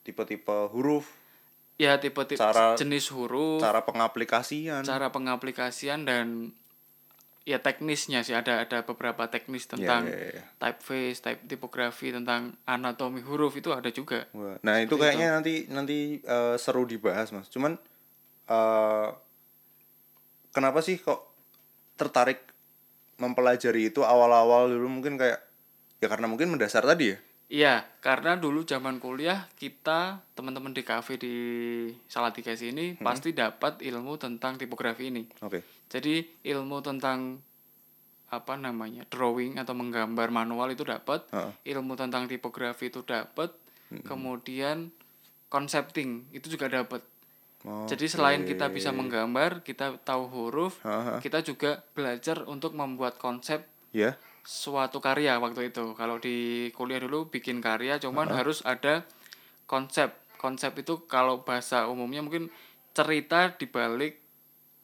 tipe-tipe 0.02 0.56
huruf, 0.68 1.06
Ya 1.76 1.96
tipe-tipe 1.96 2.36
Cara- 2.36 2.76
jenis 2.76 3.08
huruf, 3.08 3.56
cara 3.58 3.80
pengaplikasian. 3.80 4.84
cara 4.84 5.08
pengaplikasian 5.08 6.04
dan 6.04 6.52
ya 7.48 7.58
teknisnya 7.58 8.20
sih 8.20 8.36
ada 8.36 8.68
ada 8.68 8.84
beberapa 8.84 9.24
teknis 9.32 9.64
tentang 9.64 10.04
iya, 10.06 10.36
iya. 10.36 10.42
typeface, 10.60 11.24
type 11.24 11.42
tipografi, 11.48 12.12
tentang 12.12 12.52
anatomi 12.68 13.24
huruf 13.24 13.56
itu 13.56 13.72
ada 13.72 13.88
juga. 13.88 14.28
Wah, 14.36 14.60
Nah 14.60 14.84
itu 14.84 14.94
kayaknya 15.00 15.40
nanti 15.40 15.64
nanti 15.72 16.20
eh, 16.20 16.56
seru 16.60 16.84
dibahas 16.84 17.32
mas. 17.32 17.48
Cuman 17.48 17.80
eh, 18.48 19.08
kenapa 20.52 20.84
sih 20.84 21.00
kok 21.00 21.32
tertarik 21.96 22.44
mempelajari 23.20 23.92
itu 23.92 24.04
awal-awal 24.04 24.72
dulu 24.72 24.88
mungkin 24.88 25.20
kayak 25.20 25.40
ya 26.00 26.08
karena 26.08 26.28
mungkin 26.28 26.52
mendasar 26.52 26.84
tadi 26.84 27.16
ya. 27.16 27.18
Iya, 27.50 27.82
karena 27.98 28.38
dulu 28.38 28.62
zaman 28.62 29.02
kuliah 29.02 29.50
kita 29.58 30.22
teman-teman 30.38 30.70
di 30.70 30.86
kafe 30.86 31.18
di 31.18 31.34
Salatiga 32.06 32.54
sini 32.54 32.94
Hmm. 32.94 33.02
pasti 33.02 33.34
dapat 33.34 33.82
ilmu 33.82 34.14
tentang 34.22 34.54
tipografi 34.54 35.10
ini. 35.10 35.26
Oke. 35.42 35.66
Jadi 35.90 36.22
ilmu 36.46 36.78
tentang 36.78 37.42
apa 38.30 38.54
namanya 38.54 39.02
drawing 39.10 39.58
atau 39.58 39.74
menggambar 39.74 40.30
manual 40.30 40.70
itu 40.70 40.86
dapat, 40.86 41.26
Heeh. 41.34 41.74
ilmu 41.74 41.98
tentang 41.98 42.30
tipografi 42.30 42.86
itu 42.86 43.02
dapat, 43.02 43.50
kemudian 44.06 44.94
concepting 45.50 46.30
itu 46.30 46.54
juga 46.54 46.70
dapat. 46.70 47.02
Jadi 47.90 48.06
selain 48.06 48.46
kita 48.46 48.70
bisa 48.70 48.94
menggambar, 48.94 49.66
kita 49.66 49.98
tahu 50.06 50.30
huruf, 50.30 50.78
Heeh. 50.86 51.18
kita 51.18 51.42
juga 51.42 51.82
belajar 51.98 52.46
untuk 52.46 52.78
membuat 52.78 53.18
konsep 53.18 53.66
Ya. 53.90 54.14
Suatu 54.50 54.98
karya 54.98 55.38
waktu 55.38 55.70
itu. 55.70 55.94
Kalau 55.94 56.18
di 56.18 56.68
kuliah 56.74 56.98
dulu 56.98 57.30
bikin 57.30 57.62
karya, 57.62 58.02
cuman 58.02 58.34
harus 58.34 58.66
ada 58.66 59.06
konsep. 59.70 60.10
Konsep 60.34 60.74
itu 60.82 61.06
kalau 61.06 61.46
bahasa 61.46 61.86
umumnya 61.86 62.18
mungkin 62.18 62.50
cerita 62.90 63.54
di 63.54 63.70
balik 63.70 64.18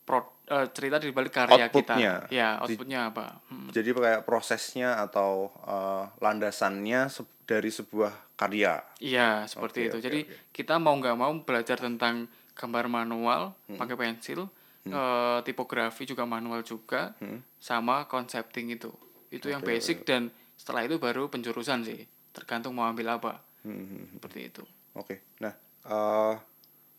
pro, 0.07 0.39
eh, 0.47 0.71
cerita 0.71 1.03
di 1.03 1.11
balik 1.11 1.35
karya 1.35 1.67
Outputnya. 1.67 2.31
kita. 2.31 2.31
Ya, 2.31 2.63
outputnya 2.63 3.11
apa? 3.11 3.43
Hmm. 3.51 3.75
Jadi 3.75 3.91
kayak 3.91 4.23
prosesnya 4.23 5.03
atau 5.03 5.51
eh, 5.67 6.05
landasannya 6.23 7.11
se- 7.11 7.27
dari 7.43 7.73
sebuah 7.75 8.39
karya. 8.39 8.87
Iya, 9.03 9.51
seperti 9.51 9.83
Oke, 9.83 9.89
itu. 9.91 9.97
oke, 9.99 10.05
Jadi 10.07 10.21
oke. 10.23 10.35
kita 10.55 10.79
mau 10.79 10.95
nggak 10.95 11.17
mau 11.19 11.33
belajar 11.43 11.81
tentang 11.83 12.31
gambar 12.55 12.87
manual 12.87 13.53
pakai 13.67 13.97
pensil, 13.99 14.47
eh, 14.87 15.39
tipografi 15.43 16.07
juga 16.07 16.23
manual 16.23 16.63
juga, 16.63 17.17
sama 17.59 18.07
concepting 18.07 18.71
itu. 18.71 18.93
Itu 19.37 19.53
yang 19.53 19.63
basic 19.63 20.09
dan 20.09 20.33
setelah 20.57 20.89
itu 20.89 20.97
baru 20.97 21.29
penjurusan 21.29 21.85
sih. 21.85 22.09
Tergantung 22.33 22.77
mau 22.77 22.89
ambil 22.89 23.17
apa. 23.17 23.45
Hmm. 23.63 24.09
Seperti 24.17 24.41
itu. 24.49 24.63
Oke. 24.97 25.21
Nah, 25.45 25.53
eh 25.87 26.35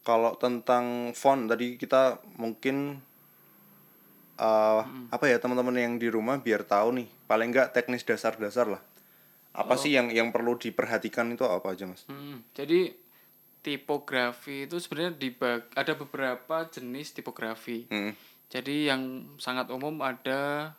kalau 0.06 0.40
tentang 0.40 1.12
font 1.12 1.52
tadi 1.52 1.76
kita 1.76 2.24
mungkin 2.40 3.02
eh 4.38 4.82
apa 5.10 5.26
ya 5.26 5.42
teman-teman 5.42 5.76
yang 5.76 5.94
di 5.98 6.08
rumah 6.08 6.38
biar 6.38 6.64
tahu 6.64 7.02
nih, 7.02 7.08
paling 7.26 7.50
enggak 7.50 7.74
teknis 7.74 8.06
dasar-dasar 8.06 8.70
lah. 8.70 8.82
Apa 9.58 9.74
sih 9.74 9.90
yang 9.90 10.14
yang 10.14 10.30
perlu 10.30 10.54
diperhatikan 10.54 11.34
itu 11.34 11.42
apa 11.42 11.74
aja, 11.74 11.90
Mas? 11.90 12.06
Hmm, 12.06 12.46
jadi 12.54 12.94
tipografi 13.66 14.70
itu 14.70 14.78
sebenarnya 14.78 15.18
dibag 15.18 15.66
ada 15.74 15.98
beberapa 15.98 16.70
jenis 16.70 17.18
tipografi. 17.18 17.90
Hmm. 17.90 18.14
Jadi 18.48 18.88
yang 18.88 19.34
sangat 19.42 19.68
umum 19.74 20.00
ada 20.00 20.72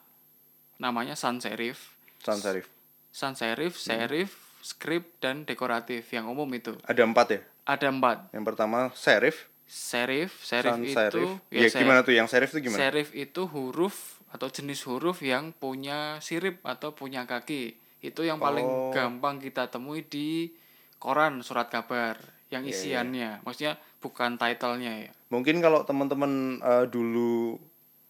namanya 0.79 1.13
sans 1.13 1.37
serif, 1.37 1.93
Sans 2.19 2.39
serif. 2.39 2.67
sans 3.11 3.35
serif, 3.35 3.75
serif, 3.75 4.31
script 4.61 5.19
dan 5.19 5.43
dekoratif 5.43 6.07
yang 6.09 6.27
umum 6.27 6.47
itu. 6.51 6.75
Ada 6.83 7.03
empat 7.03 7.27
ya. 7.29 7.41
Ada 7.65 7.87
empat. 7.89 8.33
Yang 8.33 8.45
pertama 8.47 8.79
serif, 8.93 9.47
Serif, 9.69 10.33
serif 10.41 10.73
sans 10.73 10.81
itu 10.81 10.97
serif. 10.97 11.29
ya, 11.51 11.61
Ya, 11.61 11.69
ser- 11.69 11.79
gimana 11.79 12.01
tuh 12.01 12.15
yang 12.15 12.25
serif 12.25 12.49
itu 12.51 12.65
gimana? 12.65 12.81
serif 12.81 13.13
itu 13.13 13.45
huruf 13.45 14.17
atau 14.29 14.49
jenis 14.49 14.81
huruf 14.83 15.21
yang 15.21 15.53
punya 15.53 16.17
sirip 16.19 16.65
atau 16.65 16.91
punya 16.91 17.25
kaki. 17.25 17.77
Itu 17.99 18.23
yang 18.23 18.39
paling 18.39 18.65
Oh. 18.65 18.89
gampang 18.91 19.37
kita 19.37 19.69
temui 19.69 20.01
di 20.03 20.49
koran 20.97 21.43
surat 21.43 21.69
kabar 21.69 22.17
yang 22.49 22.63
Iya, 22.63 22.73
isiannya. 22.73 23.31
Maksudnya 23.43 23.77
bukan 23.99 24.37
titlenya 24.37 24.93
ya. 25.03 25.11
Mungkin 25.29 25.59
kalau 25.59 25.83
teman-teman 25.83 26.33
eh, 26.59 26.87
dulu 26.87 27.61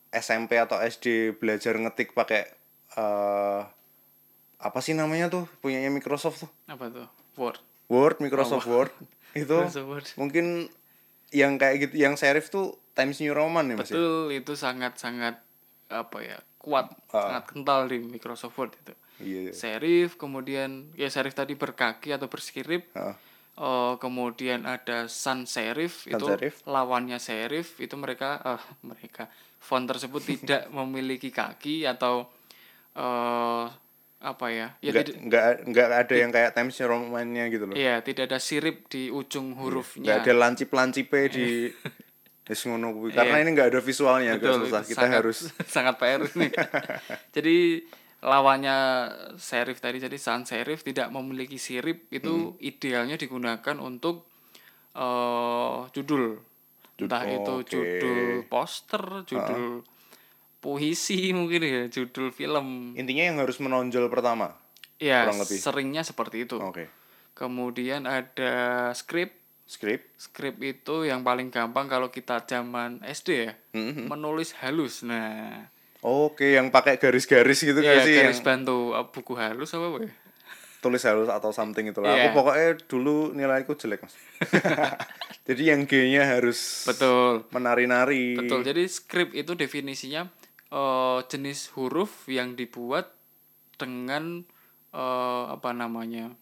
SMP 0.08 0.56
atau 0.56 0.78
SD 0.78 1.34
belajar 1.34 1.74
ngetik 1.74 2.12
pakai 2.12 2.46
eh, 2.98 3.60
apa 4.58 4.78
sih 4.82 4.92
namanya 4.98 5.30
tuh 5.30 5.44
punyanya 5.62 5.88
Microsoft 5.94 6.42
tuh 6.42 6.50
apa 6.66 6.90
tuh 6.90 7.06
Word 7.38 7.62
Word 7.86 8.16
Microsoft 8.18 8.66
Word 8.66 8.90
itu 9.38 9.54
Microsoft 9.54 9.86
Word. 9.86 10.06
mungkin 10.18 10.66
yang 11.30 11.60
kayak 11.60 11.88
gitu 11.88 11.94
yang 12.02 12.18
serif 12.18 12.50
tuh 12.50 12.74
Times 12.98 13.22
New 13.22 13.30
Roman 13.30 13.70
ya 13.70 13.76
mas 13.78 13.86
ya? 13.88 13.94
betul 13.94 14.34
itu 14.34 14.52
sangat 14.58 14.98
sangat 14.98 15.38
apa 15.88 16.18
ya 16.20 16.38
kuat 16.58 16.90
sangat 17.06 17.44
kental 17.54 17.86
di 17.86 18.02
Microsoft 18.02 18.58
Word 18.58 18.74
itu 18.74 18.94
iya 19.22 19.38
iya. 19.48 19.52
serif 19.54 20.18
kemudian 20.18 20.90
ya 20.98 21.06
serif 21.06 21.38
tadi 21.38 21.54
berkaki 21.54 22.10
atau 22.10 22.26
berskrip 22.26 22.90
Heeh. 22.98 23.16
Eh, 23.58 23.94
kemudian 23.98 24.70
ada 24.70 25.10
sans 25.10 25.42
serif 25.50 26.06
Sans 26.06 26.14
itu 26.14 26.26
serif. 26.30 26.62
lawannya 26.62 27.18
serif 27.18 27.82
itu 27.82 27.98
mereka 27.98 28.38
eh 28.46 28.62
mereka 28.86 29.26
font 29.58 29.82
tersebut 29.82 30.22
tidak 30.22 30.70
memiliki 30.78 31.34
kaki 31.34 31.82
atau 31.82 32.30
eh 32.98 33.66
apa 34.18 34.46
ya 34.50 34.74
ya 34.82 34.90
nggak 34.90 35.06
tidak 35.06 35.18
nggak 35.22 35.44
nggak 35.64 35.86
ada 35.94 36.14
yang 36.16 36.30
kayak 36.30 36.50
Times 36.50 36.74
New 36.74 36.88
Romannya 36.88 37.44
gitu 37.48 37.64
loh 37.64 37.74
Iya, 37.74 38.02
tidak 38.02 38.26
ada 38.26 38.38
sirip 38.38 38.90
di 38.90 39.06
ujung 39.08 39.54
nggak 39.54 39.62
hurufnya. 39.62 40.18
ada 40.18 40.32
lancip 40.34 40.74
lancipe 40.74 41.30
di 41.30 41.70
ngono 42.66 42.90
kuwi. 42.90 43.12
karena 43.12 43.38
ini 43.38 43.50
nggak 43.52 43.68
ada 43.70 43.80
visualnya 43.80 44.34
agak 44.34 44.42
Iya. 44.42 44.50
Betul, 44.50 44.62
susah 44.66 44.80
itu 44.80 44.88
kita 44.88 45.00
sangat- 45.00 45.18
harus 45.22 45.38
sangat 45.76 45.94
PR 45.96 46.20
ini. 46.26 46.48
jadi 47.36 47.56
lawannya 48.18 48.76
serif 49.38 49.78
tadi 49.78 50.00
jadi 50.00 50.18
sans 50.18 50.42
serif 50.42 50.82
tidak 50.82 51.06
memiliki 51.08 51.54
sirip 51.54 52.10
itu 52.10 52.34
Hmm. 52.50 52.58
idealnya 52.58 53.14
digunakan 53.14 53.76
untuk 53.78 54.26
eh 54.92 55.78
judul. 55.92 56.42
Entah 56.98 57.22
itu 57.22 57.52
oke. 57.54 57.70
judul 57.70 58.20
poster, 58.44 59.22
judul 59.22 59.86
puisi 60.58 61.30
mungkin 61.30 61.60
ya, 61.60 61.82
judul 61.86 62.30
film. 62.30 62.92
intinya 62.94 63.24
yang 63.24 63.38
harus 63.38 63.58
menonjol 63.58 64.06
pertama 64.06 64.54
Ya, 64.98 65.22
kurang 65.22 65.38
lebih. 65.40 65.56
seringnya 65.56 66.02
seperti 66.02 66.42
itu. 66.42 66.58
oke 66.58 66.90
Kemudian 67.32 68.02
ada 68.02 68.54
skrip 68.92 69.30
script 69.62 70.10
Skrip 70.18 70.58
itu 70.58 71.04
yang 71.04 71.22
paling 71.22 71.48
gampang 71.48 71.86
kalau 71.86 72.08
kita 72.08 72.42
zaman 72.42 72.98
SD 73.00 73.28
ya, 73.38 73.52
Mhm. 73.70 74.08
menulis 74.08 74.58
halus. 74.58 75.02
Nah, 75.02 75.70
oke 76.00 76.42
yang 76.42 76.68
pakai 76.68 76.96
garis-garis 76.96 77.60
gitu 77.60 77.78
ya 77.78 78.02
sih 78.02 78.16
yang 78.16 78.30
garis 78.30 78.42
bantu 78.42 78.90
uh, 78.90 79.06
buku 79.06 79.34
halus 79.34 79.70
apa 79.72 79.86
apa 79.88 79.98
ya? 80.00 80.10
tulis 80.78 81.02
halus 81.02 81.26
atau 81.26 81.50
something 81.50 81.84
itu 81.84 81.98
lah 81.98 82.06
Iya. 82.08 82.22
aku 82.24 82.38
pokoknya 82.38 82.68
dulu 82.86 83.34
nilaiku 83.34 83.74
jelek 83.74 83.98
mas 84.00 84.14
jadi 85.48 85.74
yang 85.74 85.82
G-nya 85.84 86.22
harus 86.28 86.86
Betul, 86.86 87.42
menari-nari 87.50 88.38
betul. 88.38 88.62
Jadi 88.62 88.86
skrip 88.86 89.30
itu 89.32 89.52
definisinya 89.52 90.30
eh, 90.72 91.18
jenis 91.28 91.72
huruf 91.76 92.26
yang 92.28 92.54
dibuat 92.54 93.12
dengan 93.76 94.44
eh, 94.92 95.44
apa 95.48 95.70
namanya? 95.72 96.32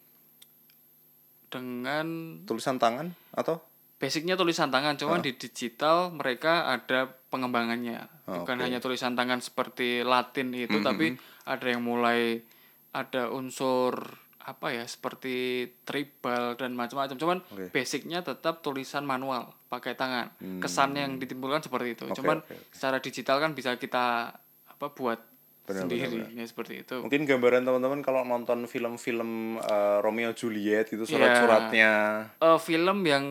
Dengan 1.47 2.39
tulisan 2.43 2.75
tangan 2.75 3.15
atau 3.31 3.63
basicnya 3.97 4.37
tulisan 4.37 4.69
tangan, 4.69 4.93
cuman 4.97 5.25
di 5.25 5.33
digital 5.33 6.13
mereka 6.13 6.69
ada 6.69 7.17
pengembangannya. 7.33 8.05
Oh, 8.29 8.43
Bukan 8.43 8.61
oke. 8.61 8.63
hanya 8.63 8.77
tulisan 8.77 9.17
tangan 9.17 9.41
seperti 9.41 10.05
Latin 10.05 10.53
itu, 10.53 10.77
tapi 10.85 11.17
ada 11.49 11.65
yang 11.65 11.81
mulai 11.81 12.45
ada 12.93 13.33
unsur 13.33 14.17
apa 14.47 14.71
ya 14.71 14.87
seperti 14.87 15.35
tribal 15.83 16.55
dan 16.55 16.71
macam-macam. 16.71 17.15
Cuman 17.15 17.37
Oke. 17.45 17.67
basicnya 17.69 18.23
tetap 18.23 18.63
tulisan 18.63 19.03
manual 19.03 19.51
pakai 19.67 19.91
tangan. 19.93 20.31
Kesannya 20.57 21.03
yang 21.03 21.13
ditimbulkan 21.17 21.59
seperti 21.59 21.93
itu. 21.93 22.07
Cuman 22.13 22.39
Hmm. 22.39 22.47
oke, 22.47 22.55
oke. 22.55 22.71
secara 22.71 22.97
digital 22.97 23.37
kan 23.37 23.51
bisa 23.51 23.75
kita 23.75 24.31
apa 24.65 24.87
buat 24.89 25.19
Benar, 25.67 25.83
sendiri 25.83 26.31
ya 26.31 26.47
seperti 26.47 26.79
itu. 26.79 26.95
mungkin 26.97 27.27
gambaran 27.27 27.59
teman-teman 27.61 27.99
kalau 27.99 28.23
nonton 28.23 28.63
film-film 28.65 29.59
eh, 29.59 29.99
Romeo 29.99 30.31
Juliet 30.31 30.87
itu 30.87 31.03
Iya. 31.03 31.11
surat-suratnya 31.11 31.91
Eh, 32.39 32.55
film 32.57 33.03
yang 33.03 33.25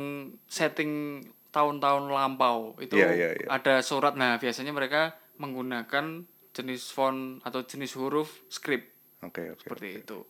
setting 0.45 1.25
tahun-tahun 1.49 2.05
lampau 2.07 2.77
itu 2.77 2.93
Iya, 2.95 3.09
iya, 3.11 3.29
iya. 3.33 3.47
ada 3.49 3.81
surat 3.81 4.13
nah 4.13 4.37
biasanya 4.37 4.69
mereka 4.71 5.17
menggunakan 5.41 6.29
jenis 6.53 6.91
font 6.91 7.41
atau 7.41 7.63
jenis 7.63 7.95
huruf 7.95 8.29
script 8.49 8.93
oke 9.23 9.41
oke 9.51 9.63
seperti 9.63 10.05
itu 10.05 10.21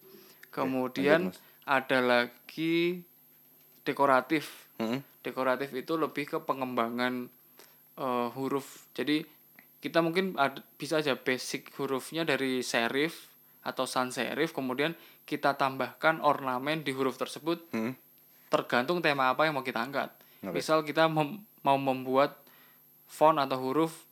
kemudian 0.57 1.21
ada 1.65 1.99
lagi 2.01 3.05
dekoratif 3.83 4.71
Mm-mm. 4.79 5.01
dekoratif 5.21 5.73
itu 5.73 5.95
lebih 5.95 6.25
ke 6.27 6.39
pengembangan 6.41 7.29
eh, 7.97 8.29
huruf 8.33 8.89
jadi 8.93 9.23
kita 9.79 10.01
mungkin 10.01 10.35
ada, 10.35 10.59
bisa 10.75 10.99
aja 10.99 11.15
basic 11.15 11.71
hurufnya 11.77 12.25
dari 12.25 12.65
serif 12.65 13.29
atau 13.63 13.85
sans 13.85 14.11
serif 14.11 14.51
kemudian 14.51 14.95
kita 15.23 15.55
tambahkan 15.55 16.19
ornamen 16.19 16.83
di 16.83 16.91
huruf 16.91 17.15
tersebut 17.17 17.63
Mm. 17.71 17.93
tergantung 18.47 19.03
tema 19.03 19.29
apa 19.29 19.43
yang 19.43 19.59
mau 19.59 19.67
kita 19.67 19.83
angkat. 19.83 20.07
Oke. 20.39 20.55
Misal 20.55 20.87
kita 20.87 21.11
mem- 21.11 21.43
mau 21.67 21.75
membuat 21.75 22.39
font 23.05 23.35
atau 23.35 23.59
huruf 23.59 24.07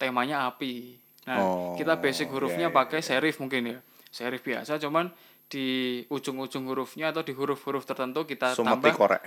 temanya 0.00 0.48
api. 0.48 0.96
Nah, 1.28 1.36
Oh, 1.36 1.72
kita 1.76 2.00
basic 2.00 2.32
hurufnya 2.32 2.68
iya, 2.68 2.72
iya, 2.72 2.78
pakai 2.80 3.04
serif 3.04 3.36
mungkin 3.36 3.76
ya. 3.76 3.78
Serif 4.08 4.40
biasa 4.40 4.80
cuman 4.80 5.12
di 5.48 6.02
ujung-ujung 6.08 6.64
hurufnya 6.66 7.12
atau 7.12 7.22
di 7.22 7.30
huruf-huruf 7.36 7.84
tertentu 7.84 8.24
kita 8.24 8.56
Sumati 8.56 8.90
tambah 8.90 8.92
korek 8.96 9.22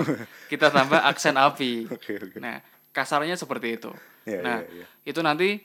kita 0.52 0.72
tambah 0.72 1.00
aksen 1.04 1.36
api. 1.36 1.86
oke 1.94 2.12
oke 2.18 2.38
Nah, 2.40 2.58
kasarnya 2.90 3.38
seperti 3.38 3.78
itu. 3.78 3.92
Iya, 4.26 4.40
nah, 4.42 4.58
iya, 4.64 4.82
iya. 4.82 4.86
itu 5.06 5.20
nanti 5.22 5.60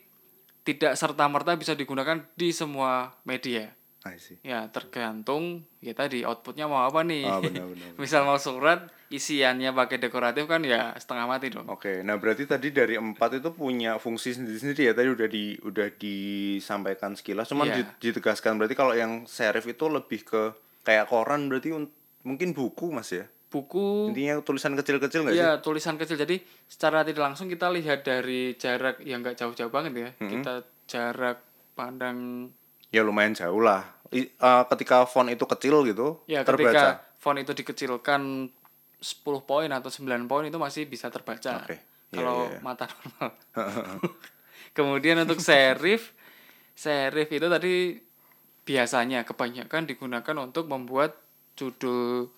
tidak 0.63 0.95
serta-merta 0.95 1.55
bisa 1.59 1.75
digunakan 1.75 2.23
di 2.35 2.55
semua 2.55 3.11
media. 3.27 3.71
I 4.05 4.19
see. 4.19 4.35
Ya, 4.41 4.67
tergantung 4.67 5.63
ya 5.79 5.91
tadi 5.91 6.21
outputnya 6.21 6.67
mau 6.67 6.83
apa 6.83 7.01
nih. 7.01 7.23
Ah, 7.23 7.39
benar, 7.43 7.65
benar, 7.65 7.95
Misal 7.95 8.23
mau 8.23 8.35
surat, 8.35 8.83
isiannya 9.07 9.71
pakai 9.71 9.95
dekoratif 9.97 10.43
kan 10.43 10.59
ya 10.59 10.91
setengah 10.93 11.23
mati 11.23 11.47
dong. 11.47 11.63
Oke, 11.65 12.01
nah 12.01 12.15
berarti 12.15 12.43
tadi 12.43 12.69
dari 12.69 12.95
empat 12.95 13.39
itu 13.39 13.49
punya 13.49 13.95
fungsi 13.95 14.35
sendiri-sendiri 14.35 14.89
ya 14.89 14.93
tadi 14.93 15.07
udah 15.07 15.27
di 15.27 15.55
udah 15.57 15.87
disampaikan 15.95 17.13
sekilas, 17.13 17.47
cuman 17.47 17.65
Iya. 17.65 17.75
di- 17.79 17.91
ditegaskan 18.03 18.55
berarti 18.55 18.73
kalau 18.73 18.91
yang 18.91 19.23
serif 19.25 19.63
itu 19.65 19.87
lebih 19.87 20.21
ke 20.21 20.41
kayak 20.81 21.07
koran 21.07 21.47
berarti 21.47 21.71
un- 21.71 21.91
mungkin 22.21 22.51
buku 22.51 22.89
mas 22.89 23.07
ya, 23.09 23.23
Buku 23.47 24.09
intinya 24.09 24.41
tulisan 24.41 24.73
kecil-kecil 24.73 25.23
nggak 25.23 25.31
sih? 25.31 25.39
ya 25.39 25.51
tulisan 25.59 25.95
kecil. 25.95 26.17
Jadi 26.17 26.41
secara 26.65 27.05
tidak 27.05 27.23
langsung 27.23 27.47
kita 27.47 27.69
lihat 27.69 28.01
dari 28.01 28.57
jarak 28.57 28.99
yang 28.99 29.21
nggak 29.21 29.37
jauh-jauh 29.37 29.69
banget 29.69 29.93
ya. 29.93 30.09
Kita 30.17 30.53
jarak 30.83 31.37
pandang 31.71 32.49
Ya 32.93 33.01
lumayan 33.01 33.33
jauh 33.33 33.57
lah. 33.59 33.89
I- 34.13 34.29
eh, 34.29 34.63
ketika 34.69 35.09
font 35.09 35.25
itu 35.25 35.41
kecil 35.49 35.81
gitu, 35.89 36.21
ya 36.29 36.45
terbaca. 36.45 36.69
ketika 36.69 36.85
font 37.17 37.41
itu 37.41 37.49
dikecilkan 37.57 38.53
10 39.01 39.41
poin 39.43 39.67
atau 39.73 39.89
9 39.89 40.29
poin 40.29 40.45
itu 40.45 40.55
masih 40.61 40.85
bisa 40.85 41.09
terbaca. 41.09 41.65
Oke. 41.65 41.81
Iya, 42.13 42.21
Kalau 42.21 42.37
iya, 42.45 42.51
iya. 42.53 42.59
mata 42.61 42.85
normal. 42.85 43.29
Kemudian 44.77 45.17
untuk 45.25 45.41
serif, 45.41 46.13
serif 46.77 47.27
itu 47.33 47.47
tadi 47.49 47.97
biasanya 48.63 49.25
kebanyakan 49.25 49.89
digunakan 49.89 50.35
untuk 50.39 50.69
membuat 50.69 51.17
judul 51.57 52.29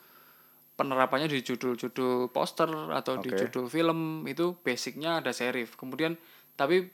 penerapannya 0.75 1.31
di 1.31 1.39
judul-judul 1.39 2.31
poster 2.35 2.67
atau 2.91 3.19
di 3.23 3.31
Oke. 3.31 3.47
judul 3.47 3.71
film 3.71 4.23
itu 4.27 4.55
basicnya 4.63 5.19
ada 5.23 5.31
serif. 5.31 5.75
Kemudian 5.79 6.19
tapi 6.55 6.87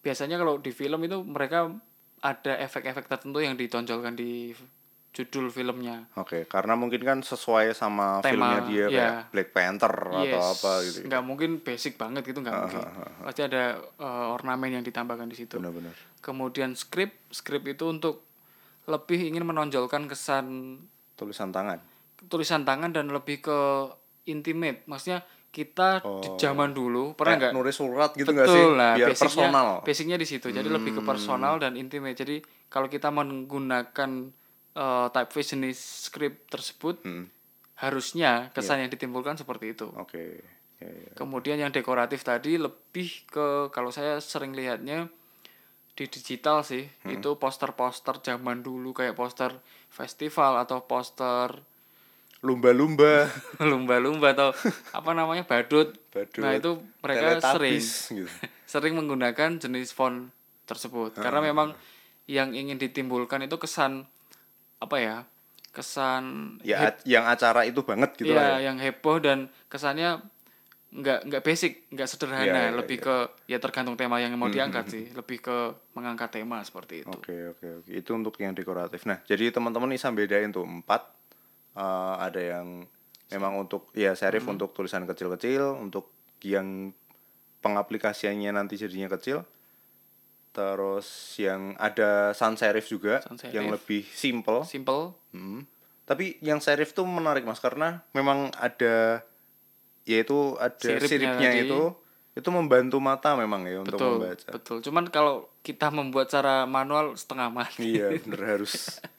biasanya 0.00 0.36
kalau 0.40 0.60
di 0.60 0.72
film 0.72 1.00
itu 1.04 1.20
mereka 1.24 1.68
ada 2.20 2.52
efek-efek 2.58 3.06
tertentu 3.06 3.38
yang 3.38 3.54
ditonjolkan 3.54 4.14
di 4.14 4.52
judul 5.08 5.50
filmnya. 5.50 6.06
Oke, 6.14 6.46
karena 6.46 6.78
mungkin 6.78 7.02
kan 7.02 7.18
sesuai 7.24 7.74
sama 7.74 8.22
Tema, 8.22 8.30
filmnya 8.30 8.60
dia 8.70 8.76
iya. 8.76 8.86
kayak 8.86 9.14
Black 9.34 9.50
Panther 9.50 9.94
atau 10.14 10.22
Yes, 10.22 10.46
apa 10.54 10.72
gitu. 10.86 10.98
nggak 11.10 11.22
mungkin 11.26 11.50
basic 11.58 11.98
banget 11.98 12.22
gitu 12.22 12.38
nggak 12.38 12.54
mungkin. 12.54 12.80
Pasti 13.26 13.42
ada 13.42 13.82
eh, 13.82 14.26
ornamen 14.36 14.78
yang 14.78 14.84
ditambahkan 14.86 15.26
di 15.26 15.34
situ. 15.34 15.58
Benar-benar. 15.58 15.96
Kemudian 16.22 16.78
script, 16.78 17.34
script 17.34 17.66
itu 17.66 17.88
untuk 17.88 18.22
lebih 18.86 19.18
ingin 19.34 19.42
menonjolkan 19.42 20.06
kesan 20.06 20.78
Tulisan 21.18 21.50
tangan. 21.50 21.82
tulisan 22.30 22.62
tangan 22.62 22.94
dan 22.94 23.10
lebih 23.10 23.42
ke 23.42 23.58
intimate. 24.26 24.86
Maksudnya 24.86 25.22
kita 25.48 25.88
di 26.20 26.28
zaman 26.36 26.70
dulu 26.70 27.12
pernah 27.12 27.48
nggak? 27.48 27.52
nulis 27.52 27.74
surat 27.74 28.10
gitu 28.12 28.28
nggak 28.28 28.46
sih? 28.46 28.64
Lah, 28.70 28.94
Biar 28.94 29.08
basicnya, 29.10 29.48
personal. 29.48 29.68
Hmm. 29.74 29.84
basicnya 29.84 30.16
di 30.16 30.26
situ. 30.26 30.46
Jadi 30.48 30.68
lebih 30.68 30.92
ke 30.94 31.02
personal 31.02 31.56
dan 31.56 31.74
intimate. 31.74 32.14
Jadi 32.14 32.36
kalau 32.66 32.86
kita 32.86 33.08
menggunakan 33.08 34.10
eh, 34.74 35.06
typeface 35.10 35.58
jenis 35.58 35.78
script 36.06 36.46
tersebut, 36.48 37.02
Hmm. 37.02 37.26
harusnya 37.76 38.50
kesan 38.52 38.78
yang 38.78 38.90
ditimbulkan 38.90 39.34
seperti 39.34 39.74
itu. 39.74 39.90
Oke. 39.94 40.42
Ya, 40.78 40.86
ya. 40.86 41.10
Kemudian 41.14 41.58
yang 41.58 41.74
dekoratif 41.74 42.22
tadi 42.22 42.54
lebih 42.54 43.26
ke 43.26 43.46
kalau 43.68 43.90
saya 43.90 44.22
sering 44.22 44.54
lihatnya 44.54 45.10
di 45.92 46.06
digital 46.06 46.62
sih, 46.62 46.86
Hmm. 47.02 47.18
itu 47.18 47.34
poster-poster 47.34 48.22
zaman 48.22 48.62
dulu 48.62 48.94
kayak 48.94 49.18
poster 49.18 49.58
festival 49.88 50.54
atau 50.56 50.86
poster 50.86 51.58
Lumba-lumba. 52.38 53.26
lumba-lumba 53.70 54.30
atau 54.30 54.50
apa 54.94 55.10
namanya 55.10 55.42
badut. 55.42 55.90
Badut, 56.14 56.42
Nah, 56.42 56.54
itu 56.54 56.70
mereka 57.02 57.42
sering 57.42 57.82
gitu. 57.82 58.30
sering 58.72 58.94
menggunakan 58.94 59.58
jenis 59.58 59.90
font 59.90 60.30
tersebut 60.68 61.16
karena 61.16 61.40
memang 61.40 61.72
yang 62.28 62.52
ingin 62.52 62.76
ditimbulkan 62.76 63.40
itu 63.40 63.56
kesan 63.56 64.04
apa 64.76 64.96
ya 65.00 65.16
kesan 65.72 66.56
ya 66.60 66.92
yang 67.08 67.24
acara 67.24 67.64
itu 67.64 67.80
banget 67.80 68.12
gitu 68.20 68.36
lah 68.36 68.60
ya. 68.60 68.68
yang 68.68 68.76
heboh 68.76 69.16
dan 69.16 69.48
kesannya 69.72 70.20
nggak 70.88 71.28
nggak 71.28 71.42
basic, 71.44 71.84
nggak 71.92 72.08
sederhana, 72.08 72.48
Iya, 72.48 72.60
iya, 72.64 72.72
lebih 72.72 72.96
ke 72.96 73.16
ya 73.44 73.60
tergantung 73.60 73.92
tema 73.92 74.24
yang 74.24 74.32
mau 74.40 74.48
diangkat 74.48 74.88
sih, 74.88 75.04
lebih 75.12 75.44
ke 75.44 75.56
mengangkat 75.92 76.40
tema 76.40 76.64
seperti 76.64 77.04
itu. 77.04 77.12
Oke 77.12 77.52
oke 77.52 77.84
oke 77.84 77.90
itu 77.92 78.10
untuk 78.16 78.32
yang 78.40 78.56
dekoratif. 78.56 79.04
Nah 79.04 79.20
jadi 79.28 79.52
teman-teman 79.52 79.92
bisa 79.92 80.08
bedain 80.08 80.48
tuh 80.48 80.64
empat 80.64 81.04
Eh, 81.78 82.14
ada 82.18 82.40
yang 82.42 82.82
memang 83.30 83.54
untuk 83.54 83.94
ya 83.94 84.10
serif 84.18 84.42
untuk 84.50 84.74
tulisan 84.74 85.06
kecil-kecil, 85.06 85.78
untuk 85.78 86.10
yang 86.42 86.90
pengaplikasiannya 87.62 88.50
nanti 88.50 88.74
jadinya 88.74 89.06
kecil. 89.08 89.46
Terus 90.50 91.06
yang 91.38 91.78
ada 91.78 92.34
sans 92.34 92.58
serif 92.58 92.90
juga 92.90 93.22
Sans 93.22 93.38
serif. 93.38 93.54
yang 93.54 93.70
lebih 93.70 94.02
simple. 94.10 94.66
Simple, 94.66 95.14
Hmm. 95.30 95.62
Tapi 96.02 96.40
yang 96.40 96.58
serif 96.58 96.96
tuh 96.96 97.04
menarik 97.04 97.44
mas 97.44 97.60
karena 97.60 98.00
memang 98.10 98.48
ada 98.56 99.20
yaitu 100.08 100.56
ada 100.56 100.72
Siripnya 100.80 101.04
siripnya 101.04 101.50
itu 101.52 101.92
itu 102.32 102.48
membantu 102.48 102.96
mata 102.96 103.36
memang 103.36 103.68
ya 103.68 103.84
untuk 103.84 104.00
betul, 104.00 104.12
membaca. 104.16 104.48
betul. 104.50 104.76
Cuman 104.80 105.04
kalau 105.12 105.52
kita 105.60 105.92
membuat 105.92 106.32
secara 106.32 106.64
manual 106.64 107.12
setengah 107.14 107.52
mati. 107.52 108.00
Iya 108.00 108.18
bener 108.24 108.40
harus. 108.56 108.72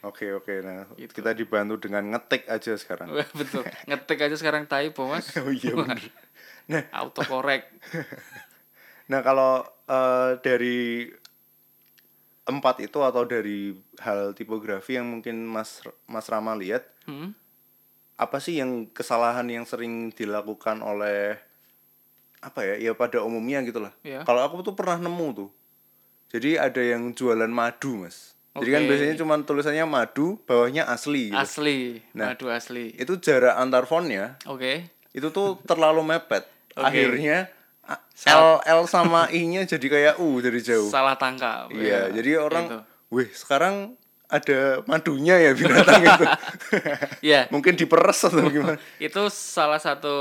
Oke 0.00 0.30
oke 0.30 0.54
nah 0.60 0.86
Gitu. 0.94 1.10
kita 1.12 1.32
dibantu 1.32 1.74
dengan 1.80 2.06
ngetik 2.08 2.46
aja 2.46 2.74
sekarang. 2.74 3.10
Betul. 3.38 3.66
Ngetik 3.84 4.18
aja 4.20 4.34
sekarang 4.34 4.64
typo, 4.64 5.06
Mas. 5.06 5.26
Oh 5.38 5.50
iya 5.50 5.72
bener. 5.72 5.98
Nah 6.66 6.82
Autocorrect. 6.94 7.66
nah 9.10 9.20
kalau 9.20 9.60
eh, 9.86 10.38
dari 10.38 11.08
empat 12.44 12.80
itu 12.80 12.98
atau 12.98 13.24
dari 13.24 13.72
hal 13.98 14.32
tipografi 14.32 14.94
yang 14.94 15.08
mungkin 15.10 15.44
Mas 15.44 15.80
Mas 16.04 16.26
Rama 16.26 16.54
lihat 16.54 16.86
Hmm? 17.04 17.32
apa 18.14 18.36
sih 18.36 18.56
yang 18.56 18.84
kesalahan 18.86 19.48
yang 19.48 19.64
sering 19.64 20.10
dilakukan 20.10 20.78
oleh 20.78 21.40
apa 22.38 22.60
ya 22.62 22.74
ya 22.78 22.92
pada 22.92 23.20
umumnya 23.20 23.58
gitu 23.62 23.80
lah 23.80 23.90
Iya. 24.00 24.22
kalau 24.22 24.40
aku 24.40 24.60
tuh 24.62 24.72
pernah 24.72 25.00
nemu 25.00 25.28
tuh 25.34 25.50
jadi 26.28 26.60
ada 26.62 26.78
yang 26.78 27.10
jualan 27.10 27.48
madu 27.48 27.96
mas 27.98 28.36
jadi 28.58 28.70
kan 28.72 28.82
biasanya 28.84 29.14
cuma 29.16 29.34
tulisannya 29.38 29.84
madu 29.84 30.38
bawahnya 30.42 30.84
asli 30.84 31.28
gitu. 31.28 31.36
Asli, 31.36 31.78
Nah. 32.12 32.32
madu 32.32 32.46
asli. 32.48 32.92
itu 32.92 33.16
jarak 33.16 33.54
antar 33.54 33.84
fontnya 33.84 34.36
Oke. 34.44 34.86
itu 35.10 35.28
tuh 35.28 35.58
terlalu 35.62 36.02
mepet 36.04 36.44
Oke. 36.72 36.84
akhirnya 36.84 37.48
L 38.28 38.60
L 38.60 38.82
sama 38.84 39.26
I 39.28 39.46
nya 39.46 39.64
jadi 39.64 39.86
kayak 39.86 40.14
U 40.18 40.38
dari 40.38 40.60
jauh 40.60 40.86
Salah 40.86 41.14
tangkap. 41.14 41.70
iya 41.70 42.10
ya. 42.10 42.14
jadi 42.14 42.30
orang 42.38 42.64
Gitu. 42.66 42.78
wih 43.10 43.28
sekarang 43.30 43.96
ada 44.26 44.84
madunya 44.84 45.40
ya 45.40 45.50
binatang 45.52 46.02
itu 46.02 46.24
Iya. 47.24 47.48
mungkin 47.54 47.74
diperes 47.74 48.20
atau 48.22 48.44
gimana 48.46 48.76
itu 49.00 49.22
salah 49.30 49.80
satu 49.80 50.16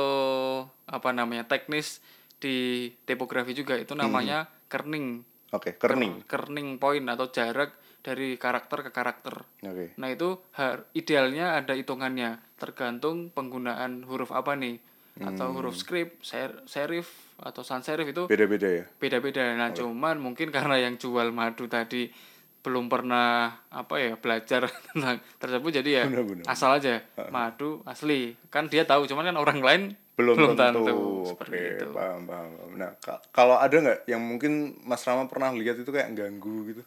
apa 0.86 1.12
namanya 1.12 1.44
teknis 1.44 2.00
di 2.38 2.88
tipografi 3.04 3.52
juga 3.52 3.76
itu 3.76 3.92
namanya 3.94 4.48
kerning 4.68 5.26
oke 5.50 5.76
kerning 5.76 6.24
kerning 6.24 6.78
point 6.78 7.04
atau 7.04 7.28
jarak 7.28 7.76
dari 8.08 8.36
karakter 8.36 8.80
ke 8.82 8.90
karakter. 8.90 9.44
Oke. 9.62 9.92
Nah 9.96 10.08
itu 10.08 10.40
har- 10.54 10.88
idealnya 10.94 11.60
ada 11.60 11.76
hitungannya. 11.76 12.40
Tergantung 12.56 13.28
penggunaan 13.30 14.02
huruf 14.02 14.32
apa 14.32 14.56
nih. 14.56 14.80
Atau 15.18 15.52
huruf 15.52 15.76
script 15.76 16.22
ser- 16.22 16.64
serif 16.64 17.10
atau 17.36 17.62
sans 17.62 17.82
serif 17.82 18.06
itu 18.06 18.26
beda-beda 18.26 18.70
ya? 18.72 18.86
beda-beda. 18.96 19.44
Nah 19.52 19.74
cuman 19.76 20.16
mungkin 20.16 20.48
karena 20.48 20.78
yang 20.80 20.96
jual 20.96 21.30
madu 21.30 21.68
tadi 21.68 22.08
belum 22.58 22.86
pernah 22.86 23.50
apa 23.68 23.96
ya 23.98 24.14
belajar 24.16 24.66
tentang 24.88 25.18
tersebut 25.38 25.72
jadi 25.74 25.90
ya 25.90 26.04
Benar-benar. 26.06 26.46
asal 26.46 26.70
aja 26.74 27.02
madu 27.28 27.82
asli. 27.84 28.38
Kan 28.48 28.70
dia 28.70 28.84
tahu 28.84 29.04
cuman 29.04 29.26
kan 29.26 29.38
orang 29.38 29.60
lain 29.60 29.82
belum, 30.14 30.54
tentu, 30.54 31.26
seperti 31.28 31.54
oke 31.54 31.70
itu. 31.78 31.86
paham, 31.94 32.26
paham 32.26 32.50
paham. 32.52 32.72
nah 32.74 32.90
ka- 32.98 33.22
kalau 33.30 33.54
ada 33.54 33.74
nggak 33.76 34.00
yang 34.06 34.18
mungkin 34.18 34.54
Mas 34.82 35.06
Rama 35.06 35.26
pernah 35.26 35.50
lihat 35.52 35.78
itu 35.78 35.86
kayak 35.88 36.10
ganggu 36.12 36.66
gitu 36.68 36.82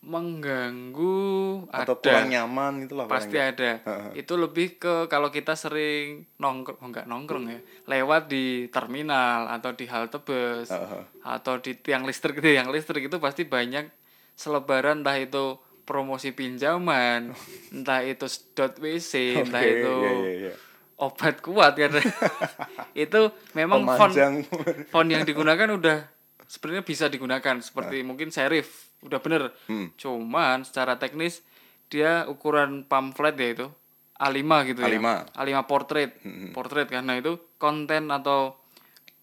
mengganggu 0.00 1.68
atau 1.68 1.92
ada. 1.92 2.00
kurang 2.00 2.28
nyaman 2.32 2.88
lah 2.88 3.04
paling. 3.04 3.12
Pasti 3.12 3.36
ada. 3.36 3.70
Itu 4.16 4.40
lebih 4.40 4.80
ke 4.80 5.12
kalau 5.12 5.28
kita 5.28 5.52
sering 5.52 6.24
nongkrong 6.40 6.80
oh, 6.80 6.88
enggak 6.88 7.04
nongkrong 7.04 7.52
ya 7.52 7.60
lewat 7.84 8.32
di 8.32 8.72
terminal 8.72 9.52
atau 9.52 9.76
di 9.76 9.84
halte 9.84 10.16
bus 10.24 10.72
atau 11.20 11.54
di 11.60 11.76
tiang 11.76 12.08
listrik 12.08 12.40
tiang 12.44 12.72
listrik 12.72 13.12
itu 13.12 13.20
pasti 13.20 13.44
banyak 13.44 13.92
selebaran 14.32 15.04
entah 15.04 15.20
itu 15.20 15.60
promosi 15.84 16.32
pinjaman 16.32 17.36
entah 17.76 18.00
itu 18.00 18.24
dot 18.56 18.80
wc 18.80 19.12
entah 19.36 19.60
Oke, 19.60 19.68
itu 19.68 19.94
iya, 20.00 20.12
iya, 20.16 20.32
iya. 20.48 20.52
obat 20.96 21.44
kuat 21.44 21.76
kan. 21.76 21.92
Itu 22.92 23.32
memang 23.56 23.88
font 23.88 24.12
font 24.92 25.08
yang 25.08 25.24
digunakan 25.24 25.64
udah 25.72 26.19
sebenarnya 26.50 26.82
bisa 26.82 27.06
digunakan 27.06 27.62
seperti 27.62 28.02
mungkin 28.02 28.34
serif 28.34 28.90
udah 29.06 29.22
bener. 29.22 29.54
Hmm. 29.70 29.94
cuman 29.94 30.66
secara 30.66 30.98
teknis 30.98 31.46
dia 31.86 32.26
ukuran 32.26 32.84
pamflet 32.90 33.38
ya 33.38 33.48
itu 33.54 33.66
A5 34.20 34.44
gitu 34.68 34.80
A5. 34.84 35.00
ya 35.00 35.24
A5 35.32 35.52
portrait. 35.64 36.12
Hmm, 36.20 36.52
portrait 36.52 36.84
karena 36.84 37.16
itu 37.16 37.40
konten 37.56 38.12
atau 38.12 38.60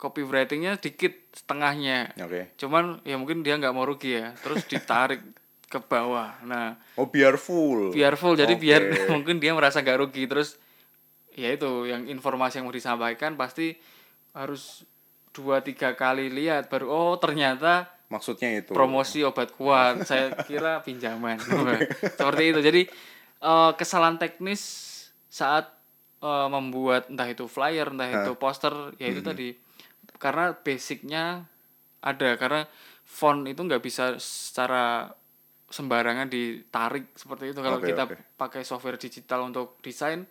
copywritingnya 0.02 0.82
dikit 0.82 1.14
setengahnya. 1.38 2.18
Oke. 2.18 2.50
Cuman 2.58 3.06
ya 3.06 3.14
mungkin 3.22 3.46
dia 3.46 3.62
nggak 3.62 3.74
mau 3.78 3.86
rugi 3.86 4.18
ya. 4.18 4.34
Terus 4.42 4.66
ditarik 4.66 5.22
ke 5.74 5.78
bawah. 5.78 6.42
Nah 6.50 6.82
oh 6.98 7.06
biar 7.06 7.38
full. 7.38 7.94
Biar 7.94 8.18
full. 8.18 8.34
Jadi 8.34 8.58
Oke. 8.58 8.62
biar 8.66 8.82
mungkin 9.14 9.38
dia 9.38 9.54
merasa 9.54 9.86
nggak 9.86 10.02
rugi. 10.02 10.26
Terus 10.26 10.58
ya 11.38 11.54
itu 11.54 11.86
yang 11.86 12.10
informasi 12.10 12.58
yang 12.58 12.66
mau 12.66 12.74
disampaikan 12.74 13.38
pasti 13.38 13.78
harus 14.34 14.82
dua 15.38 15.62
tiga 15.62 15.94
kali 15.94 16.34
lihat 16.34 16.74
baru 16.74 16.90
oh 16.90 17.16
ternyata 17.22 17.98
maksudnya 18.08 18.64
itu. 18.64 18.72
promosi 18.72 19.24
obat 19.24 19.54
kuat. 19.56 20.08
Saya 20.08 20.34
kira 20.48 20.82
pinjaman. 20.84 21.40
Seperti 22.20 22.44
itu. 22.56 22.60
Jadi 22.64 22.82
eh, 23.44 23.72
kesalahan 23.76 24.18
teknis 24.18 24.62
saat 25.28 25.70
eh, 26.24 26.48
membuat 26.50 27.12
entah 27.12 27.28
itu 27.28 27.46
flyer 27.46 27.92
entah 27.92 28.10
itu 28.10 28.32
poster 28.40 28.74
ya 28.98 29.08
itu 29.12 29.22
tadi. 29.22 29.54
Karena 30.18 30.56
basicnya 30.56 31.46
ada. 32.02 32.30
Karena 32.40 32.66
font 33.04 33.44
itu 33.48 33.60
nggak 33.60 33.84
bisa 33.84 34.18
secara 34.20 35.12
sembarangan 35.68 36.32
ditarik 36.32 37.12
seperti 37.20 37.52
itu. 37.52 37.60
Kalau 37.60 37.84
Oke, 37.84 37.92
kita 37.92 38.08
oke. 38.08 38.40
pakai 38.40 38.64
software 38.64 38.96
digital 38.96 39.44
untuk 39.44 39.84
desain 39.84 40.24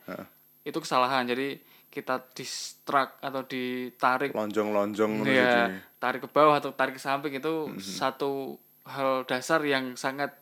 itu 0.65 0.79
kesalahan. 0.81 1.29
Jadi 1.29 1.61
kita 1.97 2.21
distract 2.31 3.17
atau 3.19 3.41
ditarik 3.43 4.31
lonjong-lonjong 4.31 5.25
gitu 5.25 5.33
ya 5.33 5.73
tarik 5.97 6.21
ke 6.21 6.29
bawah 6.29 6.61
atau 6.61 6.71
tarik 6.71 6.95
ke 6.95 7.03
samping 7.03 7.33
itu 7.33 7.55
Mhm. 7.67 7.81
satu 7.81 8.61
hal 8.85 9.25
dasar 9.25 9.65
yang 9.65 9.97
sangat 9.97 10.37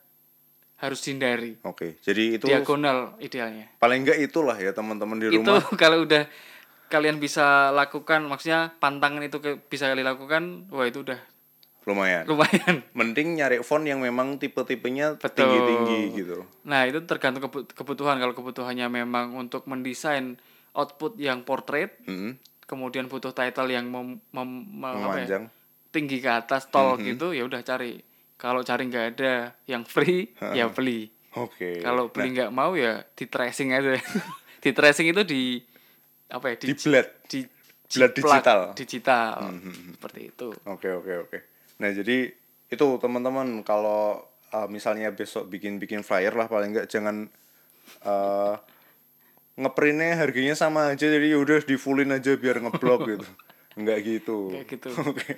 harus 0.74 1.00
dihindari. 1.00 1.56
Oke 1.62 1.96
jadi 2.00 2.36
itu 2.36 2.44
diagonal 2.44 3.14
idealnya. 3.16 3.70
Paling 3.78 4.02
enggak 4.02 4.18
itulah 4.18 4.58
ya 4.58 4.74
teman-teman 4.74 5.16
di 5.16 5.30
itu 5.30 5.38
rumah. 5.40 5.62
kalau 5.80 6.02
udah 6.02 6.26
kalian 6.86 7.16
bisa 7.16 7.70
lakukan 7.70 8.20
maksudnya 8.22 8.74
pantangan 8.76 9.22
itu 9.22 9.38
ke, 9.38 9.56
bisa 9.64 9.86
kalian 9.86 10.04
lakukan 10.04 10.42
wah 10.68 10.84
itu 10.84 11.00
udah 11.00 11.16
lumayan. 11.84 12.24
Lumayan. 12.26 12.82
Mending 12.98 13.38
nyari 13.38 13.60
font 13.60 13.84
yang 13.84 14.00
memang 14.00 14.36
tipe-tipenya 14.36 15.16
tinggi-tinggi 15.16 16.00
gitu. 16.14 16.44
Nah 16.64 16.84
itu 16.84 17.04
tergantung 17.04 17.44
kebu- 17.44 17.68
kebutuhan. 17.70 18.16
Kalau 18.16 18.32
kebutuhannya 18.32 18.88
memang 18.90 19.36
untuk 19.36 19.64
mendesain 19.64 20.36
output 20.74 21.16
yang 21.16 21.42
portrait 21.42 21.94
Mm-mm. 22.04 22.34
kemudian 22.66 23.06
butuh 23.06 23.30
title 23.30 23.70
yang 23.70 23.86
mem, 23.86 24.18
mem- 24.30 24.66
mem- 24.74 25.04
apa 25.06 25.18
ya, 25.22 25.38
tinggi 25.88 26.18
ke 26.18 26.26
atas 26.28 26.66
tol 26.68 26.98
gitu 26.98 27.30
ya 27.30 27.46
udah 27.46 27.62
cari. 27.62 28.02
Kalau 28.34 28.60
cari 28.60 28.90
nggak 28.90 29.06
ada 29.14 29.54
yang 29.64 29.86
free 29.86 30.34
ya 30.52 30.66
beli. 30.68 31.06
Oke. 31.34 31.78
Kalau 31.80 32.10
beli 32.10 32.34
nggak 32.34 32.50
mau 32.50 32.74
ya 32.74 33.06
di 33.14 33.24
tracing 33.24 33.70
aja. 33.70 33.94
Di 34.64 34.72
tracing 34.72 35.12
itu 35.12 35.22
di 35.28 35.60
apa 36.32 36.48
ya 36.48 36.56
di 36.56 36.72
di 36.72 36.74
Blad 36.80 37.08
jiplak 38.16 38.16
digital. 38.16 38.60
digital. 38.72 39.36
Seperti 39.92 40.20
itu. 40.32 40.48
Oke 40.64 40.88
oke 40.88 41.12
oke. 41.28 41.38
Nah 41.84 41.92
jadi 41.92 42.32
itu 42.72 42.86
teman-teman 42.96 43.60
kalau 43.60 44.24
uh, 44.50 44.66
misalnya 44.66 45.12
besok 45.12 45.52
bikin-bikin 45.52 46.00
flyer 46.00 46.32
lah 46.32 46.48
paling 46.48 46.72
enggak 46.72 46.88
jangan 46.88 47.28
uh, 48.08 48.56
ngeprintnya 49.54 50.18
harganya 50.18 50.54
sama 50.54 50.90
aja 50.90 51.06
jadi 51.06 51.38
udah 51.38 51.62
di 51.62 51.76
fullin 51.76 52.10
aja 52.10 52.34
biar 52.34 52.58
ngeblok 52.58 53.00
gitu. 53.14 53.26
Enggak 53.74 53.98
gitu. 54.02 54.54
kayak 54.54 54.66
gitu 54.70 54.88
Oke. 55.02 55.34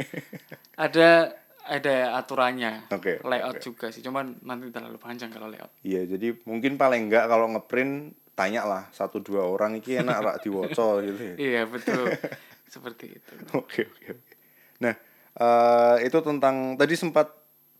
ada 0.76 1.32
ada 1.66 2.14
aturannya 2.14 2.86
Oke, 2.92 3.18
layout 3.24 3.58
oke. 3.58 3.64
juga 3.64 3.86
sih 3.90 3.98
cuman 4.00 4.38
nanti 4.44 4.68
terlalu 4.70 4.96
panjang 4.96 5.32
kalau 5.32 5.48
layout 5.48 5.72
Iya 5.82 6.04
jadi 6.06 6.36
mungkin 6.44 6.76
paling 6.76 7.08
enggak 7.08 7.26
kalau 7.26 7.48
ngeprint 7.50 8.12
tanya 8.36 8.62
lah 8.62 8.82
satu 8.92 9.18
dua 9.18 9.42
orang 9.42 9.80
iki 9.80 9.96
enak 9.96 10.16
rak 10.20 10.36
diwoco 10.40 11.00
gitu 11.06 11.16
ya. 11.16 11.34
iya 11.36 11.62
betul 11.64 12.06
seperti 12.72 13.16
itu 13.16 13.32
Oke 13.50 13.88
oke 13.88 14.06
oke. 14.14 14.32
Nah 14.78 14.94
eh, 15.34 15.96
itu 16.04 16.18
tentang 16.20 16.76
tadi 16.76 16.94
sempat 16.94 17.32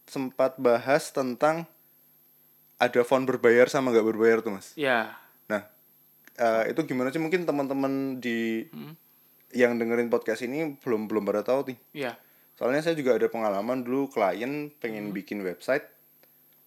sempat 0.04 0.56
bahas 0.56 1.12
tentang 1.12 1.68
ada 2.76 3.00
font 3.02 3.22
berbayar 3.22 3.68
sama 3.68 3.92
nggak 3.92 4.08
berbayar 4.08 4.38
tuh 4.40 4.52
mas 4.52 4.72
Ya, 4.74 5.12
nah 6.36 6.62
eh, 6.62 6.70
itu 6.70 6.80
gimana 6.84 7.08
sih 7.08 7.18
mungkin 7.18 7.42
teman-teman 7.42 7.92
di 8.18 8.66
Hmm. 8.66 8.92
yang 9.50 9.74
dengerin 9.74 10.06
podcast 10.06 10.42
ini 10.42 10.76
belum 10.76 11.06
belum 11.06 11.22
pada 11.22 11.40
tahu 11.42 11.66
nih 11.66 11.78
ya. 11.96 12.12
soalnya 12.52 12.80
saya 12.80 12.92
juga 12.92 13.14
ada 13.14 13.26
pengalaman 13.26 13.80
dulu 13.80 14.08
klien 14.08 14.68
pengen 14.74 15.08
Hmm. 15.08 15.14
bikin 15.14 15.40
website 15.40 15.84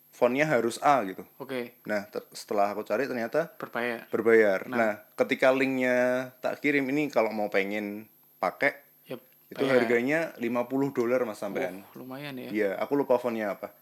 fontnya 0.09 0.43
harus 0.43 0.77
A 0.79 1.01
gitu 1.03 1.21
Oke, 1.37 1.77
nah 1.83 2.03
ter- 2.03 2.25
setelah 2.31 2.69
aku 2.69 2.81
cari 2.81 3.05
ternyata 3.05 3.53
berbayar. 3.55 4.09
berbayar 4.09 4.59
nah, 4.65 4.93
ketika 5.15 5.49
linknya 5.49 5.97
tak 6.35 6.59
kirim 6.59 6.85
ini 6.87 7.07
kalau 7.07 7.29
mau 7.29 7.47
pengen 7.47 8.09
pakai 8.37 8.73
Yep. 9.05 9.21
itu 9.49 9.63
harganya 9.65 10.33
50 10.35 10.65
dolar 10.91 11.21
mas 11.23 11.37
sampean 11.37 11.85
Lumayan 11.93 12.35
ya. 12.35 12.49
Iya, 12.49 12.71
aku 12.75 12.93
lupa 12.95 13.17
fontnya 13.17 13.51
apa. 13.51 13.73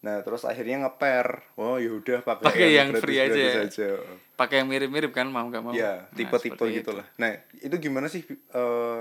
Nah, 0.00 0.24
terus 0.24 0.48
akhirnya 0.48 0.80
ngeper. 0.80 1.44
Oh, 1.54 1.76
ya 1.76 1.92
udah 1.92 2.24
pakai 2.24 2.44
Pakai 2.46 2.68
yang 2.72 2.88
free 2.96 3.20
aja 3.20 3.36
ya? 3.36 3.52
aja. 3.64 3.88
Pakai 4.32 4.64
yang 4.64 4.68
mirip-mirip 4.68 5.12
kan 5.12 5.28
mau 5.28 5.44
nggak 5.44 5.60
mau. 5.60 5.72
Ya, 5.72 6.08
Nah, 6.08 6.16
tipe-tipe 6.16 6.56
seperti 6.56 6.80
gitu 6.80 6.96
lah. 6.96 7.04
Nah, 7.20 7.30
itu 7.54 7.76
gimana 7.76 8.08
sih 8.08 8.24
eh, 8.30 9.00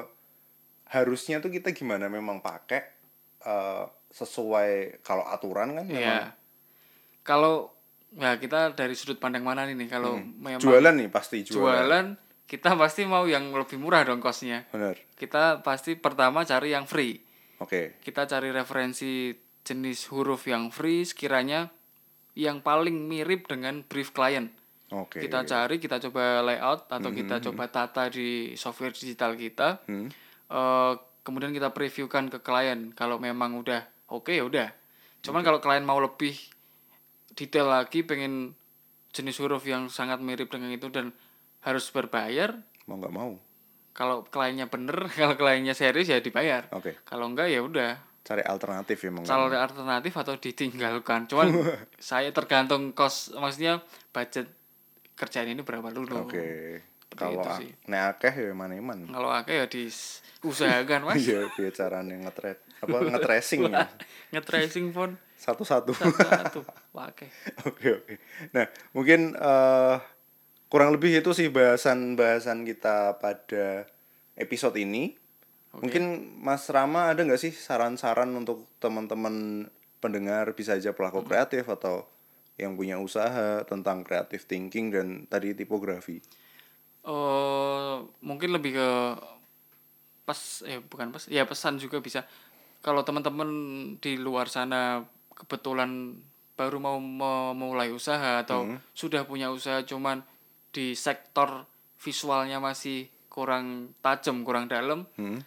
harusnya 0.89 1.39
tuh 1.39 1.47
kita 1.50 1.72
gimana 1.72 2.12
memang 2.12 2.39
pakai 2.39 2.84
eh, 3.39 3.86
sesuai 4.12 5.00
kalau 5.00 5.24
aturan 5.24 5.72
kan 5.72 5.86
memang 5.86 6.04
Iya. 6.04 6.36
Kalau 7.22 7.72
ya 8.12 8.36
kita 8.36 8.74
dari 8.74 8.91
sudut 8.91 9.16
pandang 9.16 9.45
mana 9.45 9.64
nih? 9.64 9.88
Kalau 9.88 10.18
memang 10.18 10.60
Hmm. 10.60 10.66
jualan 10.66 10.93
nih 10.97 11.08
pasti 11.08 11.45
jualan. 11.45 11.56
jualan, 11.86 12.06
kita 12.43 12.74
pasti 12.74 13.06
mau 13.06 13.24
yang 13.24 13.54
lebih 13.54 13.78
murah 13.78 14.02
dong 14.02 14.20
kosnya. 14.20 14.66
Benar. 14.68 14.97
Kita 15.14 15.62
pasti 15.62 15.93
pertama 15.93 16.41
cari 16.41 16.74
yang 16.74 16.84
free. 16.84 17.22
Oke. 17.62 18.02
Kita 18.02 18.26
cari 18.26 18.50
referensi 18.50 19.30
jenis 19.64 20.10
huruf 20.10 20.47
yang 20.49 20.74
free 20.74 21.05
sekiranya 21.05 21.70
yang 22.38 22.64
paling 22.64 23.07
mirip 23.07 23.51
dengan 23.51 23.84
brief 23.84 24.16
klien. 24.16 24.49
Oke. 24.89 25.22
Kita 25.22 25.45
cari, 25.45 25.78
kita 25.78 26.01
coba 26.10 26.41
layout 26.41 26.89
atau 26.89 27.10
kita 27.14 27.38
coba 27.45 27.70
tata 27.70 28.10
di 28.10 28.57
software 28.57 28.95
digital 28.95 29.38
kita. 29.38 29.86
Hmm. 29.86 30.10
Eh, 30.49 30.93
kemudian 31.22 31.53
kita 31.53 31.70
previewkan 31.70 32.34
ke 32.34 32.41
klien. 32.41 32.89
Kalau 32.97 33.22
memang 33.22 33.60
udah 33.62 33.86
oke 34.10 34.34
ya 34.34 34.41
udah. 34.41 34.74
Cuman 35.22 35.45
kalau 35.45 35.62
klien 35.62 35.86
mau 35.86 36.01
lebih 36.01 36.34
detail 37.38 37.70
lagi, 37.70 38.01
pengen 38.01 38.57
jenis 39.14 39.38
huruf 39.43 39.66
yang 39.70 39.91
sangat 39.93 40.24
mirip 40.24 40.49
dengan 40.49 40.74
itu 40.74 40.89
dan 40.89 41.14
harus 41.62 41.86
berbayar. 41.93 42.57
Mau 42.89 42.97
nggak 42.97 43.14
mau. 43.14 43.38
Kalau 43.93 44.26
kliennya 44.26 44.72
bener, 44.72 45.05
kalau 45.20 45.38
kliennya 45.38 45.78
serius 45.78 46.10
ya 46.10 46.18
dibayar. 46.18 46.66
Oke. 46.74 46.97
Kalau 47.05 47.30
enggak 47.30 47.53
ya 47.53 47.62
udah. 47.62 48.09
Cari 48.30 48.45
alternatif 48.45 49.01
ya 49.01 49.09
ada 49.49 49.65
alternatif 49.65 50.13
atau 50.13 50.38
ditinggalkan. 50.38 51.25
Cuman 51.25 51.49
saya 51.97 52.30
tergantung 52.30 52.93
kos, 52.93 53.34
maksudnya 53.34 53.82
budget 54.13 54.53
kerjaan 55.17 55.49
ini 55.49 55.65
berapa 55.65 55.89
dulu. 55.89 56.30
Oke. 56.30 56.86
Seperti 57.09 57.25
Kalau 57.25 57.41
nek 57.89 58.01
akeh 58.13 58.34
ya 58.38 58.53
mana-mana. 58.53 59.09
Kalau 59.09 59.30
akeh 59.34 59.55
ya 59.57 59.65
diusahakan 59.65 61.09
mas. 61.09 61.25
Iya, 61.25 61.49
biar 61.57 61.73
caranya 61.73 62.15
ngetret 62.21 62.61
apa 62.86 62.95
ngetracing 63.01 63.65
ya. 63.65 63.89
Nge-tracing 64.38 64.93
phone 64.93 65.17
Satu-satu. 65.34 65.89
satu 65.97 66.61
pakai. 66.93 67.34
Oke 67.69 67.97
oke. 67.97 68.15
Nah 68.53 68.69
mungkin 68.93 69.34
eh 69.34 69.97
kurang 70.69 70.93
lebih 70.93 71.15
itu 71.17 71.34
sih 71.34 71.49
bahasan-bahasan 71.49 72.61
kita 72.67 73.17
pada 73.17 73.89
episode 74.38 74.77
ini. 74.77 75.17
Mungkin 75.78 76.34
Mas 76.41 76.65
Rama 76.74 77.13
ada 77.13 77.22
nggak 77.22 77.38
sih 77.38 77.53
saran-saran 77.53 78.34
untuk 78.34 78.65
teman-teman 78.82 79.70
pendengar 80.01 80.57
bisa 80.57 80.74
aja 80.74 80.95
pelaku 80.97 81.22
kreatif 81.22 81.70
atau 81.70 82.09
yang 82.59 82.76
punya 82.76 82.99
usaha 82.99 83.63
tentang 83.63 84.03
creative 84.03 84.43
thinking 84.43 84.91
dan 84.91 85.07
tadi 85.30 85.53
tipografi. 85.53 86.20
eh 86.99 87.95
mungkin 88.20 88.59
lebih 88.59 88.76
ke 88.76 88.89
pas 90.28 90.61
eh 90.67 90.84
bukan 90.84 91.15
pas 91.15 91.24
ya 91.32 91.47
pesan 91.47 91.80
juga 91.80 92.03
bisa 92.03 92.28
kalau 92.84 93.07
teman-teman 93.07 93.49
di 94.03 94.20
luar 94.20 94.51
sana 94.51 95.07
kebetulan 95.32 96.20
baru 96.59 96.78
mau 96.84 96.99
memulai 96.99 97.95
usaha 97.95 98.43
atau 98.43 98.67
sudah 98.91 99.24
punya 99.24 99.47
usaha 99.47 99.80
cuman 99.88 100.20
di 100.76 100.91
sektor 100.91 101.63
visualnya 102.03 102.59
masih 102.59 103.07
kurang 103.32 103.95
tajam 104.03 104.43
kurang 104.43 104.67
dalam 104.67 105.07
Hmm? 105.15 105.39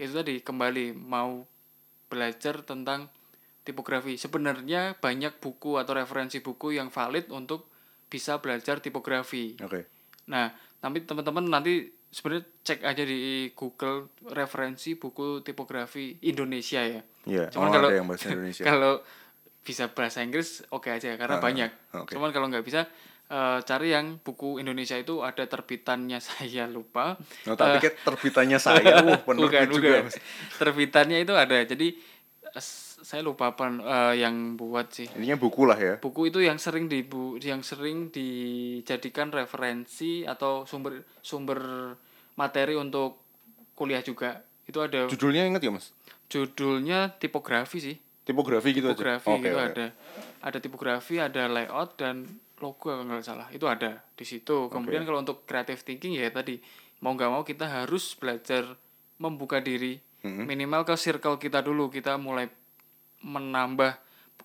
Itu 0.00 0.16
tadi 0.16 0.40
kembali 0.40 0.96
mau 0.96 1.44
belajar 2.08 2.64
tentang 2.64 3.12
tipografi 3.60 4.16
sebenarnya 4.16 4.96
banyak 4.96 5.36
buku 5.38 5.76
atau 5.76 5.92
referensi 5.92 6.40
buku 6.40 6.80
yang 6.80 6.88
valid 6.88 7.28
untuk 7.28 7.68
bisa 8.08 8.40
belajar 8.40 8.80
tipografi 8.80 9.54
Oke. 9.60 9.86
Nah, 10.26 10.50
tapi 10.80 11.04
teman-teman 11.04 11.46
nanti 11.46 11.86
sebenarnya 12.10 12.46
cek 12.66 12.80
aja 12.82 13.02
di 13.02 13.50
Google 13.54 14.10
referensi 14.30 14.98
buku 14.98 15.42
tipografi 15.42 16.18
Indonesia 16.26 16.82
ya. 16.82 17.02
Iya. 17.26 17.50
Cuman 17.54 17.68
oh, 17.70 17.72
kalau 17.74 17.88
ada 17.90 17.98
yang 17.98 18.08
bahasa 18.10 18.34
Indonesia. 18.34 18.62
kalau 18.70 18.92
bisa 19.60 19.92
bahasa 19.92 20.24
Inggris 20.24 20.64
oke 20.72 20.88
aja 20.90 21.14
karena 21.14 21.38
Ah, 21.38 21.42
banyak. 21.42 21.70
oke. 21.94 22.10
Cuman 22.16 22.30
kalau 22.34 22.46
nggak 22.50 22.64
bisa 22.64 22.86
eh, 23.30 23.58
cari 23.62 23.94
yang 23.94 24.18
buku 24.18 24.58
Indonesia 24.58 24.98
itu 24.98 25.22
ada 25.22 25.46
terbitannya 25.46 26.18
saya 26.28 26.66
lupa. 26.66 27.14
Oh, 27.46 27.54
tak 27.54 27.78
pikir 27.78 27.92
terbitannya 28.02 28.58
saya. 28.58 29.00
Wah, 29.06 29.22
bukan, 29.22 29.38
penerbit 29.38 29.70
juga. 29.70 29.88
bukan. 30.02 30.20
Terbitannya 30.58 31.18
itu 31.22 31.32
ada. 31.38 31.58
Jadi 31.62 31.94
eh, 32.50 32.64
saya 33.00 33.22
lupa 33.22 33.54
apa 33.54 33.70
eh, 33.70 34.14
yang 34.26 34.58
buat 34.58 34.90
sih. 34.90 35.08
Intinya 35.14 35.38
buku 35.38 35.62
lah 35.64 35.78
ya. 35.78 35.94
Buku 36.02 36.28
itu 36.28 36.42
yang 36.42 36.58
sering 36.58 36.90
dibu 36.90 37.38
yang 37.38 37.62
sering 37.62 38.10
dijadikan 38.10 39.30
referensi 39.30 40.26
atau 40.26 40.66
sumber 40.66 41.06
sumber 41.22 41.94
materi 42.34 42.74
untuk 42.74 43.22
kuliah 43.78 44.02
juga. 44.02 44.42
Itu 44.66 44.82
ada 44.84 45.08
Judulnya 45.08 45.46
inget 45.46 45.62
ya 45.64 45.72
mas? 45.72 45.94
judulnya 46.30 47.18
tipografi 47.18 47.82
sih. 47.82 47.96
Tipografi 48.22 48.70
gitu 48.70 48.94
Tipografi 48.94 49.26
aja. 49.26 49.36
Oke, 49.36 49.42
gitu 49.50 49.58
oke. 49.58 49.66
ada. 49.74 49.86
Ada 50.40 50.58
tipografi, 50.62 51.14
ada 51.18 51.42
layout 51.50 51.98
dan 51.98 52.24
logo 52.60 52.92
kalau 52.92 53.02
nggak 53.02 53.24
salah. 53.24 53.48
Itu 53.50 53.66
ada 53.66 54.04
di 54.14 54.24
situ. 54.28 54.68
Kemudian 54.68 55.02
kalau 55.02 55.24
untuk 55.24 55.48
creative 55.48 55.80
thinking 55.80 56.14
ya 56.20 56.28
tadi 56.30 56.60
mau 57.00 57.16
nggak 57.16 57.30
mau 57.32 57.42
kita 57.42 57.64
harus 57.66 58.12
belajar 58.14 58.76
membuka 59.16 59.58
diri 59.60 59.98
Mm-hmm. 60.20 60.44
minimal 60.44 60.84
ke 60.84 61.00
circle 61.00 61.40
kita 61.40 61.64
dulu 61.64 61.88
kita 61.88 62.20
mulai 62.20 62.44
menambah 63.24 63.96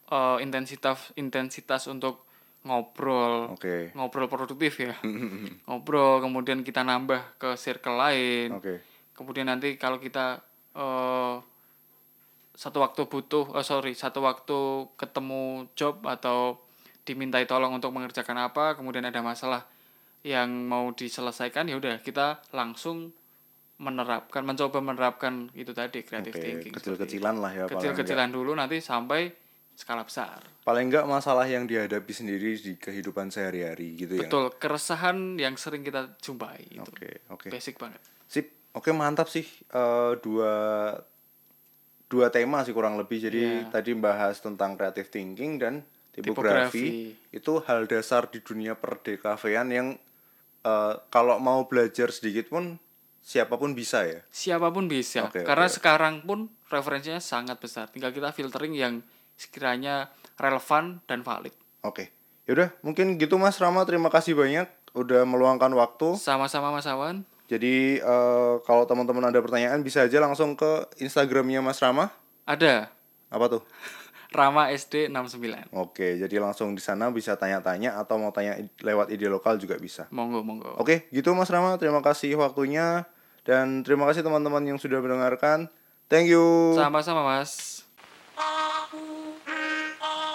eh, 0.07 0.37
intensitas 0.39 1.11
intensitas 1.19 1.91
untuk 1.91 2.23
ngobrol 2.63 3.51
Oke. 3.51 3.91
ngobrol 3.91 4.31
produktif 4.31 4.79
ya 4.79 4.95
ngobrol 5.67 6.23
kemudian 6.23 6.63
kita 6.63 6.79
nambah 6.79 7.35
ke 7.35 7.59
circle 7.59 7.99
lain 7.99 8.55
Oke. 8.55 8.87
kemudian 9.19 9.51
nanti 9.51 9.75
kalau 9.75 9.99
kita 9.99 10.39
eh 10.79 11.35
satu 12.55 12.79
waktu 12.79 13.11
butuh 13.11 13.51
oh 13.51 13.65
sorry 13.67 13.91
satu 13.99 14.23
waktu 14.23 14.87
ketemu 14.95 15.67
job 15.75 16.07
atau 16.07 16.55
dimintai 17.05 17.45
tolong 17.45 17.71
untuk 17.71 17.93
mengerjakan 17.93 18.49
apa 18.49 18.75
kemudian 18.75 19.05
ada 19.05 19.21
masalah 19.21 19.63
yang 20.25 20.49
mau 20.65 20.89
diselesaikan 20.89 21.69
ya 21.69 21.77
udah 21.77 22.01
kita 22.01 22.41
langsung 22.49 23.13
menerapkan 23.77 24.41
mencoba 24.41 24.81
menerapkan 24.81 25.53
itu 25.53 25.69
tadi 25.75 26.01
creative 26.01 26.33
Oke, 26.33 26.41
thinking 26.41 26.73
kecil-kecilan 26.73 27.35
lah 27.37 27.51
ya 27.53 27.63
kecil-kecilan 27.69 28.33
dulu 28.33 28.55
nanti 28.57 28.81
sampai 28.81 29.29
skala 29.75 30.01
besar 30.01 30.39
paling 30.63 30.87
enggak 30.89 31.05
masalah 31.05 31.45
yang 31.45 31.67
dihadapi 31.67 32.09
sendiri 32.09 32.55
di 32.57 32.79
kehidupan 32.79 33.29
sehari-hari 33.29 33.93
gitu 33.99 34.17
ya. 34.17 34.25
betul 34.25 34.49
keresahan 34.55 35.37
yang 35.37 35.59
sering 35.59 35.83
kita 35.85 36.15
jumpai 36.23 36.63
itu 36.71 36.81
Oke, 36.89 37.11
oke. 37.29 37.47
basic 37.53 37.77
banget 37.77 38.01
Sip. 38.25 38.49
Oke, 38.75 38.91
mantap 38.91 39.31
sih. 39.31 39.45
Eh, 39.71 40.13
dua 40.19 40.51
dua 42.11 42.27
tema 42.27 42.59
sih 42.65 42.73
kurang 42.75 42.99
lebih. 42.99 43.21
Jadi 43.21 43.39
Iya. 43.39 43.71
tadi 43.71 43.91
bahas 43.95 44.41
tentang 44.43 44.75
creative 44.75 45.07
thinking 45.07 45.61
dan 45.61 45.85
tipografi. 46.15 47.11
Tipografi. 47.11 47.35
Itu 47.35 47.59
hal 47.67 47.91
dasar 47.91 48.31
di 48.31 48.39
dunia 48.39 48.79
perdekafean 48.79 49.67
yang 49.67 49.87
eh, 50.63 50.93
kalau 51.11 51.35
mau 51.43 51.67
belajar 51.67 52.09
sedikit 52.15 52.47
pun 52.47 52.79
siapa 53.25 53.57
pun 53.57 53.73
bisa 53.73 54.05
ya. 54.05 54.21
siapa 54.29 54.69
pun 54.69 54.85
bisa 54.85 55.25
Oke, 55.25 55.41
karena 55.41 55.65
oke. 55.65 55.73
sekarang 55.81 56.21
pun 56.21 56.45
referensinya 56.69 57.17
sangat 57.17 57.57
besar 57.57 57.89
tinggal 57.89 58.13
kita 58.13 58.29
filtering 58.29 58.77
yang 58.77 59.01
sekiranya 59.33 60.13
relevan 60.37 61.01
dan 61.09 61.25
valid 61.25 61.49
Oke. 61.81 62.09
Yaudah, 62.45 62.73
mungkin 62.81 63.17
gitu 63.17 63.37
Mas 63.37 63.57
Rama. 63.57 63.85
Terima 63.85 64.09
kasih 64.09 64.33
banyak 64.37 64.65
udah 64.93 65.21
meluangkan 65.25 65.69
waktu. 65.73 66.17
sama-sama 66.17 66.69
Mas 66.73 66.85
Awan 66.85 67.21
Jadi 67.45 68.01
eh, 68.01 68.53
kalau 68.65 68.89
teman-teman 68.89 69.29
ada 69.29 69.37
pertanyaan 69.37 69.81
bisa 69.85 70.01
aja 70.01 70.17
langsung 70.17 70.57
ke 70.57 70.85
Instagramnya 70.97 71.61
Mas 71.61 71.77
Rama. 71.77 72.09
ada 72.45 72.89
Apa 73.29 73.45
tuh? 73.49 73.61
Rama 74.35 74.69
SD 74.69 75.07
69 75.09 75.71
Oke, 75.71 76.19
jadi 76.19 76.35
langsung 76.43 76.75
di 76.75 76.83
sana 76.83 77.07
bisa 77.09 77.39
tanya-tanya 77.39 77.95
atau 77.95 78.19
mau 78.19 78.35
tanya 78.35 78.59
lewat 78.83 79.09
ide 79.15 79.31
lokal 79.31 79.55
juga 79.55 79.79
bisa. 79.79 80.05
monggo 80.11 80.43
monggo 80.43 80.75
Oke, 80.75 81.07
gitu 81.15 81.31
Mas 81.31 81.47
Rama. 81.47 81.79
Terima 81.79 82.03
kasih 82.03 82.35
waktunya 82.35 83.07
dan 83.47 83.81
terima 83.87 84.03
kasih 84.11 84.21
teman-teman 84.21 84.61
yang 84.67 84.77
sudah 84.77 84.99
mendengarkan. 84.99 85.71
Thank 86.11 86.29
you. 86.29 86.75
sama-sama 86.77 87.25
Mas 87.25 87.81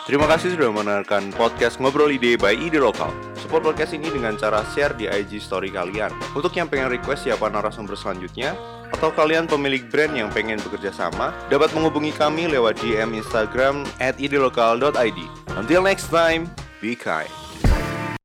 Terima 0.08 0.26
kasih 0.26 0.58
sudah 0.58 0.74
mendengarkan 0.74 1.30
podcast 1.36 1.78
Ngobrol 1.78 2.10
Ide 2.10 2.34
by 2.34 2.56
Ide 2.56 2.82
Lokal. 2.82 3.12
Support 3.38 3.62
podcast 3.62 3.94
ini 3.94 4.10
dengan 4.10 4.34
cara 4.34 4.66
share 4.74 4.96
di 4.98 5.06
IG 5.06 5.38
story 5.38 5.70
kalian. 5.70 6.10
Untuk 6.34 6.50
yang 6.58 6.66
pengen 6.66 6.90
request 6.90 7.30
siapa 7.30 7.46
narasumber 7.46 7.94
selanjutnya, 7.94 8.58
atau 8.92 9.08
kalian 9.14 9.48
pemilik 9.48 9.82
brand 9.88 10.12
yang 10.12 10.28
pengen 10.28 10.60
bekerja 10.60 10.92
sama, 10.92 11.32
dapat 11.48 11.72
menghubungi 11.72 12.12
kami 12.12 12.50
lewat 12.50 12.78
DM 12.84 13.16
Instagram 13.16 13.88
at 14.02 14.18
idelokal.id. 14.20 15.20
Until 15.56 15.82
next 15.82 16.12
time, 16.12 16.50
be 16.84 16.92
kind. 16.92 17.39